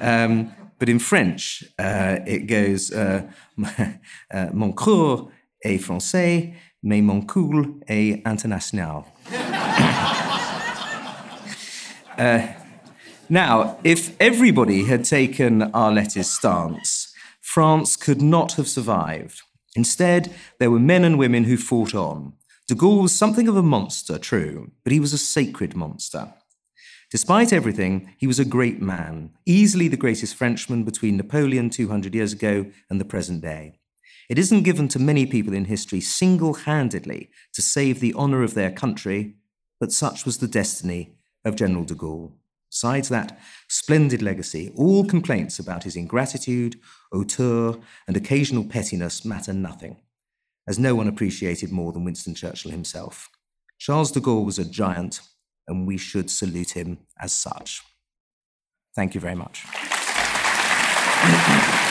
Um, 0.02 0.52
but 0.80 0.89
in 0.89 1.00
French, 1.00 1.64
uh, 1.80 2.18
it 2.26 2.48
goes 2.48 2.91
uh, 2.91 3.24
uh, 4.32 4.48
Mon 4.54 4.74
cours 4.74 5.30
est 5.64 5.80
français, 5.80 6.54
mais 6.84 7.01
mon 7.01 7.21
cool 7.21 7.80
est 7.88 8.21
international. 8.25 9.05
Uh, 12.17 12.41
now, 13.30 13.78
if 13.84 14.19
everybody 14.19 14.86
had 14.86 15.05
taken 15.05 15.69
Arletty's 15.71 16.32
stance, 16.32 17.13
France 17.41 17.95
could 17.95 18.21
not 18.23 18.53
have 18.53 18.67
survived. 18.67 19.43
Instead, 19.75 20.34
there 20.59 20.71
were 20.71 20.80
men 20.80 21.03
and 21.03 21.19
women 21.19 21.43
who 21.43 21.57
fought 21.57 21.93
on. 21.93 22.34
De 22.67 22.73
Gaulle 22.73 23.03
was 23.03 23.15
something 23.15 23.47
of 23.47 23.55
a 23.55 23.61
monster, 23.61 24.17
true, 24.17 24.71
but 24.84 24.91
he 24.91 24.99
was 24.99 25.13
a 25.13 25.17
sacred 25.17 25.75
monster. 25.75 26.34
Despite 27.11 27.53
everything, 27.53 28.13
he 28.17 28.28
was 28.28 28.39
a 28.39 28.45
great 28.45 28.82
man, 28.82 29.32
easily 29.45 29.88
the 29.88 29.95
greatest 29.95 30.36
Frenchman 30.36 30.84
between 30.84 31.15
Napoleon 31.15 31.69
200 31.69 32.13
years 32.13 32.34
ago 32.34 32.65
and 32.89 32.99
the 32.99 33.05
present 33.05 33.41
day. 33.41 33.80
It 34.30 34.38
isn't 34.38 34.63
given 34.63 34.88
to 34.89 34.99
many 34.99 35.25
people 35.25 35.53
in 35.53 35.65
history 35.65 36.01
single 36.01 36.53
handedly 36.53 37.30
to 37.53 37.61
save 37.61 37.99
the 37.99 38.13
honour 38.13 38.43
of 38.43 38.53
their 38.55 38.71
country, 38.71 39.36
but 39.80 39.93
such 39.93 40.25
was 40.25 40.39
the 40.39 40.47
destiny 40.47 41.15
of 41.45 41.55
General 41.55 41.86
de 41.86 41.95
Gaulle. 41.95 42.34
Besides 42.69 43.07
that 43.09 43.39
splendid 43.69 44.21
legacy, 44.21 44.73
all 44.75 45.05
complaints 45.05 45.59
about 45.59 45.84
his 45.84 45.95
ingratitude, 45.95 46.78
hauteur, 47.13 47.80
and 48.05 48.17
occasional 48.17 48.65
pettiness 48.65 49.23
matter 49.23 49.53
nothing, 49.53 49.97
as 50.67 50.78
no 50.78 50.93
one 50.93 51.07
appreciated 51.07 51.71
more 51.71 51.93
than 51.93 52.03
Winston 52.03 52.36
Churchill 52.36 52.71
himself. 52.71 53.30
Charles 53.80 54.11
de 54.11 54.19
Gaulle 54.19 54.43
was 54.45 54.59
a 54.59 54.65
giant, 54.65 55.21
and 55.67 55.88
we 55.88 55.97
should 55.97 56.30
salute 56.30 56.71
him 56.71 56.97
as 57.19 57.32
such. 57.32 57.82
Thank 58.93 59.15
you 59.15 59.21
very 59.21 59.36
much. 59.36 59.63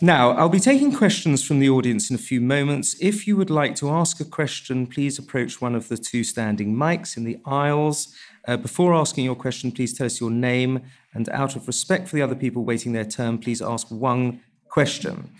Now, 0.00 0.30
I'll 0.30 0.48
be 0.48 0.60
taking 0.60 0.92
questions 0.92 1.42
from 1.42 1.58
the 1.58 1.68
audience 1.68 2.08
in 2.08 2.14
a 2.14 2.20
few 2.20 2.40
moments. 2.40 2.94
If 3.00 3.26
you 3.26 3.36
would 3.36 3.50
like 3.50 3.74
to 3.76 3.90
ask 3.90 4.20
a 4.20 4.24
question, 4.24 4.86
please 4.86 5.18
approach 5.18 5.60
one 5.60 5.74
of 5.74 5.88
the 5.88 5.96
two 5.96 6.22
standing 6.22 6.72
mics 6.72 7.16
in 7.16 7.24
the 7.24 7.38
aisles. 7.44 8.14
Uh, 8.46 8.56
before 8.56 8.94
asking 8.94 9.24
your 9.24 9.34
question, 9.34 9.72
please 9.72 9.92
tell 9.98 10.06
us 10.06 10.20
your 10.20 10.30
name, 10.30 10.82
and 11.14 11.28
out 11.30 11.56
of 11.56 11.66
respect 11.66 12.08
for 12.08 12.14
the 12.14 12.22
other 12.22 12.36
people 12.36 12.64
waiting 12.64 12.92
their 12.92 13.04
turn, 13.04 13.38
please 13.38 13.60
ask 13.60 13.90
one 13.90 14.40
question. 14.68 15.32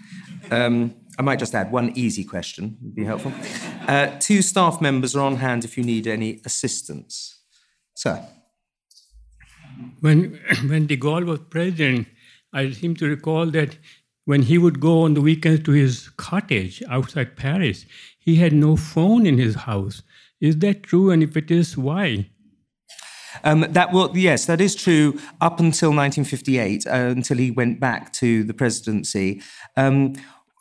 Um, 0.51 0.93
I 1.21 1.23
might 1.23 1.39
just 1.39 1.55
add 1.55 1.71
one 1.71 1.93
easy 1.95 2.25
question, 2.25 2.79
would 2.83 2.97
be 2.97 3.05
helpful. 3.05 3.33
Uh, 3.87 4.09
two 4.19 4.43
staff 4.43 4.81
members 4.81 5.15
are 5.15 5.25
on 5.25 5.37
hand 5.37 5.65
if 5.65 5.79
you 5.79 5.85
need 5.85 6.09
any 6.09 6.41
assistance. 6.45 7.43
Sir. 7.95 8.25
When, 10.01 10.41
when 10.67 10.89
de 10.89 10.97
Gaulle 10.97 11.27
was 11.27 11.39
president, 11.49 12.09
I 12.53 12.73
seem 12.73 12.97
to 12.97 13.07
recall 13.07 13.47
that 13.47 13.77
when 14.29 14.43
he 14.43 14.59
would 14.59 14.79
go 14.79 15.05
on 15.05 15.15
the 15.15 15.23
weekends 15.23 15.63
to 15.65 15.71
his 15.71 16.11
cottage 16.19 16.83
outside 16.91 17.35
Paris, 17.35 17.87
he 18.19 18.37
had 18.37 18.53
no 18.53 18.77
phone 18.77 19.25
in 19.25 19.39
his 19.39 19.55
house. 19.55 20.03
Is 20.39 20.59
that 20.59 20.83
true? 20.83 21.11
And 21.11 21.23
if 21.23 21.35
it 21.35 21.51
is, 21.51 21.79
why? 21.79 22.29
Um, 23.43 23.65
that 23.71 23.91
will, 23.91 24.15
yes, 24.15 24.45
that 24.45 24.61
is 24.61 24.75
true 24.75 25.19
up 25.41 25.61
until 25.61 25.95
1958, 25.95 26.87
uh, 26.87 26.91
until 26.91 27.39
he 27.39 27.51
went 27.51 27.81
back 27.81 28.13
to 28.21 28.45
the 28.45 28.53
presidency. 28.53 29.41
Um, 29.79 30.13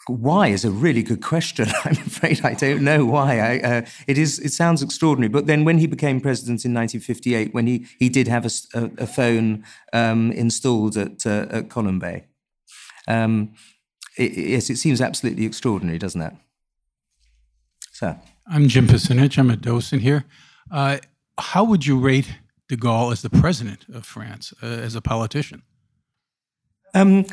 why 0.07 0.47
is 0.47 0.63
a 0.63 0.72
really 0.72 1.03
good 1.03 1.22
question. 1.22 1.68
I'm 1.84 1.91
afraid 1.91 2.45
I 2.45 2.53
don't 2.53 2.84
know 2.86 3.03
why. 3.03 3.39
I, 3.39 3.59
uh, 3.59 3.82
it 4.07 4.18
is. 4.18 4.39
It 4.39 4.53
sounds 4.53 4.82
extraordinary. 4.82 5.28
But 5.28 5.45
then, 5.45 5.65
when 5.65 5.80
he 5.80 5.88
became 5.88 6.22
president 6.22 6.63
in 6.63 6.74
1958, 6.74 7.53
when 7.53 7.68
he, 7.68 7.86
he 7.99 8.07
did 8.07 8.30
have 8.30 8.45
a, 8.45 8.51
a, 8.74 8.91
a 8.99 9.07
phone 9.07 9.65
um, 9.91 10.32
installed 10.32 10.95
at, 10.95 11.26
uh, 11.26 11.47
at 11.49 11.70
um, 13.08 13.53
it, 14.18 14.32
yes, 14.38 14.70
it 14.70 14.78
seems 14.78 15.01
absolutely 15.01 15.45
extraordinary, 15.45 15.97
doesn't 15.97 16.22
it? 16.22 16.34
Sir, 17.91 18.18
I'm 18.47 18.68
Jim 18.68 18.88
Pasinich. 18.88 19.38
I'm 19.38 19.49
a 19.49 19.55
docent 19.55 20.01
here. 20.01 20.26
Uh, 20.72 20.97
how 21.38 21.64
would 21.64 21.86
you 21.86 21.99
rate 21.99 22.36
de 22.68 22.76
Gaulle 22.76 23.12
as 23.12 23.22
the 23.22 23.30
president 23.30 23.86
of 23.93 24.05
France, 24.05 24.53
uh, 24.62 24.66
as 24.66 24.95
a 24.95 25.01
politician? 25.01 25.64
Um, 26.93 27.26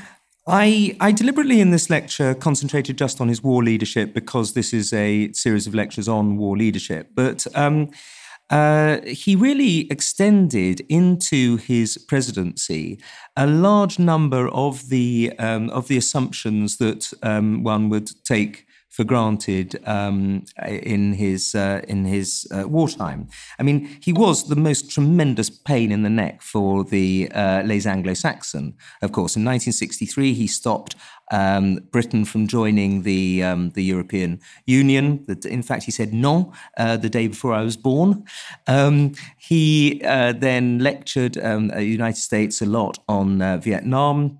I, 0.46 0.96
I, 1.00 1.12
deliberately 1.12 1.60
in 1.60 1.70
this 1.70 1.88
lecture 1.88 2.34
concentrated 2.34 2.98
just 2.98 3.20
on 3.20 3.28
his 3.28 3.42
war 3.42 3.62
leadership 3.62 4.12
because 4.12 4.52
this 4.52 4.74
is 4.74 4.92
a 4.92 5.32
series 5.32 5.66
of 5.66 5.74
lectures 5.74 6.06
on 6.06 6.36
war 6.36 6.56
leadership. 6.56 7.10
But 7.14 7.46
um, 7.54 7.90
uh, 8.50 9.00
he 9.06 9.34
really 9.34 9.90
extended 9.90 10.80
into 10.88 11.56
his 11.56 11.96
presidency 11.96 13.00
a 13.36 13.46
large 13.46 13.98
number 13.98 14.48
of 14.48 14.88
the 14.90 15.32
um, 15.38 15.70
of 15.70 15.88
the 15.88 15.96
assumptions 15.96 16.76
that 16.76 17.12
um, 17.22 17.62
one 17.62 17.88
would 17.88 18.10
take 18.24 18.66
for 18.94 19.02
granted 19.02 19.76
um, 19.86 20.44
in 20.64 21.14
his 21.14 21.54
uh, 21.56 21.80
in 21.88 22.04
his 22.04 22.46
uh, 22.52 22.68
wartime. 22.68 23.26
I 23.58 23.64
mean, 23.64 23.98
he 24.00 24.12
was 24.12 24.48
the 24.48 24.56
most 24.56 24.88
tremendous 24.88 25.50
pain 25.50 25.90
in 25.90 26.04
the 26.04 26.10
neck 26.10 26.42
for 26.42 26.84
the 26.84 27.28
uh, 27.34 27.62
Les 27.64 27.86
Anglo-Saxons. 27.86 28.74
Of 29.02 29.10
course, 29.10 29.34
in 29.34 29.44
1963, 29.44 30.34
he 30.34 30.46
stopped 30.46 30.94
um, 31.32 31.80
Britain 31.90 32.24
from 32.24 32.46
joining 32.46 33.02
the 33.02 33.42
um, 33.42 33.70
the 33.70 33.82
European 33.82 34.40
Union. 34.66 35.26
In 35.44 35.62
fact, 35.62 35.82
he 35.84 35.90
said 35.90 36.12
no 36.12 36.52
uh, 36.78 36.96
the 36.96 37.10
day 37.10 37.26
before 37.26 37.52
I 37.52 37.62
was 37.62 37.76
born. 37.76 38.24
Um, 38.68 39.14
he 39.38 40.02
uh, 40.04 40.34
then 40.34 40.78
lectured 40.78 41.36
um, 41.38 41.68
the 41.68 41.84
United 41.84 42.20
States 42.20 42.62
a 42.62 42.66
lot 42.66 42.98
on 43.08 43.42
uh, 43.42 43.56
Vietnam. 43.56 44.38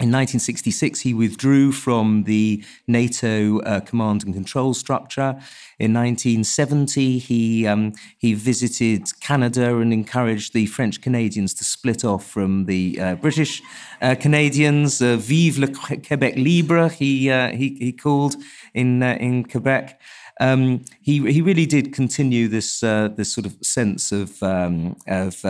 In 0.00 0.08
1966, 0.08 1.00
he 1.00 1.12
withdrew 1.12 1.72
from 1.72 2.24
the 2.24 2.64
NATO 2.88 3.60
uh, 3.60 3.80
command 3.80 4.24
and 4.24 4.32
control 4.32 4.72
structure. 4.72 5.36
In 5.78 5.92
1970, 5.92 7.18
he 7.18 7.66
um, 7.66 7.92
he 8.16 8.32
visited 8.32 9.02
Canada 9.20 9.76
and 9.76 9.92
encouraged 9.92 10.54
the 10.54 10.64
French 10.64 11.02
Canadians 11.02 11.52
to 11.52 11.64
split 11.64 12.02
off 12.02 12.24
from 12.24 12.64
the 12.64 12.98
uh, 12.98 13.14
British 13.16 13.60
uh, 14.00 14.14
Canadians. 14.18 15.02
Uh, 15.02 15.18
Vive 15.18 15.58
le 15.58 15.66
Québec 15.66 16.34
libre, 16.42 16.88
he 16.88 17.30
uh, 17.30 17.50
he, 17.50 17.76
he 17.78 17.92
called 17.92 18.36
in 18.72 19.02
uh, 19.02 19.18
in 19.20 19.44
Quebec. 19.44 20.00
Um, 20.40 20.82
he 21.02 21.30
he 21.30 21.42
really 21.42 21.66
did 21.66 21.92
continue 21.92 22.48
this 22.48 22.80
this 22.80 23.34
sort 23.34 23.44
of 23.44 23.54
sense 23.60 24.12
of 24.12 24.42
um, 24.42 24.96
of 25.06 25.44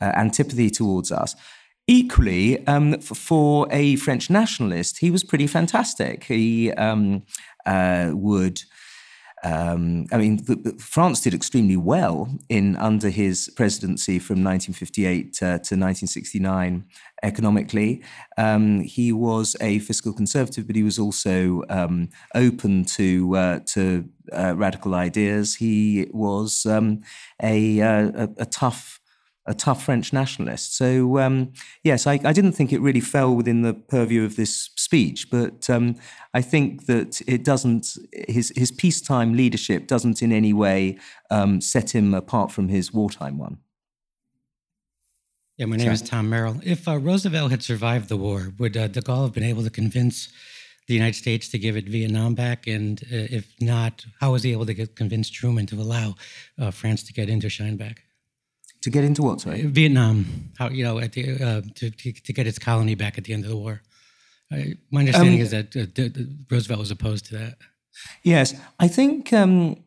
antipathy 0.00 0.70
towards 0.70 1.12
us. 1.12 1.36
Equally, 1.88 2.66
um, 2.66 3.00
for 3.00 3.68
a 3.70 3.94
French 3.96 4.28
nationalist, 4.28 4.98
he 4.98 5.10
was 5.10 5.22
pretty 5.22 5.46
fantastic. 5.46 6.24
He 6.24 6.72
um, 6.72 7.22
uh, 7.64 8.10
would. 8.12 8.62
Um, 9.44 10.06
I 10.10 10.16
mean, 10.16 10.38
the, 10.38 10.74
France 10.80 11.20
did 11.20 11.32
extremely 11.32 11.76
well 11.76 12.28
in 12.48 12.74
under 12.76 13.08
his 13.08 13.52
presidency 13.54 14.18
from 14.18 14.42
1958 14.42 15.24
uh, 15.36 15.38
to 15.38 15.52
1969 15.52 16.84
economically. 17.22 18.02
Um, 18.36 18.80
he 18.80 19.12
was 19.12 19.54
a 19.60 19.78
fiscal 19.78 20.12
conservative, 20.12 20.66
but 20.66 20.74
he 20.74 20.82
was 20.82 20.98
also 20.98 21.62
um, 21.68 22.08
open 22.34 22.84
to 22.96 23.36
uh, 23.36 23.60
to 23.66 24.08
uh, 24.32 24.56
radical 24.56 24.96
ideas. 24.96 25.54
He 25.54 26.08
was 26.10 26.66
um, 26.66 27.02
a, 27.40 27.80
uh, 27.80 28.10
a, 28.14 28.28
a 28.38 28.46
tough 28.46 29.00
a 29.46 29.54
tough 29.54 29.84
French 29.84 30.12
nationalist. 30.12 30.76
So 30.76 31.18
um, 31.18 31.52
yes, 31.84 32.06
I, 32.06 32.14
I, 32.24 32.32
didn't 32.32 32.52
think 32.52 32.72
it 32.72 32.80
really 32.80 33.00
fell 33.00 33.34
within 33.34 33.62
the 33.62 33.74
purview 33.74 34.24
of 34.24 34.36
this 34.36 34.70
speech, 34.76 35.30
but 35.30 35.70
um, 35.70 35.96
I 36.34 36.42
think 36.42 36.86
that 36.86 37.20
it 37.26 37.44
doesn't. 37.44 37.96
His 38.28 38.52
his 38.56 38.70
peacetime 38.70 39.34
leadership 39.34 39.86
doesn't 39.86 40.22
in 40.22 40.32
any 40.32 40.52
way 40.52 40.98
um, 41.30 41.60
set 41.60 41.94
him 41.94 42.14
apart 42.14 42.50
from 42.50 42.68
his 42.68 42.92
wartime 42.92 43.38
one. 43.38 43.58
Yeah, 45.56 45.66
my 45.66 45.76
name 45.76 45.90
is 45.90 46.02
Tom 46.02 46.28
Merrill. 46.28 46.60
If 46.62 46.86
uh, 46.86 46.98
Roosevelt 46.98 47.50
had 47.50 47.62
survived 47.62 48.10
the 48.10 48.16
war, 48.18 48.52
would 48.58 48.76
uh, 48.76 48.88
de 48.88 49.00
Gaulle 49.00 49.22
have 49.22 49.32
been 49.32 49.42
able 49.42 49.62
to 49.62 49.70
convince 49.70 50.28
the 50.86 50.94
United 50.94 51.16
States 51.16 51.48
to 51.48 51.58
give 51.58 51.76
it 51.76 51.88
Vietnam 51.88 52.34
back? 52.34 52.66
And 52.66 53.02
uh, 53.04 53.26
if 53.38 53.54
not, 53.60 54.04
how 54.20 54.32
was 54.32 54.42
he 54.42 54.52
able 54.52 54.66
to 54.66 54.74
get, 54.74 54.96
convince 54.96 55.30
Truman 55.30 55.64
to 55.66 55.76
allow 55.76 56.14
uh, 56.58 56.70
France 56.70 57.02
to 57.04 57.12
get 57.14 57.28
Indochine 57.28 57.78
back? 57.78 58.05
To 58.86 58.90
get 58.90 59.02
into 59.02 59.22
what, 59.22 59.40
sorry? 59.40 59.62
Vietnam, 59.62 60.26
how 60.56 60.68
you 60.68 60.84
know, 60.84 61.00
at 61.00 61.10
the, 61.10 61.42
uh, 61.42 61.60
to, 61.74 61.90
to, 61.90 62.12
to 62.12 62.32
get 62.32 62.46
its 62.46 62.56
colony 62.56 62.94
back 62.94 63.18
at 63.18 63.24
the 63.24 63.32
end 63.32 63.42
of 63.42 63.50
the 63.50 63.56
war. 63.56 63.82
my 64.92 65.00
understanding 65.00 65.40
um, 65.40 65.40
is 65.40 65.50
that 65.50 65.74
uh, 65.74 66.22
Roosevelt 66.48 66.78
was 66.78 66.92
opposed 66.92 67.26
to 67.26 67.36
that. 67.36 67.58
Yes, 68.22 68.54
I 68.78 68.86
think 68.86 69.32
um, 69.32 69.82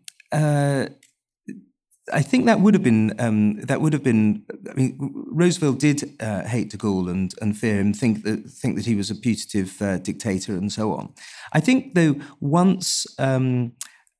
I 2.11 2.21
think 2.21 2.45
that 2.47 2.59
would 2.59 2.73
have 2.73 2.83
been 2.83 3.13
um, 3.19 3.61
that 3.61 3.79
would 3.79 3.93
have 3.93 4.03
been. 4.03 4.43
I 4.69 4.73
mean, 4.73 4.97
Roosevelt 5.31 5.79
did 5.79 6.03
uh, 6.19 6.43
hate 6.43 6.69
De 6.69 6.75
Gaulle 6.75 7.09
and, 7.09 7.33
and 7.41 7.57
fear 7.57 7.79
him, 7.79 7.93
think 7.93 8.23
that 8.23 8.49
think 8.49 8.75
that 8.75 8.85
he 8.85 8.95
was 8.95 9.09
a 9.09 9.15
putative 9.15 9.81
uh, 9.81 9.99
dictator 9.99 10.57
and 10.57 10.73
so 10.73 10.93
on. 10.93 11.13
I 11.53 11.61
think 11.61 11.95
though 11.95 12.15
once 12.41 13.07
um, 13.17 13.71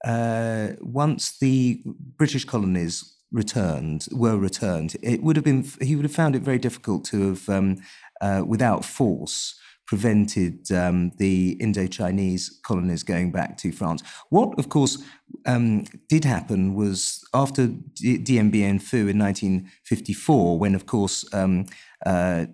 uh, 0.06 0.70
once 0.80 1.38
the 1.40 1.82
British 2.18 2.46
colonies 2.46 3.19
returned 3.32 4.08
were 4.12 4.38
returned, 4.38 4.96
it 5.02 5.22
would 5.24 5.36
have 5.36 5.46
been 5.46 5.66
he 5.82 5.96
would 5.96 6.06
have 6.06 6.14
found 6.14 6.36
it 6.36 6.42
very 6.42 6.60
difficult 6.60 7.06
to 7.06 7.30
have 7.30 7.50
um, 7.50 7.78
uh, 8.22 8.44
without 8.46 8.84
force 8.86 9.60
prevented 9.90 10.72
um, 10.72 11.12
the 11.18 11.58
Indo-Chinese 11.60 12.60
colonies 12.64 13.02
going 13.02 13.32
back 13.32 13.58
to 13.58 13.72
France. 13.72 14.04
What, 14.30 14.54
of 14.60 14.70
course, 14.70 15.04
um, 15.48 15.86
did 16.08 16.26
happen 16.26 16.76
was 16.76 17.28
after 17.34 17.66
D- 17.96 18.20
Dien 18.20 18.52
Bien 18.52 18.78
Phu 18.78 19.10
in 19.10 19.18
1954, 19.18 20.60
when, 20.60 20.76
of 20.76 20.86
course, 20.86 21.26
um, 21.34 21.66
uh, 22.06 22.46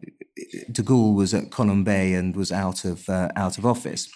De 0.71 0.81
Gaulle 0.81 1.13
was 1.13 1.33
at 1.33 1.51
Colombey 1.51 2.13
and 2.13 2.37
was 2.37 2.53
out 2.53 2.85
of 2.85 3.09
uh, 3.09 3.27
out 3.35 3.57
of 3.57 3.65
office. 3.65 4.09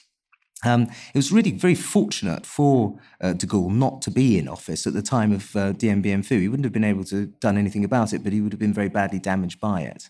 Um, 0.65 0.83
it 0.83 1.15
was 1.15 1.31
really 1.31 1.51
very 1.51 1.75
fortunate 1.75 2.45
for 2.45 2.99
uh, 3.21 3.33
de 3.33 3.47
Gaulle 3.47 3.71
not 3.71 4.01
to 4.03 4.11
be 4.11 4.37
in 4.37 4.47
office 4.47 4.85
at 4.85 4.93
the 4.93 5.01
time 5.01 5.31
of 5.31 5.55
uh, 5.55 5.71
Dien 5.71 6.01
Bien 6.01 6.21
Phu. 6.21 6.39
He 6.39 6.49
wouldn't 6.49 6.65
have 6.65 6.73
been 6.73 6.83
able 6.83 7.05
to 7.05 7.27
done 7.27 7.57
anything 7.57 7.85
about 7.85 8.11
it, 8.13 8.23
but 8.23 8.33
he 8.33 8.41
would 8.41 8.51
have 8.51 8.59
been 8.59 8.73
very 8.73 8.89
badly 8.89 9.19
damaged 9.19 9.59
by 9.61 9.81
it. 9.81 10.09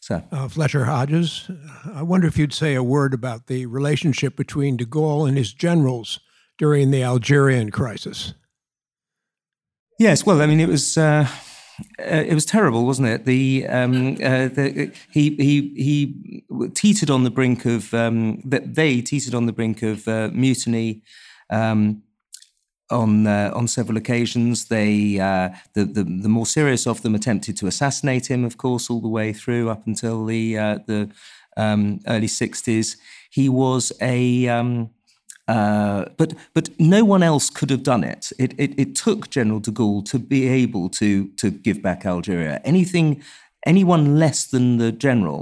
So, 0.00 0.22
uh, 0.32 0.48
Fletcher 0.48 0.86
Hodges, 0.86 1.50
I 1.94 2.02
wonder 2.02 2.26
if 2.26 2.38
you'd 2.38 2.54
say 2.54 2.74
a 2.74 2.82
word 2.82 3.12
about 3.12 3.48
the 3.48 3.66
relationship 3.66 4.34
between 4.34 4.78
de 4.78 4.86
Gaulle 4.86 5.28
and 5.28 5.36
his 5.36 5.52
generals 5.52 6.20
during 6.56 6.90
the 6.90 7.02
Algerian 7.02 7.70
crisis. 7.70 8.32
Yes, 9.98 10.24
well, 10.24 10.40
I 10.40 10.46
mean, 10.46 10.60
it 10.60 10.68
was. 10.68 10.96
Uh, 10.96 11.28
uh, 11.98 12.24
it 12.26 12.34
was 12.34 12.44
terrible, 12.44 12.86
wasn't 12.86 13.08
it? 13.08 13.24
The, 13.24 13.66
um, 13.68 14.12
uh, 14.14 14.48
the, 14.48 14.92
he 15.10 15.34
he 15.36 15.72
he 15.76 16.44
teetered 16.74 17.10
on 17.10 17.24
the 17.24 17.30
brink 17.30 17.64
of 17.64 17.92
um, 17.94 18.40
they 18.44 19.00
teetered 19.00 19.34
on 19.34 19.46
the 19.46 19.52
brink 19.52 19.82
of 19.82 20.06
uh, 20.08 20.30
mutiny. 20.32 21.02
Um, 21.50 22.02
on 22.90 23.26
uh, 23.26 23.52
on 23.54 23.68
several 23.68 23.96
occasions. 23.96 24.66
They 24.66 25.18
uh, 25.18 25.50
the, 25.74 25.84
the, 25.84 26.04
the 26.04 26.28
more 26.28 26.46
serious 26.46 26.86
of 26.86 27.02
them 27.02 27.14
attempted 27.14 27.56
to 27.58 27.66
assassinate 27.66 28.30
him, 28.30 28.44
of 28.44 28.56
course, 28.56 28.90
all 28.90 29.00
the 29.00 29.08
way 29.08 29.32
through 29.32 29.70
up 29.70 29.86
until 29.86 30.24
the 30.24 30.58
uh, 30.58 30.78
the 30.86 31.10
um, 31.56 32.00
early 32.06 32.26
sixties. 32.26 32.96
He 33.30 33.48
was 33.48 33.92
a 34.00 34.48
um, 34.48 34.90
uh, 35.50 36.04
but 36.16 36.30
but 36.54 36.68
no 36.78 37.04
one 37.04 37.22
else 37.30 37.50
could 37.50 37.70
have 37.70 37.82
done 37.82 38.04
it. 38.04 38.32
It, 38.38 38.50
it. 38.58 38.72
it 38.78 38.94
took 38.94 39.30
General 39.30 39.60
de 39.60 39.70
Gaulle 39.70 40.04
to 40.12 40.18
be 40.18 40.48
able 40.62 40.88
to 41.00 41.08
to 41.40 41.50
give 41.50 41.78
back 41.82 42.06
Algeria. 42.06 42.60
Anything, 42.64 43.22
anyone 43.66 44.04
less 44.18 44.46
than 44.46 44.78
the 44.78 44.92
general 44.92 45.40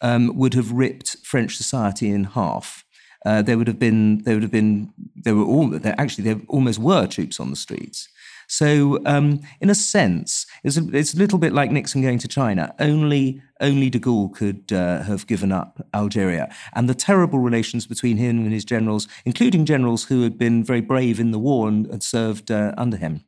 um, 0.00 0.36
would 0.40 0.54
have 0.54 0.72
ripped 0.72 1.16
French 1.22 1.56
society 1.56 2.08
in 2.10 2.24
half 2.24 2.84
uh, 3.26 3.42
there 3.42 3.58
would 3.58 3.66
have 3.66 3.78
been 3.78 4.18
there 4.24 4.34
would 4.34 4.42
have 4.42 4.52
been 4.52 4.92
there 5.14 5.34
were 5.34 5.44
all 5.44 5.68
there 5.68 5.94
actually 5.98 6.24
there 6.24 6.40
almost 6.48 6.78
were 6.78 7.06
troops 7.06 7.38
on 7.38 7.50
the 7.50 7.56
streets. 7.56 8.08
So 8.50 8.98
um, 9.06 9.42
in 9.60 9.70
a 9.70 9.76
sense, 9.76 10.44
it's 10.64 10.76
a, 10.76 10.84
it's 10.92 11.14
a 11.14 11.16
little 11.16 11.38
bit 11.38 11.52
like 11.52 11.70
Nixon 11.70 12.02
going 12.02 12.18
to 12.18 12.26
China. 12.26 12.74
Only 12.80 13.40
only 13.60 13.88
De 13.90 14.00
Gaulle 14.00 14.34
could 14.34 14.72
uh, 14.72 15.02
have 15.02 15.28
given 15.28 15.52
up 15.52 15.86
Algeria, 15.94 16.52
and 16.72 16.88
the 16.88 16.94
terrible 16.94 17.38
relations 17.38 17.86
between 17.86 18.16
him 18.16 18.40
and 18.40 18.52
his 18.52 18.64
generals, 18.64 19.06
including 19.24 19.66
generals 19.66 20.04
who 20.04 20.24
had 20.24 20.36
been 20.36 20.64
very 20.64 20.80
brave 20.80 21.20
in 21.20 21.30
the 21.30 21.38
war 21.38 21.68
and 21.68 21.88
had 21.92 22.02
served 22.02 22.50
uh, 22.50 22.74
under 22.76 22.96
him, 22.96 23.24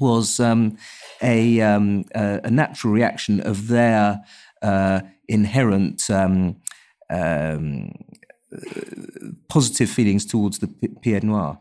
was 0.00 0.40
um, 0.40 0.78
a, 1.22 1.60
um, 1.60 2.06
a, 2.14 2.40
a, 2.44 2.50
natural 2.50 2.94
reaction 2.94 3.40
of 3.40 3.68
their 3.68 4.24
uh, 4.62 5.02
inherent. 5.28 6.08
Um, 6.08 6.56
um 7.10 7.92
positive 9.48 9.90
feelings 9.90 10.24
towards 10.24 10.60
the 10.60 10.68
Pied 11.02 11.24
Noir. 11.24 11.58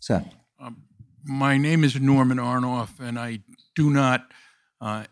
Sir. 0.00 0.24
Um, 0.58 0.82
my 1.24 1.56
name 1.58 1.84
is 1.84 2.00
Norman 2.00 2.38
Arnoff, 2.38 2.98
and 3.00 3.18
I 3.18 3.40
do 3.74 3.90
not 3.90 4.26
uh, 4.80 5.04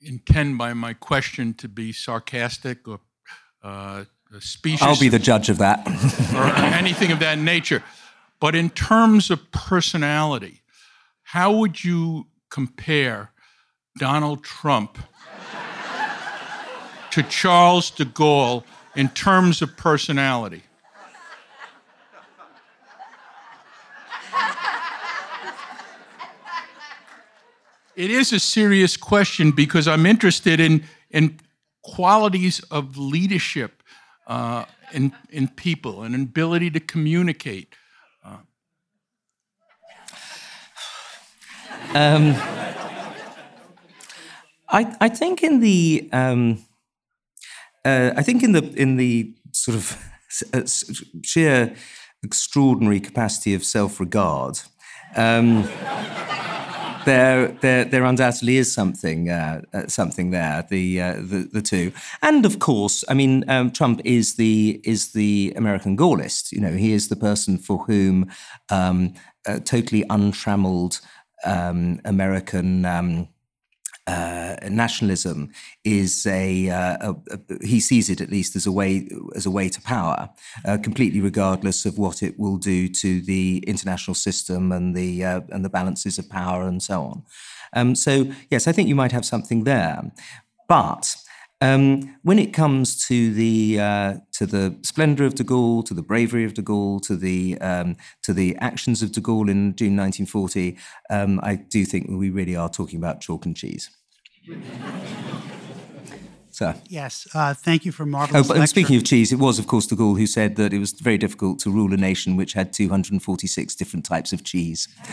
intend 0.00 0.58
by 0.58 0.74
my 0.74 0.94
question 0.94 1.54
to 1.54 1.68
be 1.68 1.92
sarcastic 1.92 2.86
or 2.86 3.00
uh, 3.62 4.04
specious. 4.40 4.82
I'll 4.82 4.98
be 4.98 5.08
the 5.08 5.18
judge 5.18 5.48
of 5.48 5.58
that. 5.58 5.86
or 6.34 6.44
anything 6.74 7.12
of 7.12 7.20
that 7.20 7.38
nature. 7.38 7.82
But 8.40 8.54
in 8.54 8.70
terms 8.70 9.30
of 9.30 9.50
personality, 9.50 10.62
how 11.22 11.52
would 11.52 11.82
you 11.82 12.26
compare 12.50 13.30
Donald 13.98 14.44
Trump 14.44 14.98
to 17.10 17.22
Charles 17.22 17.90
de 17.90 18.04
Gaulle 18.04 18.64
in 18.94 19.08
terms 19.08 19.62
of 19.62 19.76
personality? 19.76 20.62
It 27.96 28.10
is 28.10 28.32
a 28.32 28.40
serious 28.40 28.96
question 28.96 29.52
because 29.52 29.86
I'm 29.86 30.04
interested 30.04 30.58
in, 30.58 30.84
in 31.10 31.38
qualities 31.82 32.60
of 32.70 32.96
leadership 32.96 33.82
uh, 34.26 34.64
in, 34.92 35.12
in 35.30 35.48
people 35.48 36.02
and 36.02 36.14
ability 36.14 36.70
to 36.70 36.80
communicate. 36.80 37.74
Uh. 38.24 38.38
Um, 41.94 42.34
I, 44.68 44.96
I 45.00 45.08
think 45.08 45.44
in 45.44 45.60
the 45.60 46.08
um, 46.12 46.64
uh, 47.84 48.12
I 48.16 48.22
think 48.22 48.42
in 48.42 48.52
the 48.52 48.72
in 48.74 48.96
the 48.96 49.34
sort 49.52 49.76
of 49.76 49.96
uh, 50.52 50.62
sheer 51.22 51.76
extraordinary 52.24 52.98
capacity 52.98 53.54
of 53.54 53.62
self-regard, 53.62 54.58
um, 55.14 55.68
there, 57.04 57.48
there, 57.60 57.84
there 57.84 58.04
undoubtedly 58.04 58.56
is 58.56 58.72
something, 58.72 59.30
uh, 59.30 59.62
uh, 59.72 59.86
something 59.86 60.30
there. 60.30 60.66
The, 60.68 61.00
uh, 61.00 61.14
the, 61.14 61.48
the 61.52 61.62
two, 61.62 61.92
and 62.22 62.44
of 62.44 62.58
course, 62.58 63.04
I 63.08 63.14
mean, 63.14 63.44
um, 63.48 63.70
Trump 63.70 64.00
is 64.04 64.36
the 64.36 64.80
is 64.84 65.12
the 65.12 65.52
American 65.56 65.96
Gaullist. 65.96 66.52
You 66.52 66.60
know, 66.60 66.72
he 66.72 66.92
is 66.92 67.08
the 67.08 67.16
person 67.16 67.58
for 67.58 67.78
whom 67.84 68.30
um, 68.70 69.14
totally 69.64 70.04
untrammeled 70.10 71.00
um, 71.44 72.00
American. 72.04 73.28
Uh, 74.06 74.54
nationalism 74.68 75.50
is 75.82 76.26
a, 76.26 76.68
uh, 76.68 76.96
a, 77.00 77.16
a, 77.30 77.66
he 77.66 77.80
sees 77.80 78.10
it 78.10 78.20
at 78.20 78.30
least 78.30 78.54
as 78.54 78.66
a 78.66 78.72
way 78.72 79.08
as 79.34 79.46
a 79.46 79.50
way 79.50 79.66
to 79.66 79.80
power, 79.80 80.28
uh, 80.66 80.76
completely 80.82 81.22
regardless 81.22 81.86
of 81.86 81.96
what 81.96 82.22
it 82.22 82.38
will 82.38 82.58
do 82.58 82.86
to 82.86 83.22
the 83.22 83.64
international 83.66 84.14
system 84.14 84.72
and 84.72 84.94
the 84.94 85.24
uh, 85.24 85.40
and 85.48 85.64
the 85.64 85.70
balances 85.70 86.18
of 86.18 86.28
power 86.28 86.64
and 86.64 86.82
so 86.82 87.02
on. 87.02 87.22
Um, 87.72 87.94
so 87.94 88.30
yes, 88.50 88.68
I 88.68 88.72
think 88.72 88.88
you 88.88 88.94
might 88.94 89.12
have 89.12 89.24
something 89.24 89.64
there, 89.64 90.12
but. 90.68 91.16
Um, 91.64 92.16
when 92.22 92.38
it 92.38 92.52
comes 92.52 93.06
to 93.06 93.32
the 93.32 93.80
uh, 93.80 94.14
to 94.32 94.44
the 94.44 94.76
splendor 94.82 95.24
of 95.24 95.34
De 95.34 95.44
Gaulle, 95.44 95.82
to 95.86 95.94
the 95.94 96.02
bravery 96.02 96.44
of 96.44 96.52
De 96.52 96.62
Gaulle, 96.62 97.00
to 97.06 97.16
the 97.16 97.58
um, 97.60 97.96
to 98.22 98.34
the 98.34 98.54
actions 98.56 99.02
of 99.02 99.12
De 99.12 99.20
Gaulle 99.20 99.48
in 99.48 99.74
June 99.74 99.96
1940, 99.96 100.76
um, 101.08 101.40
I 101.42 101.56
do 101.56 101.86
think 101.86 102.08
we 102.10 102.28
really 102.28 102.54
are 102.54 102.68
talking 102.68 102.98
about 102.98 103.20
chalk 103.20 103.46
and 103.46 103.56
cheese. 103.56 103.90
So. 106.50 106.72
Yes, 106.86 107.26
uh, 107.34 107.52
thank 107.52 107.84
you 107.84 107.90
for 107.90 108.06
marvelous. 108.06 108.48
Oh, 108.48 108.54
but 108.54 108.68
speaking 108.68 108.94
of 108.94 109.02
cheese, 109.02 109.32
it 109.32 109.40
was, 109.40 109.58
of 109.58 109.66
course, 109.66 109.88
De 109.88 109.96
Gaulle 109.96 110.16
who 110.16 110.24
said 110.24 110.54
that 110.54 110.72
it 110.72 110.78
was 110.78 110.92
very 110.92 111.18
difficult 111.18 111.58
to 111.60 111.70
rule 111.70 111.92
a 111.92 111.96
nation 111.96 112.36
which 112.36 112.52
had 112.52 112.72
246 112.72 113.74
different 113.74 114.04
types 114.04 114.32
of 114.32 114.44
cheese. 114.44 114.86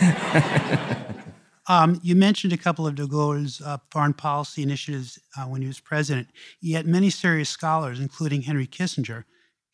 Um, 1.68 2.00
you 2.02 2.16
mentioned 2.16 2.52
a 2.52 2.56
couple 2.56 2.86
of 2.86 2.96
de 2.96 3.06
Gaulle's 3.06 3.60
uh, 3.60 3.78
foreign 3.90 4.14
policy 4.14 4.62
initiatives 4.62 5.18
uh, 5.38 5.44
when 5.44 5.62
he 5.62 5.68
was 5.68 5.78
president, 5.78 6.28
yet 6.60 6.86
many 6.86 7.08
serious 7.08 7.48
scholars, 7.48 8.00
including 8.00 8.42
Henry 8.42 8.66
Kissinger, 8.66 9.24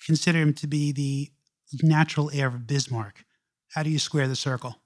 consider 0.05 0.39
him 0.39 0.53
to 0.55 0.67
be 0.67 0.93
the 0.93 1.31
natural 1.83 2.31
heir 2.33 2.49
of 2.49 2.67
Bismarck. 2.67 3.25
How 3.75 3.83
do 3.83 3.91
you 3.91 3.99
square 3.99 4.29
the 4.29 4.37
circle? 4.37 4.77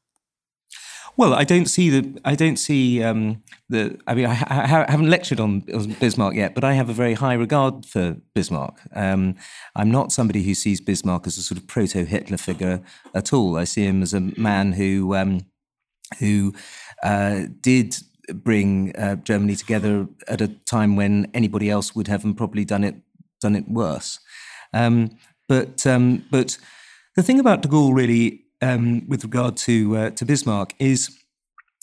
Well, 1.16 1.34
I 1.34 1.44
don't 1.44 1.66
see 1.66 1.90
the. 1.90 2.20
I 2.24 2.34
don't 2.34 2.56
see 2.56 3.02
um, 3.02 3.42
the. 3.68 3.98
I 4.06 4.14
mean, 4.14 4.26
I, 4.26 4.32
I, 4.32 4.66
haven't 4.90 5.10
lectured 5.10 5.40
on 5.40 5.60
Bismarck 6.00 6.34
yet, 6.34 6.54
but 6.54 6.64
I 6.64 6.72
have 6.72 6.88
a 6.88 6.94
very 6.94 7.12
high 7.12 7.34
regard 7.34 7.84
for 7.84 8.16
Bismarck. 8.34 8.80
Um, 8.94 9.34
I'm 9.76 9.90
not 9.90 10.10
somebody 10.10 10.42
who 10.42 10.54
sees 10.54 10.80
Bismarck 10.80 11.26
as 11.26 11.36
a 11.36 11.42
sort 11.42 11.58
of 11.58 11.66
proto-Hitler 11.66 12.38
figure 12.38 12.80
at 13.14 13.32
all. 13.34 13.58
I 13.58 13.64
see 13.64 13.84
him 13.84 14.02
as 14.02 14.14
a 14.14 14.20
man 14.20 14.72
who 14.72 15.14
um, 15.14 15.40
who 16.18 16.54
uh, 17.02 17.42
did 17.60 17.96
bring 18.32 18.94
uh, 18.96 19.16
Germany 19.16 19.56
together 19.56 20.06
at 20.28 20.40
a 20.40 20.48
time 20.48 20.96
when 20.96 21.30
anybody 21.34 21.70
else 21.70 21.94
would 21.94 22.08
have 22.08 22.24
and 22.24 22.36
probably 22.36 22.64
done 22.64 22.84
it 22.84 22.96
done 23.40 23.56
it 23.56 23.68
worse. 23.68 24.20
Um, 24.72 25.10
but 25.48 25.86
um, 25.86 26.24
but 26.30 26.58
the 27.16 27.22
thing 27.22 27.40
about 27.40 27.62
de 27.62 27.68
Gaulle 27.68 27.94
really 27.94 28.44
um, 28.60 29.06
with 29.08 29.24
regard 29.24 29.56
to 29.58 29.96
uh, 29.96 30.10
to 30.10 30.24
Bismarck 30.24 30.74
is 30.78 31.18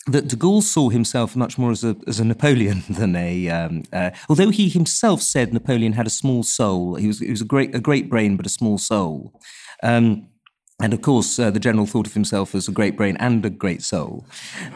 that 0.06 0.28
de 0.28 0.36
Gaulle 0.36 0.62
saw 0.62 0.88
himself 0.88 1.36
much 1.36 1.58
more 1.58 1.70
as 1.70 1.84
a 1.84 1.96
as 2.06 2.18
a 2.18 2.24
Napoleon 2.24 2.82
than 2.90 3.14
a. 3.14 3.48
Um, 3.48 3.84
uh, 3.92 4.10
although 4.28 4.50
he 4.50 4.68
himself 4.68 5.22
said 5.22 5.52
Napoleon 5.52 5.92
had 5.92 6.06
a 6.06 6.10
small 6.10 6.42
soul, 6.42 6.96
he 6.96 7.06
was 7.06 7.20
he 7.20 7.30
was 7.30 7.42
a 7.42 7.46
great 7.46 7.74
a 7.74 7.80
great 7.80 8.08
brain 8.08 8.36
but 8.36 8.46
a 8.46 8.50
small 8.50 8.78
soul. 8.78 9.38
And 10.82 10.94
of 10.94 11.02
course, 11.02 11.38
uh, 11.38 11.50
the 11.50 11.60
general 11.60 11.86
thought 11.86 12.06
of 12.06 12.14
himself 12.14 12.54
as 12.54 12.68
a 12.68 12.72
great 12.72 12.96
brain 12.96 13.16
and 13.18 13.44
a 13.44 13.50
great 13.50 13.82
soul. 13.82 14.24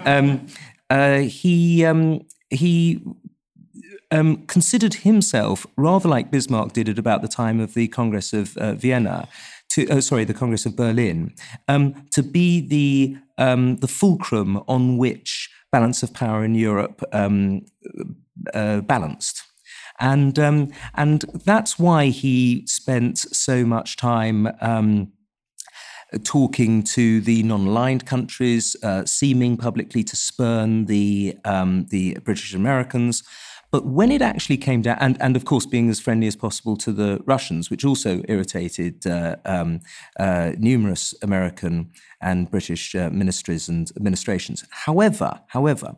Um, 0.05 0.47
uh, 0.91 1.21
he 1.21 1.85
um, 1.85 2.27
he 2.51 3.01
um, 4.11 4.47
considered 4.47 4.95
himself 4.95 5.67
rather 5.77 6.09
like 6.09 6.31
Bismarck 6.31 6.73
did 6.73 6.89
at 6.89 6.99
about 6.99 7.23
the 7.23 7.29
time 7.29 7.59
of 7.59 7.75
the 7.75 7.89
Congress 7.89 8.33
of 8.33 8.57
uh, 8.59 8.75
Vienna, 8.75 9.29
to 9.71 9.89
oh, 9.89 10.01
sorry, 10.01 10.25
the 10.25 10.35
Congress 10.35 10.67
of 10.67 10.77
Berlin, 10.77 11.35
um, 11.69 12.07
to 12.13 12.23
be 12.23 12.61
the 12.61 13.17
um, 13.39 13.77
the 13.77 13.89
fulcrum 13.89 14.63
on 14.69 14.99
which 14.99 15.51
balance 15.73 16.03
of 16.03 16.13
power 16.13 16.45
in 16.45 16.55
Europe 16.55 17.03
um, 17.13 17.63
uh, 18.53 18.81
balanced. 18.83 19.43
And 20.01 20.39
um, 20.39 20.73
and 20.95 21.23
that's 21.45 21.79
why 21.79 22.07
he 22.07 22.65
spent 22.67 23.19
so 23.19 23.65
much 23.65 23.97
time 23.97 24.49
um, 24.61 25.13
talking 26.23 26.83
to 26.83 27.21
the 27.21 27.43
non-aligned 27.43 28.07
countries, 28.07 28.77
uh, 28.83 29.05
seeming 29.05 29.57
publicly 29.57 30.05
to 30.05 30.17
spurn 30.17 30.87
the 30.87 31.37
um, 31.45 31.87
the 31.91 32.19
British 32.25 32.55
Americans, 32.55 33.23
but 33.75 33.87
when 33.87 34.13
it 34.13 34.23
actually 34.23 34.57
came 34.57 34.83
down, 34.83 34.99
and, 35.01 35.21
and 35.21 35.35
of 35.35 35.45
course 35.45 35.67
being 35.67 35.91
as 35.91 35.99
friendly 35.99 36.29
as 36.29 36.37
possible 36.37 36.77
to 36.77 36.93
the 36.93 37.21
Russians, 37.27 37.71
which 37.71 37.85
also 37.85 38.23
irritated 38.29 39.05
uh, 39.05 39.35
um, 39.45 39.81
uh, 40.21 40.53
numerous 40.57 41.13
American 41.23 41.91
and 42.21 42.49
British 42.49 42.95
uh, 42.95 43.11
ministries 43.11 43.69
and 43.69 43.91
administrations. 43.97 44.65
However, 44.71 45.41
however, 45.49 45.97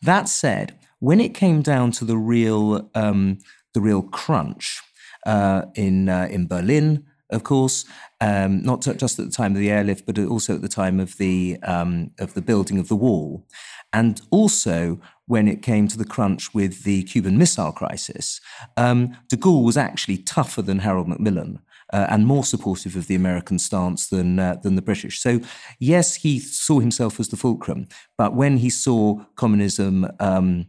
that 0.00 0.26
said, 0.26 0.78
when 1.00 1.20
it 1.20 1.34
came 1.34 1.60
down 1.60 1.90
to 1.90 2.06
the 2.06 2.16
real 2.16 2.90
um, 2.94 3.40
the 3.74 3.82
real 3.82 4.00
crunch 4.00 4.80
uh, 5.26 5.66
in 5.74 6.08
uh, 6.08 6.28
in 6.30 6.46
Berlin, 6.46 7.04
of 7.30 7.44
course, 7.44 7.84
um, 8.20 8.62
not 8.62 8.80
just 8.82 9.18
at 9.18 9.24
the 9.24 9.30
time 9.30 9.52
of 9.52 9.58
the 9.58 9.70
airlift, 9.70 10.06
but 10.06 10.18
also 10.18 10.54
at 10.54 10.62
the 10.62 10.68
time 10.68 10.98
of 11.00 11.16
the 11.18 11.58
um, 11.62 12.10
of 12.18 12.34
the 12.34 12.42
building 12.42 12.78
of 12.78 12.88
the 12.88 12.96
wall, 12.96 13.46
and 13.92 14.20
also 14.30 15.00
when 15.26 15.46
it 15.46 15.62
came 15.62 15.88
to 15.88 15.98
the 15.98 16.04
crunch 16.04 16.54
with 16.54 16.84
the 16.84 17.02
Cuban 17.04 17.36
Missile 17.36 17.72
Crisis, 17.72 18.40
um, 18.76 19.16
de 19.28 19.36
Gaulle 19.36 19.64
was 19.64 19.76
actually 19.76 20.18
tougher 20.18 20.62
than 20.62 20.80
Harold 20.80 21.08
Macmillan. 21.08 21.60
Uh, 21.90 22.06
and 22.10 22.26
more 22.26 22.44
supportive 22.44 22.96
of 22.96 23.06
the 23.06 23.14
American 23.14 23.58
stance 23.58 24.08
than 24.08 24.38
uh, 24.38 24.56
than 24.62 24.74
the 24.74 24.82
British. 24.82 25.22
So, 25.22 25.40
yes, 25.78 26.16
he 26.16 26.38
saw 26.38 26.80
himself 26.80 27.18
as 27.18 27.28
the 27.28 27.36
fulcrum, 27.38 27.88
but 28.18 28.34
when 28.34 28.58
he 28.58 28.68
saw 28.68 29.24
communism 29.36 30.06
um, 30.20 30.66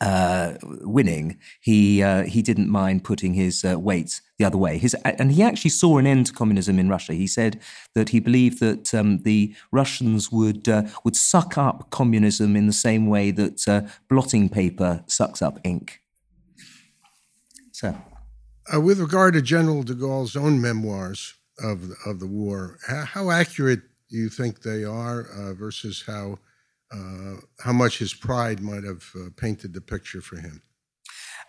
uh, 0.00 0.54
winning, 0.62 1.38
he 1.60 2.02
uh, 2.02 2.24
he 2.24 2.42
didn't 2.42 2.68
mind 2.68 3.04
putting 3.04 3.34
his 3.34 3.64
uh, 3.64 3.78
weight 3.78 4.20
the 4.40 4.46
other 4.46 4.58
way. 4.58 4.78
His, 4.78 4.94
and 5.04 5.30
he 5.32 5.42
actually 5.42 5.70
saw 5.70 5.98
an 5.98 6.06
end 6.06 6.26
to 6.26 6.32
communism 6.32 6.78
in 6.78 6.88
Russia. 6.88 7.12
He 7.12 7.26
said 7.26 7.60
that 7.94 8.08
he 8.08 8.20
believed 8.20 8.58
that 8.60 8.94
um, 8.94 9.22
the 9.22 9.54
Russians 9.70 10.32
would 10.32 10.66
uh, 10.66 10.84
would 11.04 11.14
suck 11.14 11.58
up 11.58 11.90
communism 11.90 12.56
in 12.56 12.66
the 12.66 12.72
same 12.72 13.06
way 13.06 13.30
that 13.32 13.68
uh, 13.68 13.82
blotting 14.08 14.48
paper 14.48 15.04
sucks 15.06 15.42
up 15.42 15.60
ink. 15.62 16.00
So, 17.70 17.94
uh, 18.74 18.80
with 18.80 18.98
regard 18.98 19.34
to 19.34 19.42
General 19.42 19.82
de 19.82 19.94
Gaulle's 19.94 20.36
own 20.36 20.58
memoirs 20.60 21.34
of 21.62 21.90
of 22.06 22.18
the 22.18 22.26
war, 22.26 22.78
how, 22.88 23.04
how 23.04 23.30
accurate 23.30 23.82
do 24.08 24.16
you 24.16 24.30
think 24.30 24.62
they 24.62 24.84
are 24.84 25.54
versus 25.54 26.02
how 26.06 26.38
uh, 26.92 27.36
how 27.60 27.72
much 27.72 27.98
his 27.98 28.12
pride 28.12 28.60
might 28.60 28.84
have 28.84 29.04
uh, 29.14 29.28
painted 29.36 29.72
the 29.72 29.80
picture 29.80 30.20
for 30.20 30.36
him. 30.36 30.60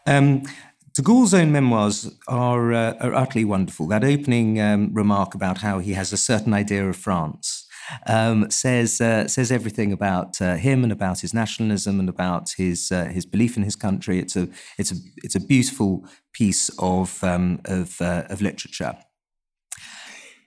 Um, 0.05 0.43
de 0.93 1.01
Gaulle's 1.01 1.33
own 1.33 1.51
memoirs 1.51 2.09
are, 2.27 2.73
uh, 2.73 2.93
are 2.99 3.13
utterly 3.13 3.45
wonderful. 3.45 3.87
That 3.87 4.03
opening 4.03 4.59
um, 4.59 4.93
remark 4.93 5.33
about 5.33 5.59
how 5.59 5.79
he 5.79 5.93
has 5.93 6.11
a 6.11 6.17
certain 6.17 6.53
idea 6.53 6.87
of 6.87 6.95
France 6.95 7.67
um, 8.07 8.49
says 8.49 9.01
uh, 9.01 9.27
says 9.27 9.51
everything 9.51 9.91
about 9.91 10.41
uh, 10.41 10.55
him 10.55 10.83
and 10.83 10.91
about 10.91 11.21
his 11.21 11.33
nationalism 11.33 11.99
and 11.99 12.09
about 12.09 12.51
his 12.57 12.91
uh, 12.91 13.05
his 13.05 13.25
belief 13.25 13.57
in 13.57 13.63
his 13.63 13.75
country. 13.75 14.19
It's 14.19 14.35
a 14.35 14.47
it's 14.77 14.91
a 14.91 14.95
it's 15.17 15.35
a 15.35 15.39
beautiful 15.39 16.05
piece 16.33 16.69
of 16.79 17.23
um, 17.23 17.61
of, 17.65 17.99
of 18.01 18.41
literature, 18.41 18.97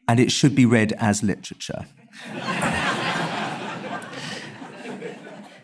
and 0.08 0.20
it 0.20 0.30
should 0.30 0.54
be 0.54 0.66
read 0.66 0.92
as 0.92 1.22
literature. 1.22 1.86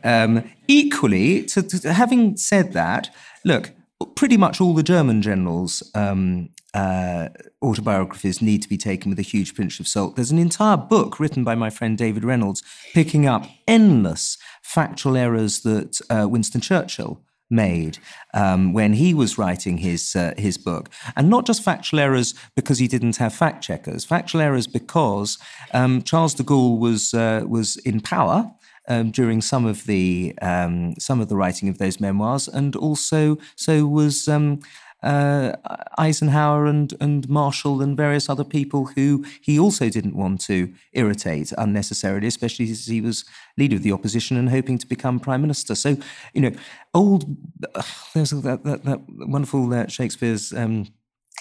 Um, 0.03 0.51
equally, 0.67 1.43
to, 1.43 1.63
to, 1.63 1.93
having 1.93 2.35
said 2.39 2.73
that, 2.73 3.11
look, 3.45 3.73
pretty 4.17 4.37
much 4.37 4.61
all 4.61 4.75
the 4.75 4.83
German 4.83 5.23
generals' 5.23 5.83
um, 5.95 6.51
uh, 6.75 7.29
autobiographies 7.63 8.41
need 8.41 8.63
to 8.63 8.69
be 8.69 8.77
taken 8.77 9.11
with 9.11 9.19
a 9.19 9.23
huge 9.23 9.55
pinch 9.55 9.81
of 9.81 9.89
salt. 9.89 10.17
There's 10.17 10.31
an 10.31 10.39
entire 10.39 10.77
book 10.77 11.19
written 11.19 11.45
by 11.45 11.55
my 11.55 11.71
friend 11.71 11.99
David 11.99 12.25
Reynolds 12.25 12.63
picking 12.95 13.27
up 13.27 13.47
endless 13.67 14.39
factual 14.63 15.17
errors 15.17 15.61
that 15.61 16.01
uh, 16.11 16.29
Winston 16.29 16.61
Churchill 16.61 17.23
made 17.51 17.99
um, 18.33 18.73
when 18.73 18.93
he 18.93 19.13
was 19.13 19.37
writing 19.37 19.79
his 19.79 20.15
uh, 20.15 20.33
his 20.39 20.57
book, 20.57 20.89
and 21.17 21.29
not 21.29 21.45
just 21.45 21.65
factual 21.65 21.99
errors 21.99 22.35
because 22.55 22.79
he 22.79 22.87
didn't 22.87 23.17
have 23.17 23.35
fact 23.35 23.65
checkers. 23.65 24.05
Factual 24.05 24.41
errors 24.41 24.69
because 24.69 25.37
um, 25.75 26.03
Charles 26.03 26.35
de 26.35 26.45
Gaulle 26.45 26.79
was 26.79 27.13
uh, 27.13 27.45
was 27.47 27.77
in 27.79 28.01
power 28.01 28.53
um, 28.91 29.13
during 29.13 29.41
some 29.41 29.65
of 29.65 29.87
the 29.87 30.35
um, 30.43 30.95
some 30.99 31.21
of 31.21 31.29
the 31.29 31.37
writing 31.37 31.69
of 31.69 31.79
those 31.79 32.01
memoirs, 32.01 32.49
and 32.49 32.75
also 32.75 33.39
so 33.55 33.87
was 33.87 34.29
um, 34.29 34.59
uh, 35.03 35.53
Eisenhower 35.97 36.67
and 36.67 36.93
and 37.01 37.29
Marshall 37.29 37.81
and 37.81 37.97
various 37.97 38.29
other 38.29 38.43
people 38.43 38.87
who 38.97 39.25
he 39.41 39.59
also 39.59 39.89
didn't 39.89 40.17
want 40.17 40.41
to 40.43 40.75
irritate 40.93 41.53
unnecessarily, 41.57 42.27
especially 42.27 42.69
as 42.69 42.87
he 42.87 43.01
was 43.01 43.25
leader 43.57 43.77
of 43.77 43.85
the 43.85 43.93
opposition 43.93 44.37
and 44.37 44.51
hoping 44.51 44.77
to 44.77 44.87
become 44.89 45.21
prime 45.21 45.41
minister. 45.41 45.77
So 45.77 45.97
you 46.35 46.41
know, 46.41 46.53
old 46.93 47.37
uh, 47.75 47.83
there's 48.15 48.31
that, 48.31 48.65
that, 48.65 48.85
that 48.85 49.01
wonderful 49.09 49.73
uh, 49.73 49.87
Shakespeare's. 49.87 50.53
Um, 50.53 50.89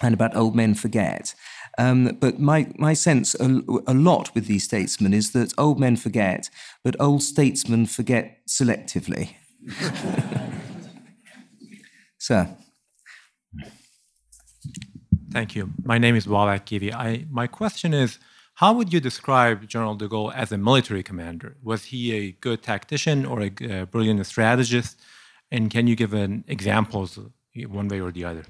and 0.02 0.14
about 0.14 0.34
old 0.34 0.56
men 0.56 0.74
forget. 0.76 1.36
Um, 1.78 2.18
but 2.20 2.40
my, 2.40 2.68
my 2.78 2.94
sense 2.94 3.36
a, 3.36 3.62
a, 3.88 3.94
lot 3.94 4.34
with 4.36 4.48
these 4.48 4.66
statesmen 4.66 5.14
is 5.14 5.32
that 5.32 5.54
old 5.58 5.80
men 5.80 5.96
forget, 5.96 6.50
but 6.84 7.00
old 7.00 7.24
statesmen 7.24 7.86
forget 7.86 8.40
selectively. 8.48 9.36
Sir. 12.18 12.50
Thank 15.32 15.56
you. 15.56 15.72
My 15.84 15.98
name 15.98 16.16
is 16.16 16.26
Babak 16.26 16.66
Givi. 16.66 16.94
I, 16.94 17.26
my 17.30 17.48
question 17.48 17.94
is 17.94 18.20
how 18.56 18.74
would 18.74 18.92
you 18.92 19.00
describe 19.00 19.68
General 19.70 19.96
de 19.96 20.10
Gaulle 20.10 20.34
as 20.36 20.52
a 20.52 20.58
military 20.58 21.02
commander? 21.02 21.56
Was 21.64 21.86
he 21.86 22.14
a 22.14 22.32
good 22.32 22.62
tactician 22.62 23.26
or 23.26 23.42
a, 23.42 23.52
a 23.62 23.86
brilliant 23.86 24.26
strategist? 24.26 25.00
And 25.50 25.72
can 25.72 25.88
you 25.88 25.96
give 25.96 26.14
an 26.14 26.44
examples 26.48 27.18
one 27.56 27.88
way 27.88 28.02
or 28.02 28.12
the 28.12 28.26
other? 28.26 28.44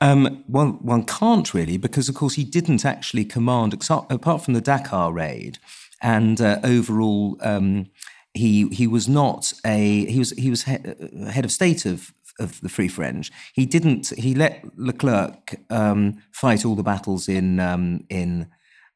Um, 0.00 0.44
one, 0.46 0.84
one 0.84 1.04
can't 1.04 1.52
really, 1.54 1.76
because 1.76 2.08
of 2.08 2.14
course 2.14 2.34
he 2.34 2.44
didn't 2.44 2.84
actually 2.84 3.24
command, 3.24 3.74
apart 3.90 4.44
from 4.44 4.54
the 4.54 4.60
Dakar 4.60 5.12
raid, 5.12 5.58
and 6.02 6.40
uh, 6.40 6.60
overall 6.62 7.38
um, 7.40 7.86
he 8.34 8.68
he 8.68 8.86
was 8.86 9.08
not 9.08 9.52
a 9.64 10.04
he 10.06 10.18
was 10.18 10.30
he 10.32 10.50
was 10.50 10.64
he, 10.64 10.76
uh, 10.76 11.30
head 11.30 11.44
of 11.44 11.52
state 11.52 11.86
of 11.86 12.12
of 12.38 12.60
the 12.60 12.68
Free 12.68 12.88
French. 12.88 13.32
He 13.54 13.66
didn't 13.66 14.12
he 14.18 14.34
let 14.34 14.64
Leclerc 14.76 15.58
um, 15.70 16.22
fight 16.32 16.64
all 16.64 16.74
the 16.74 16.82
battles 16.82 17.28
in 17.28 17.60
um, 17.60 18.04
in 18.10 18.48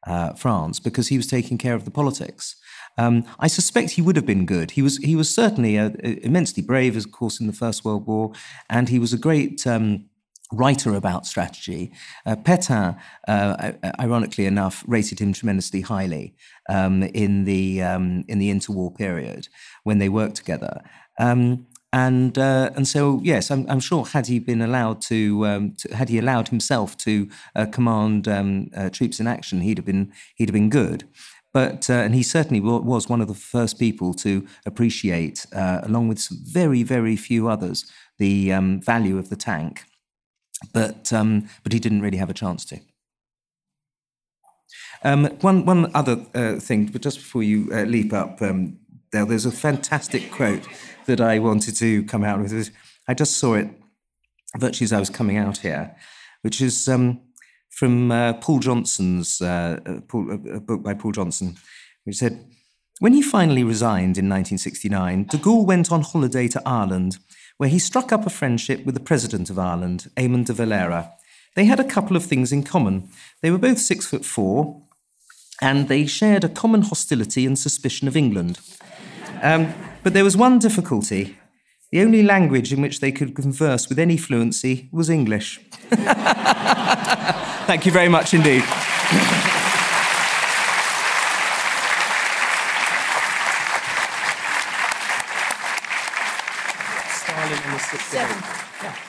uh, 0.05 0.33
France 0.33 0.79
because 0.79 1.07
he 1.07 1.17
was 1.17 1.27
taking 1.27 1.57
care 1.57 1.75
of 1.75 1.85
the 1.85 1.91
politics. 1.91 2.55
Um, 2.97 3.23
I 3.39 3.47
suspect 3.47 3.91
he 3.91 4.01
would 4.01 4.15
have 4.15 4.25
been 4.25 4.45
good. 4.45 4.71
He 4.71 4.81
was 4.81 4.97
he 4.97 5.15
was 5.15 5.33
certainly 5.33 5.77
uh, 5.79 5.89
immensely 6.03 6.61
brave, 6.61 6.95
of 6.97 7.11
course, 7.11 7.39
in 7.39 7.47
the 7.47 7.53
First 7.53 7.83
World 7.85 8.05
War, 8.05 8.33
and 8.69 8.89
he 8.89 8.99
was 8.99 9.13
a 9.13 9.17
great 9.17 9.65
um, 9.65 10.05
writer 10.51 10.93
about 10.93 11.25
strategy. 11.25 11.91
Uh, 12.25 12.35
Pétain, 12.35 12.97
uh, 13.27 13.71
ironically 13.99 14.45
enough, 14.45 14.83
rated 14.87 15.19
him 15.19 15.33
tremendously 15.33 15.81
highly 15.81 16.35
um, 16.69 17.03
in 17.03 17.45
the 17.45 17.81
um, 17.81 18.23
in 18.27 18.39
the 18.39 18.51
interwar 18.51 18.95
period 18.95 19.47
when 19.83 19.99
they 19.99 20.09
worked 20.09 20.35
together. 20.35 20.81
Um, 21.19 21.67
and 21.93 22.37
uh, 22.37 22.71
and 22.75 22.87
so 22.87 23.19
yes, 23.23 23.51
I'm, 23.51 23.69
I'm, 23.69 23.81
sure 23.81 24.05
had 24.05 24.27
he 24.27 24.39
been 24.39 24.61
allowed 24.61 25.01
to, 25.03 25.45
um, 25.45 25.75
to 25.79 25.93
had 25.93 26.07
he 26.07 26.17
allowed 26.17 26.47
himself 26.47 26.97
to 26.99 27.29
uh, 27.55 27.65
command 27.65 28.27
um, 28.27 28.69
uh, 28.75 28.89
troops 28.89 29.19
in 29.19 29.27
action, 29.27 29.61
he'd 29.61 29.77
have 29.77 29.85
been 29.85 30.13
he'd 30.35 30.49
have 30.49 30.53
been 30.53 30.69
good. 30.69 31.03
But 31.53 31.89
uh, 31.89 31.93
and 31.93 32.15
he 32.15 32.23
certainly 32.23 32.61
was 32.61 33.09
one 33.09 33.19
of 33.19 33.27
the 33.27 33.33
first 33.33 33.77
people 33.77 34.13
to 34.15 34.47
appreciate, 34.65 35.45
uh, 35.53 35.81
along 35.83 36.07
with 36.07 36.25
very 36.29 36.83
very 36.83 37.17
few 37.17 37.49
others, 37.49 37.91
the 38.19 38.53
um, 38.53 38.81
value 38.81 39.17
of 39.17 39.29
the 39.29 39.35
tank. 39.35 39.83
But 40.73 41.11
um, 41.11 41.49
but 41.63 41.73
he 41.73 41.79
didn't 41.79 42.01
really 42.01 42.17
have 42.17 42.29
a 42.29 42.33
chance 42.35 42.65
to. 42.65 42.79
Um, 45.03 45.25
one 45.41 45.65
one 45.65 45.91
other 45.95 46.25
uh, 46.35 46.55
thing, 46.59 46.85
but 46.85 47.01
just 47.01 47.17
before 47.17 47.43
you 47.43 47.65
leap 47.85 48.13
up, 48.13 48.41
um, 48.41 48.77
there, 49.11 49.25
there's 49.25 49.45
a 49.45 49.51
fantastic 49.51 50.31
quote 50.31 50.67
that 51.05 51.19
I 51.19 51.39
wanted 51.39 51.75
to 51.77 52.03
come 52.03 52.23
out 52.23 52.39
with. 52.39 52.71
I 53.07 53.13
just 53.13 53.37
saw 53.37 53.55
it 53.55 53.69
virtually 54.57 54.85
as 54.85 54.93
I 54.93 54.99
was 54.99 55.09
coming 55.09 55.37
out 55.37 55.57
here, 55.57 55.95
which 56.41 56.61
is 56.61 56.87
um, 56.87 57.21
from 57.69 58.11
uh, 58.11 58.33
Paul 58.33 58.59
Johnson's 58.59 59.41
uh, 59.41 59.79
uh 59.85 60.01
Paul, 60.07 60.31
a 60.31 60.59
book 60.59 60.83
by 60.83 60.93
Paul 60.93 61.11
Johnson, 61.11 61.55
which 62.03 62.17
said, 62.17 62.45
When 62.99 63.13
he 63.13 63.21
finally 63.21 63.63
resigned 63.63 64.17
in 64.17 64.29
1969, 64.29 65.25
de 65.25 65.37
Gaulle 65.37 65.65
went 65.65 65.91
on 65.91 66.01
holiday 66.01 66.47
to 66.49 66.61
Ireland, 66.65 67.17
where 67.61 67.69
he 67.69 67.77
struck 67.77 68.11
up 68.11 68.25
a 68.25 68.29
friendship 68.31 68.83
with 68.87 68.95
the 68.95 68.99
president 68.99 69.51
of 69.51 69.59
Ireland, 69.59 70.09
Eamon 70.17 70.43
de 70.43 70.51
Valera. 70.51 71.13
They 71.55 71.65
had 71.65 71.79
a 71.79 71.83
couple 71.83 72.17
of 72.17 72.25
things 72.25 72.51
in 72.51 72.63
common. 72.63 73.07
They 73.43 73.51
were 73.51 73.59
both 73.59 73.77
six 73.77 74.07
foot 74.07 74.25
four, 74.25 74.81
and 75.61 75.87
they 75.87 76.07
shared 76.07 76.43
a 76.43 76.49
common 76.49 76.81
hostility 76.81 77.45
and 77.45 77.59
suspicion 77.59 78.07
of 78.07 78.17
England. 78.17 78.59
Um, 79.43 79.75
but 80.01 80.15
there 80.15 80.23
was 80.23 80.35
one 80.35 80.57
difficulty. 80.57 81.37
The 81.91 82.01
only 82.01 82.23
language 82.23 82.73
in 82.73 82.81
which 82.81 82.99
they 82.99 83.11
could 83.11 83.35
converse 83.35 83.87
with 83.89 83.99
any 83.99 84.17
fluency 84.17 84.89
was 84.91 85.11
English. 85.11 85.59
Thank 87.67 87.85
you 87.85 87.91
very 87.91 88.09
much 88.09 88.33
indeed. 88.33 88.63
Seven. 98.11 99.00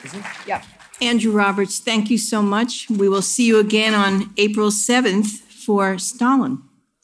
Yeah. 0.45 0.63
Andrew 1.01 1.31
Roberts, 1.31 1.79
thank 1.79 2.09
you 2.09 2.17
so 2.17 2.41
much. 2.41 2.89
We 2.89 3.09
will 3.09 3.21
see 3.21 3.45
you 3.45 3.59
again 3.59 3.93
on 3.93 4.33
April 4.37 4.69
7th 4.69 5.41
for 5.65 5.97
Stalin, 5.97 6.61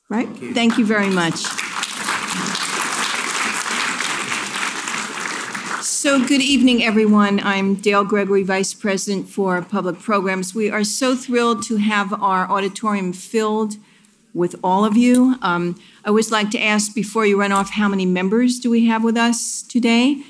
right? 0.10 0.28
Thank 0.28 0.42
you, 0.42 0.54
thank 0.54 0.78
you 0.78 0.86
very 0.86 1.10
much. 1.10 1.46
So, 5.82 6.26
good 6.26 6.42
evening, 6.42 6.82
everyone. 6.82 7.42
I'm 7.42 7.76
Dale 7.76 8.06
Gregory, 8.06 8.44
Vice 8.44 8.74
President 8.74 9.28
for 9.28 9.62
Public 9.62 10.00
Programs. 10.00 10.56
We 10.56 10.70
are 10.70 10.86
so 10.86 11.14
thrilled 11.14 11.64
to 11.64 11.76
have 11.76 12.14
our 12.14 12.50
auditorium 12.50 13.12
filled 13.12 13.76
with 14.34 14.56
all 14.64 14.86
of 14.86 14.96
you. 14.96 15.36
Um, 15.42 15.78
I 16.06 16.10
always 16.10 16.32
like 16.32 16.52
to 16.52 16.60
ask 16.60 16.96
before 16.96 17.26
you 17.26 17.38
run 17.38 17.52
off 17.52 17.72
how 17.72 17.90
many 17.90 18.06
members 18.06 18.60
do 18.60 18.70
we 18.70 18.86
have 18.86 19.04
with 19.04 19.18
us 19.18 19.62
today? 19.62 20.24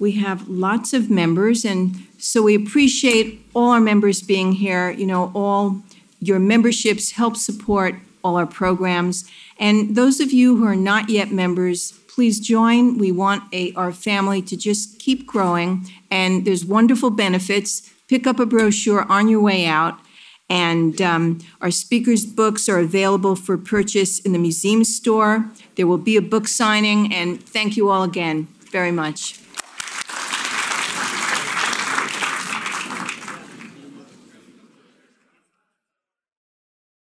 We 0.00 0.12
have 0.12 0.48
lots 0.48 0.94
of 0.94 1.10
members, 1.10 1.64
and 1.64 1.94
so 2.18 2.42
we 2.42 2.54
appreciate 2.54 3.46
all 3.54 3.70
our 3.70 3.80
members 3.80 4.22
being 4.22 4.52
here. 4.52 4.90
You 4.90 5.06
know, 5.06 5.30
all 5.34 5.82
your 6.20 6.38
memberships 6.38 7.12
help 7.12 7.36
support 7.36 7.96
all 8.24 8.36
our 8.36 8.46
programs. 8.46 9.30
And 9.58 9.94
those 9.94 10.18
of 10.18 10.32
you 10.32 10.56
who 10.56 10.66
are 10.66 10.74
not 10.74 11.10
yet 11.10 11.30
members, 11.30 11.92
please 12.08 12.40
join. 12.40 12.96
We 12.96 13.12
want 13.12 13.44
a, 13.52 13.74
our 13.74 13.92
family 13.92 14.40
to 14.42 14.56
just 14.56 14.98
keep 14.98 15.26
growing, 15.26 15.86
and 16.10 16.46
there's 16.46 16.64
wonderful 16.64 17.10
benefits. 17.10 17.90
Pick 18.08 18.26
up 18.26 18.40
a 18.40 18.46
brochure 18.46 19.04
on 19.12 19.28
your 19.28 19.40
way 19.42 19.66
out. 19.66 19.98
And 20.48 21.00
um, 21.00 21.38
our 21.60 21.70
speakers' 21.70 22.26
books 22.26 22.68
are 22.68 22.78
available 22.78 23.36
for 23.36 23.56
purchase 23.56 24.18
in 24.18 24.32
the 24.32 24.38
museum 24.38 24.82
store. 24.82 25.48
There 25.76 25.86
will 25.86 25.98
be 25.98 26.16
a 26.16 26.22
book 26.22 26.48
signing, 26.48 27.12
and 27.12 27.40
thank 27.40 27.76
you 27.76 27.90
all 27.90 28.02
again 28.02 28.48
very 28.72 28.90
much. 28.90 29.39